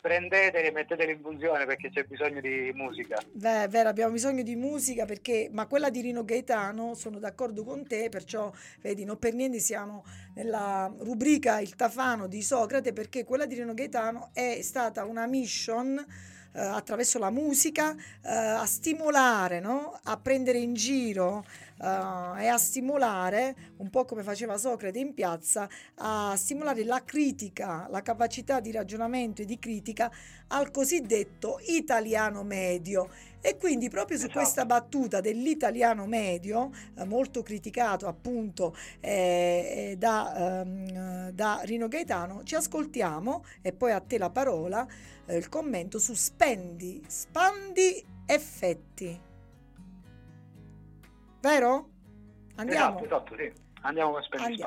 prendeteli 0.00 0.66
e 0.66 0.72
metteteli 0.72 1.12
in 1.12 1.20
funzione 1.20 1.64
perché 1.64 1.90
c'è 1.90 2.02
bisogno 2.04 2.40
di 2.40 2.72
musica. 2.74 3.22
Beh, 3.32 3.68
vero, 3.68 3.88
abbiamo 3.88 4.12
bisogno 4.12 4.42
di 4.42 4.56
musica 4.56 5.04
perché, 5.06 5.48
ma 5.52 5.66
quella 5.66 5.90
di 5.90 6.00
Rino 6.00 6.24
Gaetano, 6.24 6.94
sono 6.94 7.18
d'accordo 7.20 7.62
con 7.64 7.86
te, 7.86 8.08
perciò 8.08 8.50
vedi, 8.80 9.04
non 9.04 9.16
per 9.18 9.32
niente 9.34 9.60
siamo 9.60 10.04
nella 10.34 10.92
rubrica 10.98 11.60
Il 11.60 11.76
Tafano 11.76 12.26
di 12.26 12.42
Socrate 12.42 12.73
perché 12.82 13.24
quella 13.24 13.46
di 13.46 13.54
Rino 13.54 13.74
Gaetano 13.74 14.30
è 14.32 14.60
stata 14.62 15.04
una 15.04 15.26
mission 15.26 15.98
eh, 15.98 16.60
attraverso 16.60 17.18
la 17.18 17.30
musica 17.30 17.94
eh, 18.22 18.28
a 18.32 18.64
stimolare, 18.64 19.60
no? 19.60 19.98
a 20.04 20.16
prendere 20.16 20.58
in 20.58 20.74
giro 20.74 21.44
eh, 21.80 22.42
e 22.44 22.46
a 22.46 22.56
stimolare, 22.58 23.56
un 23.78 23.90
po' 23.90 24.04
come 24.04 24.22
faceva 24.22 24.56
Socrate 24.56 24.98
in 24.98 25.14
piazza, 25.14 25.68
a 25.96 26.34
stimolare 26.36 26.84
la 26.84 27.02
critica, 27.04 27.86
la 27.90 28.02
capacità 28.02 28.60
di 28.60 28.70
ragionamento 28.70 29.42
e 29.42 29.44
di 29.44 29.58
critica 29.58 30.10
al 30.48 30.70
cosiddetto 30.70 31.58
italiano 31.66 32.42
medio. 32.42 33.08
E 33.40 33.58
quindi 33.58 33.90
proprio 33.90 34.16
su 34.16 34.24
Esatto. 34.24 34.40
questa 34.40 34.64
battuta 34.64 35.20
dell'italiano 35.20 36.06
medio, 36.06 36.70
eh, 36.96 37.04
molto 37.04 37.42
criticato 37.42 38.06
appunto 38.06 38.74
eh, 39.00 39.90
eh, 39.90 39.96
da, 39.98 40.60
ehm, 40.62 41.30
da 41.30 41.60
Rino 41.64 41.88
Gaetano, 41.88 42.42
ci 42.44 42.54
ascoltiamo 42.54 43.44
e 43.60 43.72
poi 43.72 43.92
a 43.92 44.00
te 44.00 44.16
la 44.16 44.30
parola, 44.30 44.86
eh, 45.26 45.36
il 45.36 45.50
commento 45.50 45.98
su 45.98 46.14
spendi, 46.14 47.02
spandi, 47.06 48.02
effetti. 48.24 49.32
Vero? 51.44 51.90
Andiamo. 52.56 53.00
Esatto, 53.00 53.04
esatto, 53.04 53.36
sì. 53.36 53.52
Andiamo 53.82 54.12
con 54.12 54.22
Spendi 54.22 54.64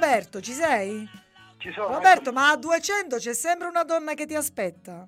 Roberto, 0.00 0.40
ci 0.40 0.52
sei? 0.52 1.06
Ci 1.58 1.70
sono. 1.72 1.92
Roberto, 1.92 2.32
ma 2.32 2.50
a 2.52 2.56
200 2.56 3.16
c'è 3.18 3.34
sempre 3.34 3.68
una 3.68 3.82
donna 3.84 4.14
che 4.14 4.24
ti 4.24 4.34
aspetta. 4.34 5.06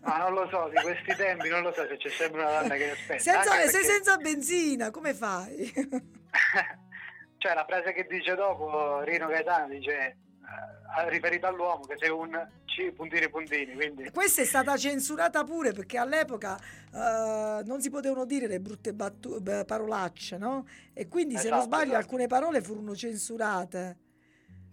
Ma 0.00 0.16
non 0.16 0.32
lo 0.32 0.48
so, 0.48 0.70
di 0.74 0.80
questi 0.80 1.14
tempi 1.14 1.50
non 1.50 1.60
lo 1.62 1.72
so 1.74 1.86
se 1.86 1.98
c'è 1.98 2.08
sempre 2.08 2.40
una 2.40 2.60
donna 2.60 2.74
che 2.74 2.90
aspetta. 2.92 3.18
Senza, 3.22 3.50
anche 3.52 3.68
sei 3.68 3.82
perché- 3.82 3.86
senza 3.86 4.16
benzina, 4.16 4.90
come 4.90 5.12
fai? 5.12 5.70
cioè 7.36 7.54
la 7.54 7.66
frase 7.68 7.92
che 7.92 8.06
dice 8.08 8.34
dopo 8.34 9.00
Rino 9.02 9.26
Gaetano 9.26 9.68
dice 9.68 9.92
eh, 9.92 11.08
riferita 11.10 11.48
all'uomo 11.48 11.84
che 11.84 11.96
sei 11.98 12.08
un 12.08 12.30
C 12.64 12.90
puntini 12.92 13.28
puntini, 13.28 13.74
quindi 13.74 14.10
Questa 14.10 14.40
è 14.40 14.46
stata 14.46 14.74
censurata 14.78 15.44
pure 15.44 15.72
perché 15.72 15.98
all'epoca 15.98 16.56
eh, 16.58 17.60
non 17.62 17.82
si 17.82 17.90
potevano 17.90 18.24
dire 18.24 18.46
le 18.46 18.58
brutte 18.58 18.94
battu- 18.94 19.38
beh, 19.38 19.66
parolacce, 19.66 20.38
no? 20.38 20.66
E 20.94 21.08
quindi, 21.08 21.36
se 21.36 21.50
non 21.50 21.58
Esatto, 21.58 21.64
sbaglio, 21.74 21.84
esatto. 21.90 21.98
alcune 21.98 22.26
parole 22.26 22.62
furono 22.62 22.94
censurate. 22.96 23.98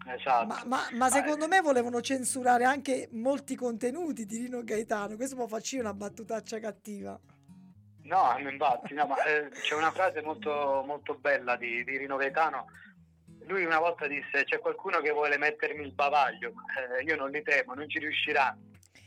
Esatto. 0.07 0.45
Ma, 0.45 0.61
ma- 0.65 0.89
ma 0.93 1.09
secondo 1.09 1.47
me 1.47 1.61
volevano 1.61 2.01
censurare 2.01 2.63
anche 2.63 3.09
molti 3.11 3.55
contenuti 3.55 4.25
di 4.25 4.37
Rino 4.37 4.63
Gaetano. 4.63 5.15
Questo 5.15 5.35
può 5.35 5.47
farci 5.47 5.77
una 5.77 5.93
battutaccia 5.93 6.59
cattiva. 6.59 7.19
No, 8.03 8.35
infatti, 8.39 8.93
no, 8.93 9.05
ma 9.05 9.23
eh, 9.23 9.49
c'è 9.49 9.75
una 9.75 9.91
frase 9.91 10.21
molto, 10.21 10.83
molto 10.85 11.15
bella 11.15 11.55
di, 11.55 11.83
di 11.83 11.97
Rino 11.97 12.17
Gaetano. 12.17 12.67
Lui 13.47 13.63
una 13.63 13.79
volta 13.79 14.07
disse: 14.07 14.43
C'è 14.43 14.59
qualcuno 14.59 14.99
che 14.99 15.11
vuole 15.11 15.37
mettermi 15.37 15.83
il 15.83 15.93
bavaglio, 15.93 16.51
ma 16.53 16.63
eh, 16.97 17.03
io 17.03 17.15
non 17.15 17.29
li 17.29 17.41
temo, 17.41 17.73
non 17.73 17.87
ci 17.89 17.99
riuscirà. 17.99 18.55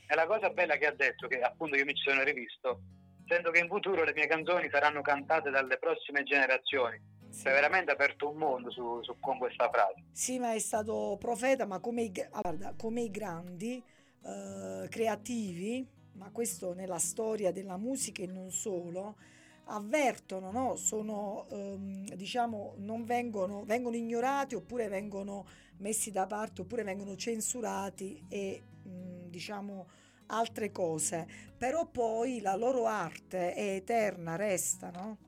E 0.07 0.15
la 0.15 0.27
cosa 0.27 0.51
bella 0.51 0.77
che 0.77 0.87
ha 0.87 0.95
detto, 0.95 1.27
che 1.29 1.41
appunto 1.41 1.77
io 1.77 1.85
mi 1.85 1.95
ci 1.95 2.09
sono 2.09 2.23
rivisto, 2.23 2.81
sento 3.27 3.51
che 3.51 3.59
in 3.59 3.69
futuro 3.69 4.05
le 4.05 4.13
mie 4.15 4.27
canzoni 4.27 4.69
saranno 4.71 5.03
cantate 5.03 5.51
dalle 5.51 5.79
prossime 5.79 6.23
generazioni. 6.23 7.01
Sì. 7.35 7.45
Veramente 7.45 7.91
aperto 7.91 8.31
un 8.31 8.37
mondo 8.37 8.71
su, 8.71 9.03
su- 9.03 9.19
con 9.19 9.39
questa 9.39 9.69
frase. 9.69 10.03
Sì, 10.13 10.39
ma 10.39 10.53
è 10.55 10.59
stato 10.61 11.17
profeta, 11.19 11.67
ma 11.67 11.81
come 11.81 12.03
i, 12.03 12.13
ah, 12.31 12.41
guarda, 12.41 12.75
come 12.77 13.03
i 13.03 13.11
grandi 13.11 13.83
eh, 14.23 14.87
creativi, 14.89 15.87
ma 16.13 16.31
questo 16.31 16.73
nella 16.75 16.99
storia 16.99 17.51
della 17.51 17.77
musica 17.77 18.23
e 18.23 18.27
non 18.27 18.51
solo, 18.53 19.17
avvertono, 19.65 20.51
no? 20.53 20.77
Sono, 20.77 21.47
ehm, 21.51 22.15
diciamo, 22.15 22.75
non 22.79 23.05
vengono, 23.05 23.65
vengono 23.65 23.97
ignorati 23.97 24.55
oppure 24.55 24.89
vengono 24.89 25.47
messi 25.79 26.11
da 26.13 26.27
parte 26.27 26.61
oppure 26.63 26.85
vengono 26.85 27.17
censurati 27.17 28.25
e, 28.29 28.63
mh, 28.85 29.29
diciamo, 29.29 29.89
altre 30.27 30.71
cose. 30.71 31.27
Però 31.59 31.87
poi 31.87 32.41
la 32.41 32.55
loro 32.55 32.87
arte 32.87 33.55
è 33.55 33.75
eterna, 33.75 34.37
resta, 34.37 34.91
no? 34.91 35.19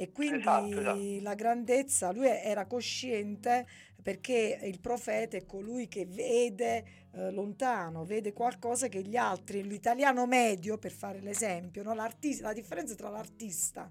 E 0.00 0.12
quindi 0.12 0.38
Esatto, 0.38 0.80
esatto. 0.80 1.20
la 1.20 1.34
grandezza, 1.34 2.10
lui 2.10 2.26
era 2.26 2.64
cosciente 2.64 3.66
perché 4.02 4.58
il 4.62 4.80
profeta 4.80 5.36
è 5.36 5.44
colui 5.44 5.88
che 5.88 6.06
vede 6.06 6.84
eh, 7.12 7.30
lontano, 7.30 8.04
vede 8.06 8.32
qualcosa 8.32 8.88
che 8.88 9.02
gli 9.02 9.16
altri, 9.16 9.62
l'italiano 9.62 10.26
medio, 10.26 10.78
per 10.78 10.92
fare 10.92 11.20
l'esempio, 11.20 11.82
no? 11.82 11.92
La 11.92 12.10
differenza 12.54 12.94
tra 12.94 13.10
l'artista 13.10 13.90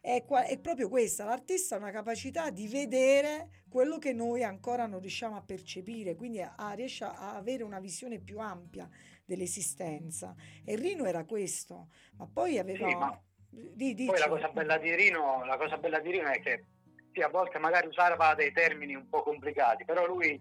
è, 0.00 0.24
qua- 0.24 0.44
è 0.44 0.56
proprio 0.58 0.88
questa, 0.88 1.24
l'artista 1.24 1.74
ha 1.74 1.78
una 1.78 1.90
capacità 1.90 2.50
di 2.50 2.68
vedere 2.68 3.64
quello 3.68 3.98
che 3.98 4.12
noi 4.12 4.44
ancora 4.44 4.86
non 4.86 5.00
riusciamo 5.00 5.34
a 5.36 5.42
percepire, 5.42 6.14
quindi 6.14 6.40
a- 6.40 6.54
riesce 6.74 7.02
a 7.04 7.34
avere 7.34 7.64
una 7.64 7.80
visione 7.80 8.20
più 8.20 8.38
ampia 8.38 8.88
dell'esistenza. 9.24 10.32
E 10.64 10.76
Rino 10.76 11.06
era 11.06 11.24
questo, 11.24 11.88
ma 12.18 12.28
poi 12.32 12.58
aveva... 12.58 12.88
Sì, 12.88 12.94
ma 12.94 13.20
Di- 13.50 14.04
Poi 14.06 14.18
la 14.18 14.28
cosa 14.28 14.48
bella 14.48 14.78
di 14.78 14.94
Rino, 14.94 15.44
la 15.44 15.56
cosa 15.56 15.76
bella 15.76 15.98
di 15.98 16.10
Rino 16.12 16.28
è 16.28 16.40
che 16.40 16.64
sì, 17.12 17.20
a 17.20 17.28
volte 17.28 17.58
magari 17.58 17.88
usava 17.88 18.34
dei 18.34 18.52
termini 18.52 18.94
un 18.94 19.08
po' 19.08 19.22
complicati, 19.22 19.84
però 19.84 20.06
lui 20.06 20.40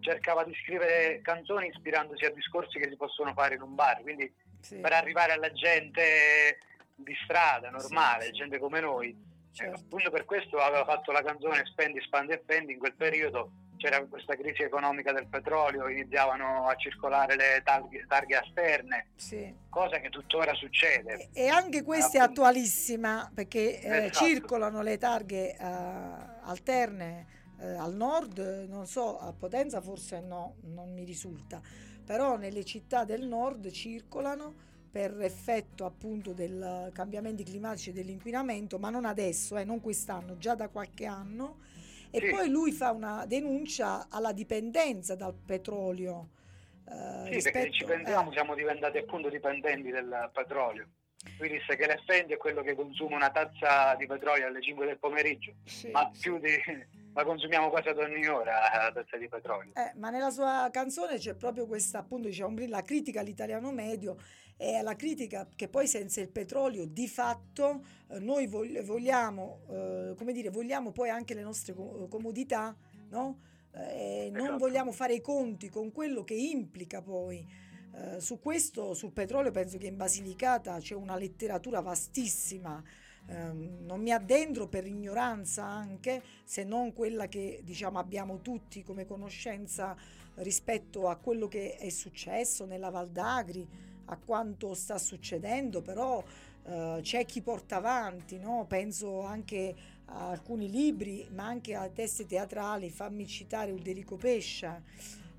cercava 0.00 0.42
di 0.44 0.54
scrivere 0.62 1.20
canzoni 1.22 1.68
ispirandosi 1.68 2.24
a 2.24 2.32
discorsi 2.32 2.78
che 2.78 2.88
si 2.88 2.96
possono 2.96 3.32
fare 3.34 3.54
in 3.54 3.62
un 3.62 3.74
bar, 3.74 4.02
quindi 4.02 4.32
Sì, 4.60 4.76
per 4.78 4.92
arrivare 4.92 5.32
alla 5.32 5.52
gente 5.52 6.58
di 6.96 7.14
strada, 7.22 7.70
normale, 7.70 8.24
Sì, 8.26 8.32
gente 8.32 8.58
come 8.58 8.80
noi. 8.80 9.08
Eh, 9.10 9.16
certo. 9.52 9.80
appunto 9.80 10.10
per 10.10 10.24
questo 10.24 10.58
aveva 10.58 10.84
fatto 10.84 11.12
la 11.12 11.22
canzone 11.22 11.64
Spendi, 11.66 12.00
Spandi 12.00 12.32
e 12.32 12.42
Fendi, 12.44 12.72
in 12.72 12.78
quel 12.78 12.94
periodo 12.94 13.50
c'era 13.78 14.04
questa 14.04 14.34
crisi 14.36 14.62
economica 14.62 15.12
del 15.12 15.26
petrolio, 15.26 15.88
iniziavano 15.88 16.66
a 16.68 16.74
circolare 16.74 17.36
le 17.36 17.62
targhe, 17.64 18.04
targhe 18.06 18.38
esterne, 18.46 19.06
Sì. 19.16 19.54
cosa 19.70 19.98
che 20.00 20.10
tuttora 20.10 20.52
succede. 20.54 21.30
E 21.32 21.44
e 21.44 21.48
anche 21.48 21.82
questa 21.82 22.18
è 22.18 22.20
appunto. 22.20 22.42
attualissima 22.42 23.30
perché 23.32 23.80
eh, 23.80 24.04
Esatto. 24.06 24.26
circolano 24.26 24.82
le 24.82 24.98
targhe 24.98 25.56
eh, 25.56 25.64
alterne 26.42 27.26
eh, 27.60 27.66
al 27.74 27.94
nord, 27.94 28.66
non 28.68 28.86
so, 28.86 29.18
a 29.18 29.32
Potenza 29.32 29.80
forse 29.80 30.20
no, 30.20 30.56
non 30.64 30.92
mi 30.92 31.04
risulta, 31.04 31.60
però 32.04 32.36
nelle 32.36 32.64
città 32.64 33.04
del 33.04 33.26
nord 33.26 33.70
circolano 33.70 34.66
per 34.90 35.20
effetto 35.20 35.84
appunto 35.84 36.32
dei 36.32 36.58
cambiamenti 36.92 37.44
climatici 37.44 37.90
e 37.90 37.92
dell'inquinamento, 37.92 38.78
ma 38.78 38.90
non 38.90 39.04
adesso, 39.04 39.56
eh, 39.56 39.64
non 39.64 39.80
quest'anno, 39.80 40.36
già 40.38 40.54
da 40.54 40.68
qualche 40.68 41.06
anno. 41.06 41.58
E 42.10 42.20
Sì. 42.20 42.30
poi 42.30 42.48
lui 42.48 42.72
fa 42.72 42.90
una 42.90 43.26
denuncia 43.26 44.08
alla 44.10 44.32
dipendenza 44.32 45.14
dal 45.14 45.34
petrolio. 45.34 46.30
eh, 46.90 47.32
Sì, 47.38 47.42
perché 47.50 47.70
ci 47.70 47.84
rispetto- 47.84 47.86
pensiamo, 47.92 48.30
eh, 48.30 48.32
siamo 48.32 48.54
diventati 48.54 48.96
appunto 48.96 49.28
dipendenti 49.28 49.90
del 49.90 50.30
petrolio. 50.32 50.88
Lui 51.38 51.50
disse 51.50 51.76
che 51.76 51.86
l'effendi 51.86 52.32
è 52.32 52.36
quello 52.38 52.62
che 52.62 52.74
consuma 52.74 53.16
una 53.16 53.30
tazza 53.30 53.94
di 53.96 54.06
petrolio 54.06 54.46
alle 54.46 54.62
5 54.62 54.86
del 54.86 54.98
pomeriggio, 54.98 55.52
sì, 55.64 55.90
ma 55.90 56.08
sì. 56.14 56.20
più 56.20 56.38
di 56.38 56.48
la 57.12 57.24
consumiamo 57.24 57.68
quasi 57.68 57.88
ad 57.88 57.98
ogni 57.98 58.26
ora 58.26 58.52
la 58.84 58.92
tazza 58.92 59.18
di 59.18 59.28
petrolio. 59.28 59.72
Eh, 59.74 59.92
ma 59.96 60.08
nella 60.08 60.30
sua 60.30 60.68
canzone 60.72 61.18
c'è 61.18 61.34
proprio 61.34 61.66
questa, 61.66 61.98
appunto, 61.98 62.28
diciamo, 62.28 62.56
la 62.68 62.80
critica 62.82 63.20
all'italiano 63.20 63.70
medio 63.72 64.16
e 64.60 64.82
la 64.82 64.96
critica 64.96 65.48
che 65.54 65.68
poi 65.68 65.86
senza 65.86 66.20
il 66.20 66.28
petrolio 66.28 66.84
di 66.84 67.06
fatto 67.06 67.84
eh, 68.08 68.18
noi 68.18 68.48
vog- 68.48 68.82
vogliamo, 68.82 69.60
eh, 69.70 70.14
come 70.16 70.32
dire, 70.32 70.50
vogliamo 70.50 70.90
poi 70.90 71.10
anche 71.10 71.32
le 71.32 71.42
nostre 71.42 71.74
co- 71.74 72.08
comodità, 72.10 72.76
no? 73.10 73.38
Eh, 73.72 74.30
non 74.32 74.46
Esatto. 74.46 74.58
vogliamo 74.58 74.90
fare 74.90 75.14
i 75.14 75.20
conti 75.20 75.68
con 75.68 75.92
quello 75.92 76.24
che 76.24 76.34
implica 76.34 77.00
poi. 77.00 77.46
Eh, 77.94 78.20
su 78.20 78.40
questo, 78.40 78.94
sul 78.94 79.12
petrolio, 79.12 79.52
penso 79.52 79.78
che 79.78 79.86
in 79.86 79.96
Basilicata 79.96 80.78
c'è 80.80 80.94
una 80.94 81.16
letteratura 81.16 81.80
vastissima. 81.80 82.82
Ehm, 83.28 83.84
non 83.84 84.00
mi 84.00 84.10
addentro 84.10 84.66
per 84.68 84.86
ignoranza 84.86 85.64
anche, 85.64 86.22
se 86.44 86.64
non 86.64 86.92
quella 86.92 87.28
che 87.28 87.60
diciamo 87.62 87.98
abbiamo 87.98 88.40
tutti 88.40 88.82
come 88.82 89.04
conoscenza 89.06 89.96
rispetto 90.36 91.08
a 91.08 91.16
quello 91.16 91.46
che 91.46 91.76
è 91.76 91.90
successo 91.90 92.64
nella 92.64 92.90
Val 92.90 93.10
d'Agri, 93.10 93.68
a 94.10 94.16
quanto 94.16 94.74
sta 94.74 94.98
succedendo, 94.98 95.82
però 95.82 96.22
eh, 96.64 96.98
c'è 97.02 97.24
chi 97.24 97.40
porta 97.40 97.76
avanti, 97.76 98.38
no? 98.38 98.66
penso 98.68 99.22
anche 99.22 99.74
a 100.06 100.30
alcuni 100.30 100.70
libri, 100.70 101.26
ma 101.32 101.44
anche 101.44 101.74
a 101.74 101.88
teste 101.88 102.26
teatrali, 102.26 102.90
fammi 102.90 103.26
citare 103.26 103.70
Ulderico 103.72 104.16
Pescia, 104.16 104.82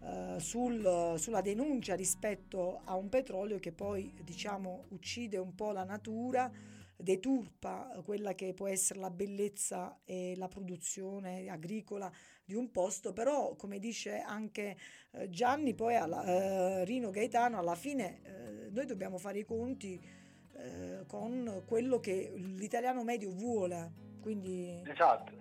eh, 0.02 0.36
sul- 0.40 1.16
sulla 1.18 1.42
denuncia 1.42 1.96
rispetto 1.96 2.82
a 2.86 2.96
un 2.96 3.10
petrolio 3.10 3.60
che 3.60 3.72
poi 3.72 4.14
diciamo 4.24 4.86
uccide 4.90 5.38
un 5.38 5.56
po' 5.56 5.72
la 5.72 5.84
natura, 5.84 6.52
deturpa 6.96 8.02
quella 8.04 8.34
che 8.36 8.54
può 8.54 8.68
essere 8.68 9.00
la 9.00 9.10
bellezza 9.10 10.00
e 10.04 10.34
la 10.36 10.48
produzione 10.48 11.48
agricola 11.50 12.12
di 12.50 12.56
un 12.56 12.72
posto, 12.72 13.14
però 13.14 13.54
come 13.56 13.78
dice 13.78 14.22
anche 14.22 14.76
eh, 15.12 15.30
Gianni, 15.30 15.76
poi 15.76 15.96
alla, 15.96 16.24
eh, 16.24 16.84
Rino 16.84 17.12
Gaetano, 17.12 17.60
alla 17.60 17.76
fine 17.76 18.22
eh, 18.24 18.70
noi 18.72 18.88
dobbiamo 18.88 19.20
fare 19.20 19.38
i 19.38 19.46
conti 19.46 20.02
eh, 20.58 21.04
con 21.06 21.62
quello 21.68 22.00
che 22.00 22.34
l'italiano 22.36 23.04
medio 23.04 23.30
vuole. 23.30 23.92
Quindi 24.20 24.82
Esatto, 24.84 25.32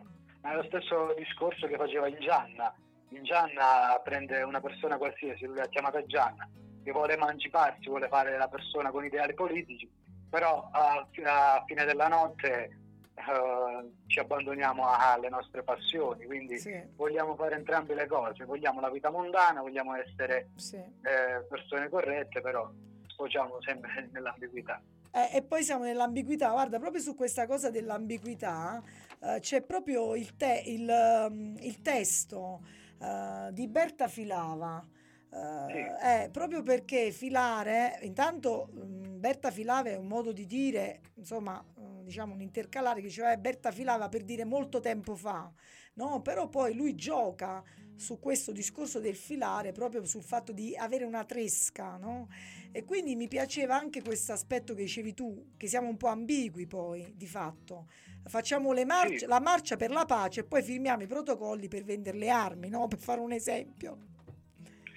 ma 0.43 0.53
è 0.53 0.57
lo 0.57 0.65
stesso 0.65 1.15
discorso 1.17 1.67
che 1.67 1.79
faceva 1.79 2.09
in 2.09 2.19
Gianna. 2.21 2.75
In 3.13 3.25
Gianna 3.25 3.99
prende 4.05 4.43
una 4.43 4.61
persona 4.61 4.99
qualsiasi, 4.99 5.47
lui 5.47 5.57
l'ha 5.57 5.69
chiamata 5.69 6.05
Gianna, 6.05 6.47
che 6.85 6.93
vuole 6.93 7.15
emanciparsi, 7.15 7.89
vuole 7.89 8.09
fare 8.09 8.37
la 8.37 8.49
persona 8.49 8.91
con 8.91 9.07
ideali 9.07 9.33
politici, 9.33 9.91
però 10.29 10.69
a, 10.71 11.09
a 11.25 11.65
fine 11.67 11.87
della 11.87 12.09
notte 12.09 12.88
eh, 13.19 13.91
ci 14.07 14.19
abbandoniamo 14.19 14.87
alle 14.87 15.29
nostre 15.29 15.62
passioni, 15.62 16.25
quindi 16.25 16.59
sì, 16.59 16.81
vogliamo 16.97 17.35
fare 17.35 17.57
entrambe 17.57 17.95
le 17.95 18.07
cose, 18.07 18.45
vogliamo 18.45 18.81
la 18.81 18.91
vita 18.91 19.11
mondana, 19.11 19.61
vogliamo 19.61 19.95
essere 19.95 20.51
sì. 20.57 20.77
eh, 20.77 21.45
persone 21.49 21.89
corrette, 21.89 22.41
però 22.41 22.71
sfociamo 23.09 23.61
sempre 23.61 24.09
nell'ambiguità. 24.12 24.81
Eh, 25.11 25.39
e 25.39 25.43
poi 25.43 25.62
siamo 25.62 25.85
nell'ambiguità, 25.85 26.51
guarda, 26.51 26.79
proprio 26.79 27.01
su 27.01 27.14
questa 27.14 27.47
cosa 27.47 27.71
dell'ambiguità 27.71 28.83
eh, 29.21 29.39
c'è 29.41 29.62
proprio 29.62 30.14
il, 30.14 30.37
te- 30.37 30.62
il, 30.66 30.89
um, 31.29 31.57
il 31.61 31.81
testo 31.83 32.61
eh, 33.01 33.49
di 33.53 33.66
Berta 33.66 34.07
Filava 34.07 34.87
Eh, 35.31 36.22
eh, 36.24 36.31
proprio 36.31 36.62
perché 36.62 37.11
filare, 37.12 37.99
intanto 38.03 38.68
mh, 38.72 39.18
Berta 39.18 39.51
filava 39.51 39.91
è 39.91 39.97
un 39.97 40.07
modo 40.07 40.33
di 40.33 40.47
dire, 40.47 41.01
insomma, 41.16 41.62
eh, 41.76 42.05
diciamo 42.05 42.33
un 42.33 42.41
intercalare 42.41 43.01
che 43.01 43.09
diceva 43.09 43.33
eh, 43.33 43.39
Berta 43.39 43.70
filava 43.70 44.09
per 44.09 44.22
dire 44.22 44.45
molto 44.45 44.81
tempo 44.81 45.14
fa, 45.16 45.53
no? 45.95 46.22
Però 46.22 46.49
poi 46.49 46.74
lui 46.74 46.95
gioca 46.95 47.62
su 47.95 48.18
questo 48.20 48.53
discorso 48.53 49.01
del 49.01 49.16
filare 49.16 49.72
proprio 49.72 50.05
sul 50.07 50.22
fatto 50.22 50.53
di 50.53 50.74
avere 50.76 51.05
una 51.05 51.24
tresca, 51.24 51.97
no? 51.99 52.29
E 52.72 52.85
quindi 52.85 53.14
mi 53.16 53.29
piaceva 53.29 53.76
anche 53.76 54.03
questo 54.03 54.33
aspetto 54.33 54.72
che 54.74 54.83
dicevi 54.83 55.12
tu, 55.12 55.53
che 55.57 55.66
siamo 55.66 55.89
un 55.89 55.97
po' 55.97 56.07
ambigui 56.09 56.66
poi, 56.66 57.12
di 57.16 57.26
fatto. 57.26 57.89
Facciamo 58.24 58.72
marce, 58.85 59.18
Sì. 59.20 59.26
la 59.26 59.41
marcia 59.41 59.76
per 59.76 59.91
la 59.91 60.05
pace 60.05 60.41
e 60.41 60.45
poi 60.45 60.62
firmiamo 60.62 61.03
i 61.03 61.07
protocolli 61.07 61.68
per 61.68 61.83
vendere 61.85 62.16
le 62.16 62.31
armi, 62.31 62.68
no? 62.68 62.87
Per 62.87 62.99
fare 62.99 63.20
un 63.20 63.33
esempio. 63.33 64.08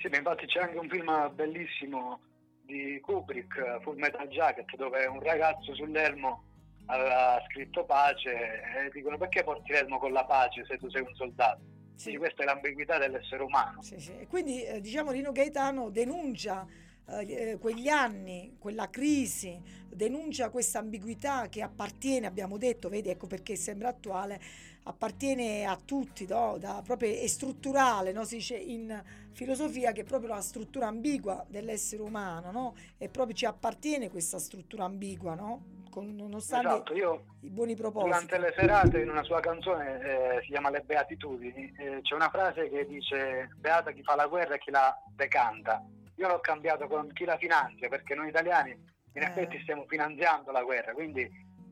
Sì, 0.02 0.08
ma 0.10 0.18
infatti 0.18 0.48
c'è 0.48 0.62
anche 0.62 0.80
un 0.80 0.90
film 0.90 1.32
bellissimo 1.36 2.22
di 2.66 3.00
Kubrick, 3.02 3.82
Full 3.82 3.98
Metal 3.98 4.28
Jacket, 4.28 4.76
dove 4.76 5.06
un 5.06 5.22
ragazzo 5.22 5.76
sull'elmo 5.76 6.44
aveva 6.88 7.40
scritto 7.48 7.86
pace 7.86 8.32
e 8.32 8.90
dicono 8.92 9.18
perché 9.18 9.44
porti 9.44 9.72
l'elmo 9.72 10.00
con 10.00 10.12
la 10.12 10.26
pace 10.26 10.66
se 10.66 10.78
tu 10.78 10.90
sei 10.90 11.02
un 11.02 11.14
soldato? 11.14 11.62
Sì. 11.96 12.18
Questa 12.18 12.42
è 12.42 12.46
l'ambiguità 12.46 12.98
dell'essere 12.98 13.44
umano. 13.44 13.84
Sì, 13.84 14.00
sì. 14.00 14.18
E 14.18 14.26
quindi 14.26 14.64
eh, 14.64 14.82
diciamo 14.82 15.12
Rino 15.12 15.32
Gaetano 15.32 15.92
denuncia 15.92 16.66
eh, 17.08 17.52
eh, 17.52 17.58
quegli 17.60 17.88
anni, 17.88 18.56
quella 18.58 18.90
crisi, 18.90 19.62
denuncia 19.88 20.50
questa 20.50 20.80
ambiguità 20.80 21.48
che 21.48 21.62
appartiene, 21.62 22.26
abbiamo 22.26 22.58
detto, 22.58 22.90
vedi, 22.90 23.10
ecco 23.10 23.28
perché 23.28 23.56
sembra 23.56 23.90
attuale, 23.90 24.40
appartiene 24.84 25.66
a 25.66 25.78
tutti, 25.84 26.26
no? 26.28 26.58
Da- 26.60 26.82
proprio 26.84 27.12
è 27.14 27.28
strutturale, 27.28 28.12
no? 28.12 28.24
si 28.24 28.36
dice 28.38 28.56
in 28.56 29.02
filosofia 29.34 29.92
che 29.92 30.02
è 30.02 30.04
proprio 30.04 30.30
la 30.34 30.42
struttura 30.42 30.88
ambigua 30.88 31.46
dell'essere 31.48 32.02
umano, 32.02 32.52
no? 32.52 32.76
e 32.98 33.08
proprio 33.10 33.36
ci 33.36 33.46
appartiene 33.46 34.10
questa 34.10 34.40
struttura 34.40 34.86
ambigua, 34.86 35.36
no? 35.36 35.80
Con- 35.92 36.16
nonostante 36.16 36.68
Esatto, 36.68 36.94
io 36.94 37.26
i 37.42 37.50
buoni 37.50 37.76
propositi. 37.76 38.10
durante 38.12 38.38
le 38.40 38.54
serate 38.58 39.02
in 39.02 39.10
una 39.10 39.24
sua 39.24 39.42
canzone 39.42 40.00
eh, 40.38 40.42
si 40.42 40.48
chiama 40.48 40.70
Le 40.70 40.82
Beatitudini, 40.82 41.74
eh, 41.78 42.00
c'è 42.02 42.16
una 42.16 42.30
frase 42.30 42.70
che 42.70 42.86
dice 42.88 43.50
Beata 43.58 43.92
chi 43.92 44.02
fa 44.02 44.16
la 44.16 44.28
guerra 44.28 44.56
e 44.56 44.60
chi 44.60 44.72
la 44.72 44.96
decanta. 45.14 45.84
Io 46.16 46.28
l'ho 46.30 46.40
cambiato 46.40 46.88
con 46.88 47.12
chi 47.12 47.26
la 47.26 47.38
finanzia 47.38 47.90
perché 47.90 48.16
noi 48.16 48.30
italiani 48.30 48.72
in 48.72 49.22
Eh. 49.22 49.26
effetti 49.26 49.60
stiamo 49.64 49.84
finanziando 49.86 50.52
la 50.52 50.64
guerra, 50.64 50.94
quindi 50.94 51.30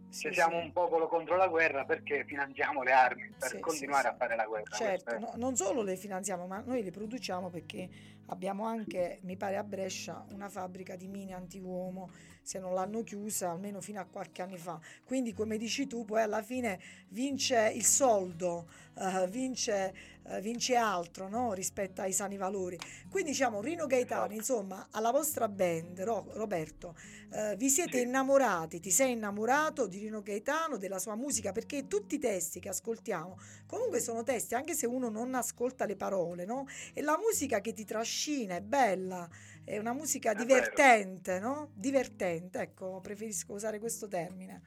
Sì, 0.09 0.27
se 0.27 0.33
siamo 0.33 0.59
sì. 0.59 0.65
un 0.65 0.71
popolo 0.71 1.07
contro 1.07 1.35
la 1.35 1.47
guerra 1.47 1.85
perché 1.85 2.23
finanziamo 2.25 2.81
le 2.81 2.91
armi 2.91 3.31
per 3.37 3.49
Sì, 3.49 3.59
continuare 3.59 4.07
a 4.07 4.15
fare 4.15 4.35
la 4.35 4.45
guerra. 4.45 4.75
Certo, 4.75 5.19
no- 5.19 5.33
non 5.35 5.55
solo 5.55 5.83
le 5.83 5.95
finanziamo, 5.95 6.47
ma 6.47 6.61
noi 6.65 6.83
le 6.83 6.91
produciamo 6.91 7.49
perché 7.49 7.87
abbiamo 8.29 8.65
anche, 8.65 9.19
mi 9.23 9.37
pare 9.37 9.57
a 9.57 9.63
Brescia, 9.63 10.25
una 10.31 10.49
fabbrica 10.49 10.95
di 10.95 11.07
mine 11.07 11.33
antiuomo, 11.33 12.09
se 12.41 12.57
non 12.59 12.73
l'hanno 12.73 13.03
chiusa 13.03 13.51
almeno 13.51 13.79
fino 13.81 13.99
a 13.99 14.05
qualche 14.05 14.41
anno 14.41 14.57
fa. 14.57 14.79
Quindi, 15.05 15.33
come 15.33 15.57
dici 15.57 15.85
tu, 15.87 16.05
poi 16.05 16.21
alla 16.21 16.41
fine 16.41 16.79
vince 17.09 17.71
il 17.75 17.85
soldo, 17.85 18.67
eh, 18.97 19.27
vince, 19.27 19.93
eh, 20.23 20.41
vince 20.41 20.75
altro 20.75 21.27
no? 21.27 21.53
rispetto 21.53 22.01
ai 22.01 22.11
sani 22.13 22.37
valori. 22.37 22.77
Quindi 23.09 23.31
diciamo, 23.31 23.61
Rino 23.61 23.85
Gaetano, 23.85 24.25
Esatto. 24.25 24.33
insomma, 24.39 24.87
alla 24.91 25.11
vostra 25.11 25.47
band, 25.47 26.01
Ro- 26.01 26.25
Roberto, 26.33 26.95
eh, 27.31 27.55
vi 27.55 27.69
siete 27.69 27.99
innamorati, 27.99 28.79
ti 28.79 28.89
sei 28.91 29.11
innamorato 29.11 29.87
di 29.87 29.99
Rino 29.99 30.21
Gaetano, 30.21 30.77
della 30.77 30.99
sua 30.99 31.15
musica, 31.15 31.51
perché 31.51 31.87
tutti 31.87 32.15
i 32.15 32.19
testi 32.19 32.59
che 32.59 32.69
ascoltiamo 32.69 33.37
comunque 33.67 33.99
sono 33.99 34.23
testi, 34.23 34.55
anche 34.55 34.73
se 34.73 34.87
uno 34.87 35.09
non 35.09 35.35
ascolta 35.35 35.85
le 35.85 35.95
parole, 35.95 36.45
no? 36.45 36.65
E 36.93 37.01
la 37.01 37.17
musica 37.17 37.61
che 37.61 37.73
ti 37.73 37.85
trascina 37.85 38.18
è 38.55 38.61
bella, 38.61 39.27
è 39.63 39.77
una 39.77 39.93
musica 39.93 40.31
È 40.31 40.35
divertente, 40.35 41.39
no? 41.39 41.71
Divertente, 41.73 42.59
ecco, 42.59 42.99
preferisco 43.01 43.53
usare 43.53 43.79
questo 43.79 44.07
termine. 44.07 44.61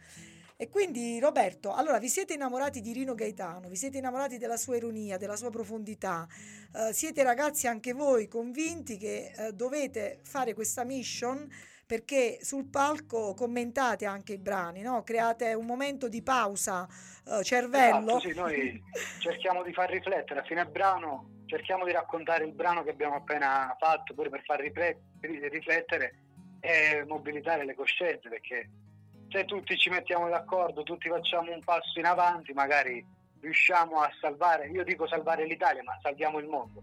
E 0.57 0.68
quindi 0.68 1.18
Roberto, 1.18 1.74
allora 1.74 1.98
vi 1.98 2.09
siete 2.09 2.34
innamorati 2.34 2.80
di 2.80 2.92
Rino 2.92 3.14
Gaetano, 3.14 3.68
vi 3.68 3.74
siete 3.74 3.98
innamorati 3.98 4.38
della 4.38 4.57
sua 4.57 4.76
ironia, 4.76 5.16
della 5.16 5.34
sua 5.34 5.50
profondità, 5.50 6.26
eh, 6.72 6.92
siete 6.92 7.24
ragazzi 7.24 7.66
anche 7.66 7.92
voi 7.92 8.28
convinti 8.28 8.96
che 8.96 9.32
eh, 9.36 9.53
dovete 9.53 10.20
fare 10.22 10.55
questa 10.55 10.84
mission 10.84 11.48
perché 11.84 12.38
sul 12.42 12.66
palco 12.66 13.34
commentate 13.34 14.07
anche 14.07 14.34
i 14.34 14.38
brani, 14.38 14.82
no? 14.82 15.03
create 15.03 15.53
un 15.53 15.66
momento 15.66 16.09
di 16.09 16.22
pausa, 16.22 16.88
eh, 17.26 17.42
cervello. 17.42 18.16
Esatto, 18.16 18.20
sì, 18.20 18.34
noi 18.34 18.82
cerchiamo 19.18 19.62
di 19.62 19.72
far 19.72 19.90
riflettere 19.90 20.40
a 20.40 20.44
fine 20.44 20.64
brano, 20.64 21.32
cerchiamo 21.53 21.84
di 21.84 21.92
raccontare 21.92 22.44
il 22.44 22.53
brano 22.53 22.82
che 22.82 22.90
abbiamo 22.90 23.16
appena 23.16 23.76
fatto 23.78 24.14
pure 24.14 24.30
per 24.30 24.42
far 24.44 24.61
rifle- 24.61 25.03
ri- 25.20 25.48
riflettere 25.48 26.14
e 26.61 27.05
mobilitare 27.07 27.66
le 27.66 27.74
coscienze 27.74 28.30
perché 28.30 28.70
se 29.28 29.44
tutti 29.44 29.76
ci 29.76 29.90
mettiamo 29.90 30.28
d'accordo, 30.28 30.82
tutti 30.82 31.09
facciamo 31.09 31.53
un 31.53 31.61
passo 31.62 31.98
in 31.98 32.07
avanti, 32.07 32.53
magari 32.53 33.05
riusciamo 33.40 34.00
a 34.00 34.11
salvare, 34.20 34.68
io 34.68 34.84
dico 34.84 35.07
salvare 35.07 35.46
l'Italia, 35.46 35.82
ma 35.82 35.98
salviamo 36.00 36.38
il 36.38 36.46
mondo. 36.46 36.82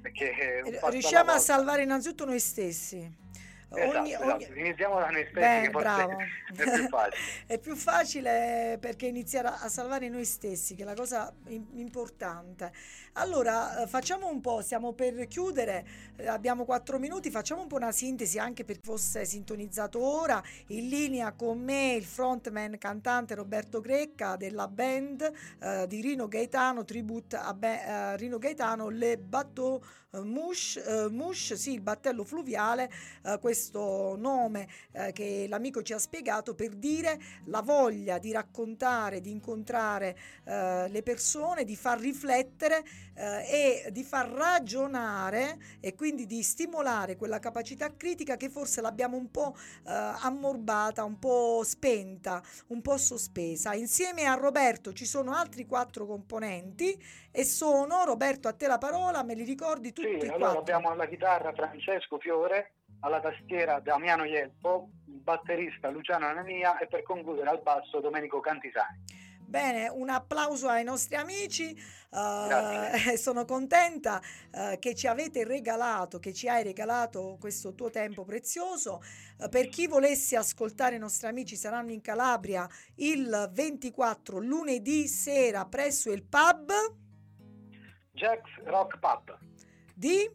Perché 0.00 0.62
alla 0.64 0.88
Riusciamo 0.90 1.32
a 1.32 1.38
salvare 1.38 1.82
innanzitutto 1.82 2.24
noi 2.24 2.38
stessi. 2.38 3.26
Esatto, 3.70 3.98
Ogni- 3.98 4.12
esatto. 4.14 4.32
ogni- 4.34 4.48
Iniziamo 4.60 4.98
da 4.98 5.10
noi 5.10 5.26
stessi 5.30 5.38
Bene, 5.40 5.60
che 5.60 5.66
è 5.66 5.70
più 5.70 6.88
facile. 6.88 7.16
È 7.46 7.58
più 7.58 7.76
facile 7.76 8.78
perché 8.80 9.06
iniziare 9.06 9.48
a 9.48 9.68
salvare 9.68 10.08
noi 10.08 10.24
stessi, 10.24 10.74
che 10.74 10.82
è 10.82 10.86
la 10.86 10.94
cosa 10.94 11.32
im- 11.48 11.66
importante. 11.74 12.72
Allora, 13.14 13.82
eh, 13.82 13.86
facciamo 13.86 14.28
un 14.28 14.40
po', 14.40 14.62
stiamo 14.62 14.92
per 14.92 15.26
chiudere, 15.26 15.86
eh, 16.16 16.26
abbiamo 16.28 16.64
quattro 16.64 16.98
minuti, 16.98 17.30
facciamo 17.30 17.60
un 17.62 17.68
po' 17.68 17.76
una 17.76 17.92
sintesi 17.92 18.38
anche 18.38 18.64
per 18.64 18.76
chi 18.76 18.86
fosse 18.86 19.24
sintonizzato 19.26 20.02
ora. 20.02 20.42
In 20.68 20.88
linea 20.88 21.32
con 21.32 21.58
me 21.60 21.92
il 21.94 22.04
frontman 22.04 22.78
cantante 22.78 23.34
Roberto 23.34 23.80
Grecca 23.80 24.36
della 24.36 24.66
band 24.68 25.30
eh, 25.60 25.86
di 25.86 26.00
Rino 26.00 26.26
Gaetano, 26.28 26.84
tribute 26.84 27.36
a 27.36 27.52
Be- 27.52 27.84
eh, 27.84 28.16
Rino 28.16 28.38
Gaetano, 28.38 28.88
Le 28.88 29.18
Bateau 29.18 29.82
eh, 30.12 30.20
Mouche, 30.20 30.82
eh, 30.84 31.08
Mouche, 31.10 31.56
sì, 31.56 31.72
il 31.74 31.80
battello 31.82 32.24
fluviale, 32.24 32.90
eh, 33.24 33.38
questo 33.58 34.14
nome 34.16 34.68
eh, 34.92 35.10
che 35.12 35.46
l'amico 35.48 35.82
ci 35.82 35.92
ha 35.92 35.98
spiegato 35.98 36.54
per 36.54 36.76
dire 36.76 37.18
la 37.46 37.60
voglia 37.60 38.18
di 38.18 38.30
raccontare, 38.30 39.20
di 39.20 39.32
incontrare 39.32 40.16
eh, 40.44 40.86
le 40.88 41.02
persone, 41.02 41.64
di 41.64 41.74
far 41.74 41.98
riflettere 41.98 42.84
eh, 43.14 43.84
e 43.86 43.90
di 43.90 44.04
far 44.04 44.28
ragionare 44.28 45.58
e 45.80 45.96
quindi 45.96 46.26
di 46.26 46.40
stimolare 46.44 47.16
quella 47.16 47.40
capacità 47.40 47.92
critica 47.96 48.36
che 48.36 48.48
forse 48.48 48.80
l'abbiamo 48.80 49.16
un 49.16 49.30
po' 49.32 49.56
eh, 49.56 49.90
ammorbata, 49.90 51.02
un 51.02 51.18
po' 51.18 51.62
spenta, 51.64 52.40
un 52.68 52.80
po' 52.80 52.96
sospesa. 52.96 53.74
Insieme 53.74 54.26
a 54.26 54.34
Roberto 54.34 54.92
ci 54.92 55.04
sono 55.04 55.32
altri 55.34 55.66
quattro 55.66 56.06
componenti 56.06 56.96
e 57.32 57.44
sono, 57.44 58.04
Roberto 58.04 58.46
a 58.46 58.52
te 58.52 58.68
la 58.68 58.78
parola, 58.78 59.24
me 59.24 59.34
li 59.34 59.44
ricordi 59.44 59.92
tutti 59.92 60.20
Sì, 60.20 60.26
allora 60.28 60.54
quattro? 60.54 60.60
abbiamo 60.60 60.90
alla 60.90 61.06
chitarra 61.08 61.52
Francesco 61.52 62.18
Fiore, 62.18 62.77
alla 63.00 63.20
tastiera 63.20 63.80
Damiano 63.80 64.24
Ielpo, 64.24 64.90
batterista 65.04 65.90
Luciano 65.90 66.26
Anania 66.26 66.78
e 66.78 66.86
per 66.86 67.02
concludere 67.02 67.50
al 67.50 67.62
basso 67.62 68.00
Domenico 68.00 68.40
Cantisani. 68.40 69.26
Bene, 69.48 69.88
un 69.88 70.10
applauso 70.10 70.68
ai 70.68 70.84
nostri 70.84 71.16
amici. 71.16 71.70
Eh, 71.72 73.16
sono 73.16 73.46
contenta 73.46 74.20
eh, 74.50 74.78
che 74.78 74.94
ci 74.94 75.06
avete 75.06 75.44
regalato, 75.44 76.18
che 76.18 76.34
ci 76.34 76.48
hai 76.50 76.62
regalato 76.62 77.38
questo 77.40 77.74
tuo 77.74 77.88
tempo 77.88 78.24
prezioso. 78.24 79.00
Eh, 79.40 79.48
per 79.48 79.68
chi 79.68 79.86
volesse 79.86 80.36
ascoltare 80.36 80.96
i 80.96 80.98
nostri 80.98 81.28
amici 81.28 81.56
saranno 81.56 81.92
in 81.92 82.02
Calabria 82.02 82.68
il 82.96 83.50
24 83.50 84.38
lunedì 84.38 85.08
sera 85.08 85.64
presso 85.64 86.12
il 86.12 86.24
pub 86.24 86.70
Jack's 88.12 88.50
Rock 88.64 88.98
Pub, 88.98 89.38
di 89.94 90.28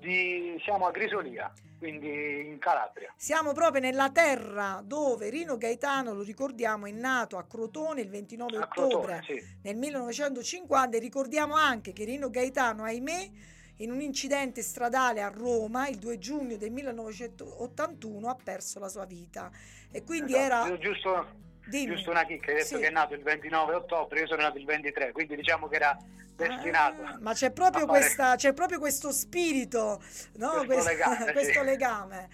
di, 0.00 0.58
siamo 0.64 0.86
a 0.86 0.90
Grisolia, 0.90 1.52
quindi 1.78 2.48
in 2.48 2.58
Calabria. 2.58 3.12
Siamo 3.16 3.52
proprio 3.52 3.80
nella 3.80 4.10
terra 4.10 4.82
dove 4.84 5.30
Rino 5.30 5.56
Gaetano, 5.56 6.14
lo 6.14 6.22
ricordiamo, 6.22 6.86
è 6.86 6.90
nato 6.90 7.36
a 7.36 7.44
Crotone 7.44 8.00
il 8.00 8.08
29 8.08 8.56
A 8.56 8.60
ottobre 8.62 9.20
Crotone, 9.20 9.22
sì. 9.24 9.56
nel 9.62 9.76
1950 9.76 10.96
e 10.96 11.00
ricordiamo 11.00 11.54
anche 11.54 11.92
che 11.92 12.04
Rino 12.04 12.30
Gaetano, 12.30 12.82
ahimè, 12.82 13.30
in 13.76 13.90
un 13.90 14.00
incidente 14.00 14.62
stradale 14.62 15.22
a 15.22 15.28
Roma 15.28 15.88
il 15.88 15.96
2 15.96 16.18
giugno 16.18 16.56
del 16.56 16.70
1981 16.70 18.28
ha 18.28 18.36
perso 18.42 18.78
la 18.78 18.88
sua 18.88 19.06
vita 19.06 19.50
e 19.90 20.04
quindi 20.04 20.34
Esatto. 20.34 20.66
era 20.66 20.78
Giusto, 20.78 21.26
dimmi. 21.70 21.94
giusto 21.94 22.10
una 22.10 22.24
chicca, 22.26 22.50
hai 22.50 22.56
detto 22.58 22.74
Sì. 22.76 22.78
che 22.78 22.88
è 22.88 22.90
nato 22.90 23.14
il 23.14 23.22
29 23.22 23.74
ottobre, 23.74 24.20
io 24.20 24.26
sono 24.26 24.42
nato 24.42 24.58
il 24.58 24.64
23, 24.64 25.12
quindi 25.12 25.36
diciamo 25.36 25.68
che 25.68 25.76
era 25.76 25.96
destinato. 26.36 27.02
Ah, 27.02 27.18
ma 27.20 27.32
c'è 27.32 27.50
proprio, 27.50 27.86
questa, 27.86 28.34
c'è 28.36 28.52
proprio 28.52 28.78
questo 28.78 29.12
spirito, 29.12 30.02
no? 30.34 30.64
Questo 30.64 30.88
legame, 30.90 31.26
sì. 31.26 31.32
questo 31.32 31.62
legame. 31.62 32.28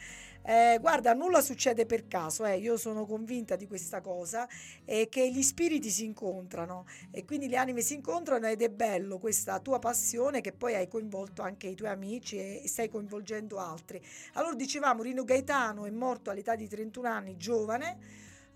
Eh, 0.49 0.79
guarda, 0.81 1.13
nulla 1.13 1.41
succede 1.41 1.87
per 1.87 2.07
caso, 2.07 2.45
eh. 2.45 2.59
io 2.59 2.77
sono 2.77 3.05
convinta 3.05 3.57
di 3.57 3.67
questa 3.67 4.01
cosa, 4.01 4.47
e 4.85 5.09
che 5.09 5.29
gli 5.29 5.43
spiriti 5.43 5.91
si 5.91 6.05
incontrano 6.05 6.87
e 7.11 7.25
quindi 7.25 7.49
le 7.49 7.57
anime 7.57 7.81
si 7.81 7.95
incontrano 7.95 8.47
ed 8.47 8.63
è 8.63 8.69
bello 8.69 9.19
questa 9.19 9.59
tua 9.59 9.81
passione 9.81 10.41
che 10.41 10.53
poi 10.53 10.77
hai 10.77 10.87
coinvolto 10.87 11.43
anche 11.43 11.67
i 11.67 11.75
tuoi 11.75 11.89
amici 11.91 12.39
e, 12.39 12.63
e 12.63 12.69
stai 12.69 12.89
coinvolgendo 12.89 13.59
altri. 13.59 14.01
Allora 14.35 14.55
dicevamo, 14.55 15.03
Rino 15.03 15.25
Gaetano 15.25 15.85
è 15.85 15.91
morto 15.91 16.31
all'età 16.31 16.55
di 16.55 16.69
31 16.69 17.09
anni, 17.09 17.37
giovane, 17.37 17.99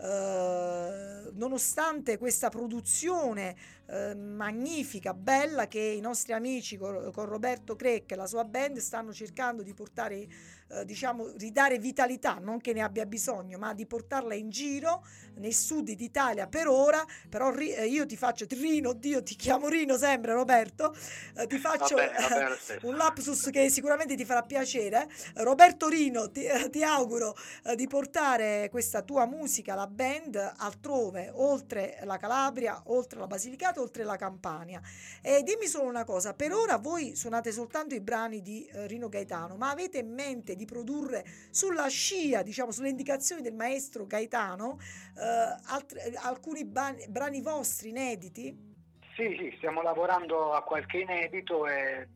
eh, 0.00 1.30
nonostante 1.34 2.16
questa 2.16 2.48
produzione 2.48 3.54
eh, 3.86 4.14
magnifica, 4.14 5.12
bella 5.12 5.68
che 5.68 5.80
i 5.80 6.00
nostri 6.00 6.32
amici 6.32 6.78
con, 6.78 7.10
con 7.12 7.26
Roberto 7.26 7.76
Crecca 7.76 8.14
e 8.14 8.16
la 8.16 8.26
sua 8.26 8.44
band 8.44 8.78
stanno 8.78 9.12
cercando 9.12 9.62
di 9.62 9.74
portare 9.74 10.26
eh, 10.72 10.84
diciamo, 10.84 11.32
ridare 11.36 11.78
vitalità, 11.78 12.38
non 12.40 12.60
che 12.60 12.72
ne 12.72 12.82
abbia 12.82 13.06
bisogno, 13.06 13.58
ma 13.58 13.74
di 13.74 13.86
portarla 13.86 14.34
in 14.34 14.50
giro 14.50 15.04
nei 15.34 15.52
sud 15.52 15.90
d'Italia 15.90 16.46
per 16.46 16.68
ora, 16.68 17.04
però 17.28 17.50
ri, 17.50 17.72
eh, 17.72 17.86
io 17.86 18.06
ti 18.06 18.16
faccio 18.16 18.46
Rino, 18.48 18.92
Dio 18.92 19.22
ti 19.22 19.34
chiamo 19.34 19.68
Rino 19.68 19.96
sempre 19.96 20.32
Roberto, 20.32 20.94
eh, 21.36 21.46
ti 21.46 21.58
faccio 21.58 21.94
bene, 21.94 22.12
bene 22.28 22.56
un 22.82 22.96
lapsus 22.96 23.48
che 23.50 23.68
sicuramente 23.70 24.14
ti 24.14 24.24
farà 24.24 24.42
piacere. 24.42 25.08
Roberto 25.36 25.88
Rino, 25.88 26.30
ti, 26.30 26.44
eh, 26.44 26.70
ti 26.70 26.82
auguro 26.82 27.36
eh, 27.64 27.74
di 27.74 27.86
portare 27.86 28.68
questa 28.70 29.02
tua 29.02 29.26
musica, 29.26 29.74
la 29.74 29.86
band, 29.86 30.36
altrove, 30.58 31.30
oltre 31.34 31.98
la 32.04 32.16
Calabria, 32.16 32.80
oltre 32.86 33.18
la 33.18 33.26
Basilicata, 33.26 33.80
oltre 33.80 34.04
la 34.04 34.16
Campania. 34.16 34.80
E 35.22 35.42
dimmi 35.42 35.66
solo 35.66 35.88
una 35.88 36.04
cosa, 36.04 36.34
per 36.34 36.52
ora 36.52 36.76
voi 36.76 37.16
suonate 37.16 37.50
soltanto 37.50 37.94
i 37.94 38.00
brani 38.00 38.42
di 38.42 38.68
Rino 38.72 39.08
Gaetano, 39.08 39.56
ma 39.56 39.70
avete 39.70 39.98
in 39.98 40.12
mente 40.12 40.54
di 40.60 40.66
produrre 40.66 41.24
sulla 41.50 41.88
scia, 41.88 42.42
diciamo, 42.42 42.70
sulle 42.70 42.90
indicazioni 42.90 43.40
del 43.40 43.54
maestro 43.54 44.06
Gaetano, 44.06 44.78
eh, 45.16 45.56
altri, 45.72 45.98
alcuni 46.16 46.66
brani, 46.66 47.06
brani 47.08 47.40
vostri 47.40 47.88
inediti? 47.88 48.68
Sì, 49.16 49.36
sì, 49.38 49.54
stiamo 49.56 49.82
lavorando 49.82 50.52
a 50.52 50.62
qualche 50.62 50.98
inedito 50.98 51.66
e 51.66 52.08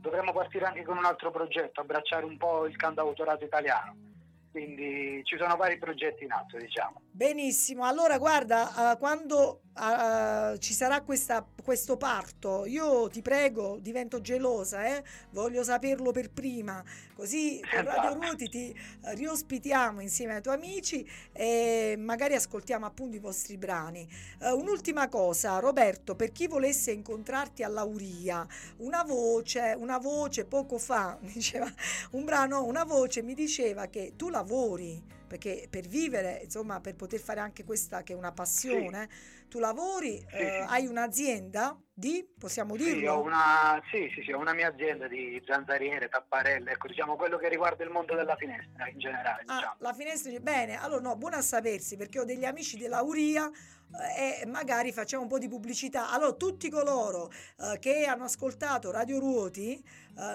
dovremmo 0.00 0.32
partire 0.32 0.64
anche 0.64 0.82
con 0.82 0.96
un 0.96 1.04
altro 1.04 1.30
progetto, 1.30 1.80
abbracciare 1.80 2.24
un 2.24 2.36
po' 2.38 2.66
il 2.66 2.76
cantautorato 2.76 3.44
italiano. 3.44 4.09
Quindi 4.50 5.22
ci 5.24 5.36
sono 5.38 5.54
vari 5.56 5.78
progetti 5.78 6.24
in 6.24 6.32
atto, 6.32 6.56
diciamo. 6.56 7.02
Benissimo, 7.12 7.84
allora 7.84 8.18
guarda, 8.18 8.94
uh, 8.94 8.98
quando 8.98 9.62
uh, 9.74 10.56
ci 10.58 10.72
sarà 10.72 11.02
questa, 11.02 11.46
questo 11.62 11.96
parto, 11.96 12.66
io 12.66 13.08
ti 13.08 13.22
prego, 13.22 13.78
divento 13.78 14.20
gelosa, 14.20 14.86
eh? 14.86 15.04
voglio 15.30 15.62
saperlo 15.62 16.10
per 16.10 16.30
prima, 16.30 16.82
così 17.14 17.60
con 17.60 17.84
Radio 17.84 18.00
Esatto. 18.00 18.14
Ruoti 18.14 18.48
ti 18.48 18.80
riospitiamo 19.14 20.00
insieme 20.00 20.34
ai 20.34 20.42
tuoi 20.42 20.54
amici 20.56 21.08
e 21.32 21.94
magari 21.98 22.34
ascoltiamo 22.34 22.86
appunto 22.86 23.16
i 23.16 23.20
vostri 23.20 23.56
brani. 23.56 24.08
Uh, 24.40 24.58
un'ultima 24.58 25.08
cosa, 25.08 25.58
Roberto, 25.58 26.16
per 26.16 26.32
chi 26.32 26.48
volesse 26.48 26.90
incontrarti 26.90 27.62
a 27.62 27.68
Lauria, 27.68 28.46
una 28.78 29.04
voce, 29.04 29.76
una 29.78 29.98
voce 29.98 30.44
poco 30.44 30.78
fa, 30.78 31.18
diceva 31.22 31.70
un 32.12 32.24
brano, 32.24 32.64
una 32.64 32.84
voce 32.84 33.22
mi 33.22 33.34
diceva 33.34 33.86
che 33.86 34.14
tu 34.16 34.28
lavori 34.40 35.18
perché 35.30 35.68
per 35.70 35.86
vivere, 35.86 36.40
insomma, 36.42 36.80
per 36.80 36.96
poter 36.96 37.20
fare 37.20 37.38
anche 37.38 37.62
questa 37.62 38.02
che 38.02 38.14
è 38.14 38.16
una 38.16 38.32
passione, 38.32 39.08
tu 39.48 39.60
lavori, 39.60 40.18
Sì, 40.18 40.36
eh, 40.36 40.64
sì. 40.66 40.66
hai 40.66 40.86
un'azienda 40.86 41.78
di, 41.92 42.26
possiamo 42.36 42.76
Sì, 42.76 42.84
dirlo? 42.84 43.12
ho 43.12 43.22
una, 43.22 43.80
sì, 43.92 44.10
sì, 44.12 44.22
sì, 44.24 44.32
ho 44.32 44.38
una 44.40 44.54
mia 44.54 44.68
azienda 44.68 45.06
di 45.06 45.40
zanzariere, 45.46 46.08
tapparelle, 46.08 46.72
ecco, 46.72 46.88
diciamo 46.88 47.14
quello 47.14 47.38
che 47.38 47.48
riguarda 47.48 47.84
il 47.84 47.90
mondo 47.90 48.16
della 48.16 48.34
finestra 48.34 48.88
in 48.88 48.98
generale. 48.98 49.42
Ah, 49.46 49.54
diciamo. 49.54 49.74
la 49.78 49.92
finestra 49.94 50.40
bene, 50.40 50.80
allora 50.80 51.00
no, 51.00 51.16
buono 51.16 51.36
a 51.36 51.42
sapersi 51.42 51.96
perché 51.96 52.18
ho 52.18 52.24
degli 52.24 52.44
amici 52.44 52.76
della 52.76 53.02
Uria 53.02 53.48
eh, 53.48 54.40
e 54.42 54.46
magari 54.46 54.92
facciamo 54.92 55.22
un 55.22 55.28
po' 55.28 55.38
di 55.38 55.48
pubblicità. 55.48 56.10
Allora, 56.10 56.32
tutti 56.32 56.68
coloro 56.70 57.30
eh, 57.30 57.78
che 57.78 58.04
hanno 58.04 58.24
ascoltato 58.24 58.90
Radio 58.90 59.20
Ruoti 59.20 59.80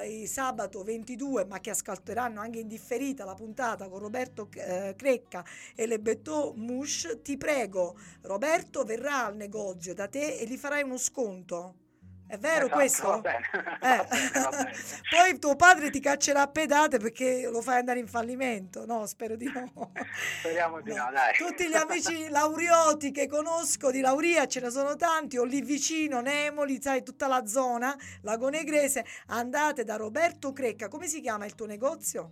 eh, 0.03 0.26
sabato 0.28 0.84
22, 0.84 1.45
ma 1.45 1.59
che 1.59 1.69
ascolteranno 1.71 2.39
anche 2.39 2.59
in 2.59 2.67
differita 2.67 3.26
la 3.26 3.34
puntata 3.34 3.88
con 3.88 3.99
Roberto 3.99 4.49
eh, 4.53 4.93
Crecca 4.97 5.43
e 5.76 5.86
le 5.86 5.99
Bettò 5.99 6.53
Mush, 6.55 7.19
ti 7.21 7.38
prego, 7.38 7.97
Roberto 8.21 8.84
verrà 8.84 9.26
al 9.26 9.36
negozio 9.36 9.93
da 9.93 10.07
te 10.07 10.38
e 10.38 10.45
gli 10.45 10.57
farai 10.57 10.84
uno 10.84 10.97
sconto. 10.97 11.85
È 12.28 12.38
vero 12.38 12.65
Esatto, 12.65 12.76
questo? 12.76 13.07
Va 13.07 13.19
bene, 13.19 13.45
Eh. 13.82 13.95
va 13.97 14.03
bene, 14.09 14.30
va 14.34 14.49
bene. 14.49 14.71
Poi 15.09 15.39
tuo 15.39 15.55
padre 15.55 15.89
ti 15.91 15.99
caccerà 15.99 16.41
a 16.41 16.47
pedate 16.47 16.97
perché 16.97 17.47
lo 17.51 17.61
fai 17.61 17.78
andare 17.80 17.99
in 17.99 18.07
fallimento. 18.07 18.86
No, 18.86 19.05
spero 19.05 19.36
di 19.36 19.45
no. 19.53 19.91
Speriamo 20.39 20.82
di 20.82 20.91
No. 20.93 21.05
no, 21.05 21.11
dai. 21.11 21.34
Tutti 21.36 21.67
gli 21.69 21.76
amici 21.76 22.28
laurioti 22.30 23.11
che 23.11 23.28
conosco 23.28 23.91
di 23.91 23.99
Lauria, 24.01 24.47
ce 24.47 24.59
ne 24.59 24.71
sono 24.71 24.95
tanti, 24.95 25.38
o 25.38 25.43
lì 25.43 25.61
vicino, 25.61 26.19
Nemoli, 26.21 26.82
sai, 26.82 27.03
tutta 27.03 27.28
la 27.28 27.45
zona, 27.45 27.95
Lago 28.21 28.49
Negrese, 28.49 29.05
andate 29.28 29.84
da 29.84 29.95
Roberto 29.95 30.51
Crecca. 30.51 30.88
Come 30.88 31.07
si 31.07 31.21
chiama 31.21 31.45
il 31.45 31.53
tuo 31.55 31.65
negozio? 31.67 32.32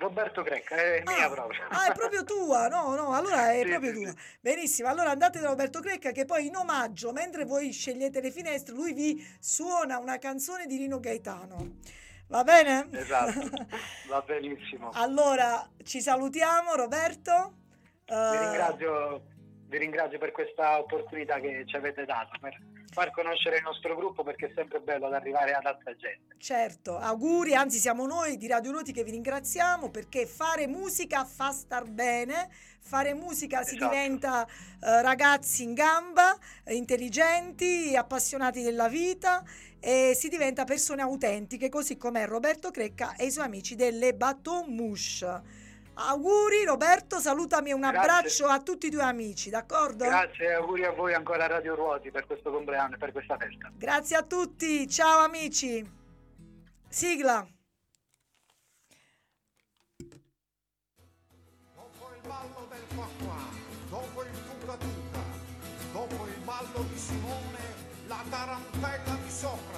Roberto 0.00 0.42
Crecca, 0.42 0.74
è 0.76 1.02
mia 1.06 1.26
Ah, 1.26 1.30
proprio. 1.30 1.60
ah, 1.68 1.86
è 1.88 1.92
proprio 1.92 2.24
tua, 2.24 2.68
no, 2.68 2.94
no, 2.94 3.14
allora 3.14 3.52
è 3.52 3.60
Sì, 3.62 3.68
proprio 3.68 3.92
sì, 3.92 4.00
tua. 4.02 4.10
sì. 4.10 4.16
Benissimo, 4.40 4.88
allora 4.88 5.10
andate 5.10 5.38
da 5.40 5.48
Roberto 5.48 5.80
Crecca 5.80 6.10
che 6.12 6.24
poi 6.24 6.46
in 6.46 6.56
omaggio, 6.56 7.12
mentre 7.12 7.44
voi 7.44 7.70
scegliete 7.72 8.20
le 8.20 8.30
finestre, 8.30 8.74
lui 8.74 8.92
vi 8.92 9.24
suona 9.38 9.98
una 9.98 10.18
canzone 10.18 10.66
di 10.66 10.76
Rino 10.76 10.98
Gaetano. 11.00 11.78
Va 12.28 12.42
bene? 12.44 12.88
Esatto, 12.92 13.50
va 14.08 14.22
benissimo. 14.22 14.90
allora, 14.94 15.68
ci 15.84 16.00
salutiamo 16.00 16.74
Roberto. 16.74 17.54
Vi 18.06 18.14
Eh, 18.14 18.38
ringrazio, 18.38 19.22
vi 19.66 19.78
ringrazio 19.78 20.18
per 20.18 20.30
questa 20.32 20.78
opportunità 20.78 21.38
che 21.40 21.64
ci 21.66 21.76
avete 21.76 22.04
dato, 22.04 22.38
per 22.40 22.56
far 22.90 23.10
conoscere 23.12 23.58
il 23.58 23.62
nostro 23.62 23.94
gruppo 23.96 24.22
perché 24.22 24.46
è 24.46 24.52
sempre 24.54 24.80
bello 24.80 25.06
ad 25.06 25.14
arrivare 25.14 25.52
ad 25.52 25.64
altra 25.64 25.94
gente. 25.96 26.34
Certo, 26.38 26.98
auguri, 26.98 27.54
anzi 27.54 27.78
siamo 27.78 28.06
noi 28.06 28.36
di 28.36 28.46
Radio 28.48 28.72
Ruoti 28.72 28.92
che 28.92 29.04
vi 29.04 29.12
ringraziamo 29.12 29.90
perché 29.90 30.26
fare 30.26 30.66
musica 30.66 31.24
fa 31.24 31.52
star 31.52 31.88
bene, 31.88 32.48
fare 32.80 33.14
musica 33.14 33.62
si 33.62 33.76
Esatto. 33.76 33.90
diventa 33.90 34.46
eh, 34.46 35.02
ragazzi 35.02 35.62
in 35.62 35.74
gamba, 35.74 36.36
intelligenti, 36.68 37.94
appassionati 37.94 38.62
della 38.62 38.88
vita 38.88 39.44
e 39.78 40.12
si 40.14 40.28
diventa 40.28 40.64
persone 40.64 41.00
autentiche, 41.02 41.68
così 41.68 41.96
come 41.96 42.26
Roberto 42.26 42.70
Crecca 42.70 43.14
e 43.16 43.26
i 43.26 43.30
suoi 43.30 43.44
amici 43.46 43.76
delle 43.76 44.14
Baton 44.14 44.74
Mouche. 44.74 45.68
Auguri 45.94 46.64
Roberto, 46.64 47.18
salutami 47.18 47.72
un 47.72 47.80
Grazie. 47.80 47.98
abbraccio 47.98 48.46
a 48.46 48.60
tutti 48.62 48.86
i 48.86 48.90
tuoi 48.90 49.04
amici, 49.04 49.50
d'accordo? 49.50 50.04
Grazie 50.04 50.46
e 50.46 50.52
auguri 50.54 50.84
a 50.84 50.92
voi 50.92 51.14
ancora 51.14 51.44
a 51.44 51.48
Radio 51.48 51.74
Ruoti 51.74 52.10
per 52.10 52.26
questo 52.26 52.50
compleanno 52.50 52.94
e 52.94 52.98
per 52.98 53.12
questa 53.12 53.36
festa. 53.36 53.70
Grazie 53.74 54.16
a 54.16 54.22
tutti, 54.22 54.88
ciao 54.88 55.18
amici. 55.20 55.98
Sigla. 56.88 57.46
Dopo 61.74 62.10
il 62.14 62.20
ballo 62.26 62.66
del 62.70 62.84
qua 62.94 63.08
qua, 63.18 63.36
dopo 63.90 64.22
il 64.22 64.30
tuca 64.58 64.76
tuca, 64.76 65.20
dopo 65.92 66.26
il 66.26 66.40
ballo 66.44 66.86
di 66.90 66.98
Simone, 66.98 67.74
la 68.06 68.24
tarantella 68.30 69.14
di 69.22 69.30
Socrate. 69.30 69.69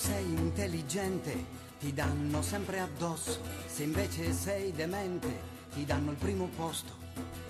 Sei 0.00 0.24
intelligente, 0.24 1.44
ti 1.78 1.92
danno 1.92 2.40
sempre 2.40 2.80
addosso. 2.80 3.38
Se 3.66 3.82
invece 3.82 4.32
sei 4.32 4.72
demente, 4.72 5.28
ti 5.74 5.84
danno 5.84 6.12
il 6.12 6.16
primo 6.16 6.48
posto. 6.56 6.94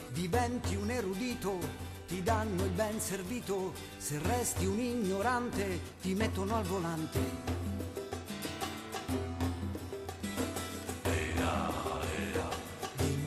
Diventi 0.08 0.74
un 0.74 0.90
erudito, 0.90 1.58
ti 2.08 2.24
danno 2.24 2.64
il 2.64 2.72
ben 2.72 3.00
servito. 3.00 3.72
Se 3.98 4.18
resti 4.18 4.66
un 4.66 4.80
ignorante, 4.80 5.80
ti 6.02 6.14
mettono 6.14 6.56
al 6.56 6.64
volante. 6.64 7.18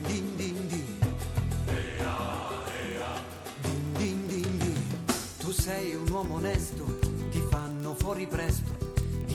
Din 0.06 0.36
din 0.36 0.66
din. 0.68 0.98
Tu 5.38 5.50
sei 5.50 5.94
un 5.94 6.08
uomo 6.10 6.34
onesto, 6.34 6.98
ti 7.30 7.42
fanno 7.50 7.94
fuori 7.94 8.26
presto, 8.26 8.83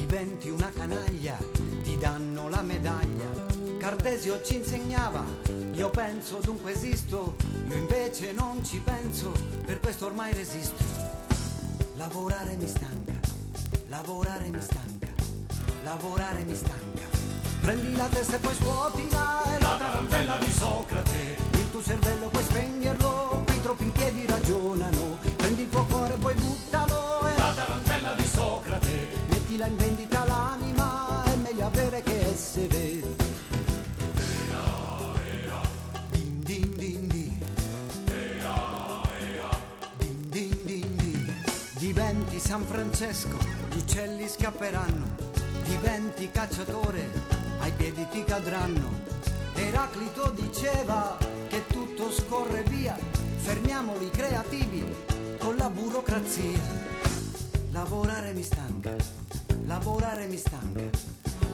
diventi 0.10 0.50
una 0.50 0.72
canaglia, 0.72 1.38
ti 1.84 1.96
danno 2.00 2.50
la 2.50 2.64
medaglia. 2.64 3.28
Cartesio 3.78 4.42
ci 4.42 4.56
insegnava, 4.56 5.24
io 5.74 5.92
penso 5.92 6.40
dunque 6.42 6.72
esisto, 6.72 7.36
io 7.68 7.76
invece 7.76 8.32
non 8.32 8.66
ci 8.66 8.80
penso, 8.80 9.32
per 9.64 9.80
questo 9.80 10.08
ormai 10.08 10.34
resisto. 10.34 10.84
Lavorare 11.96 12.56
mi 12.56 12.68
stanca, 12.68 13.14
lavorare 13.88 14.50
mi 14.50 14.60
stanca, 14.60 15.08
lavorare 15.84 16.44
mi 16.44 16.56
stanca. 16.56 17.06
Prendi 17.62 17.96
la 17.96 18.08
testa 18.08 18.38
e 18.38 18.40
poi 18.40 18.56
scuotila, 18.56 19.44
è 19.44 19.62
la 19.62 19.78
tarantella 19.78 20.38
di 20.38 20.52
Socrate. 20.52 21.39
Francesco, 43.00 43.38
gli 43.70 43.78
uccelli 43.78 44.28
scapperanno, 44.28 45.16
diventi 45.64 46.30
cacciatore, 46.32 47.10
ai 47.60 47.72
piedi 47.72 48.06
ti 48.10 48.26
cadranno. 48.26 48.90
Eraclito 49.54 50.32
diceva 50.32 51.18
che 51.48 51.66
tutto 51.68 52.12
scorre 52.12 52.62
via, 52.64 52.98
fermiamoli 53.38 54.10
creativi 54.10 54.84
con 55.38 55.56
la 55.56 55.70
burocrazia. 55.70 56.60
Lavorare 57.72 58.34
mi 58.34 58.44
stanca, 58.44 58.94
lavorare 59.66 60.28
mi 60.28 60.38
stanca, 60.38 60.84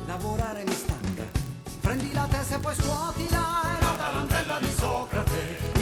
lavorare 0.07 0.63
mi 0.63 0.73
stanca. 0.73 1.23
Prendi 1.79 2.11
la 2.11 2.27
testa 2.27 2.55
e 2.55 2.59
poi 2.59 2.73
scuotila, 2.73 3.77
è 3.77 3.83
la 3.83 3.93
tarantella 3.95 4.57
di 4.57 4.71
Socrate. 4.75 5.74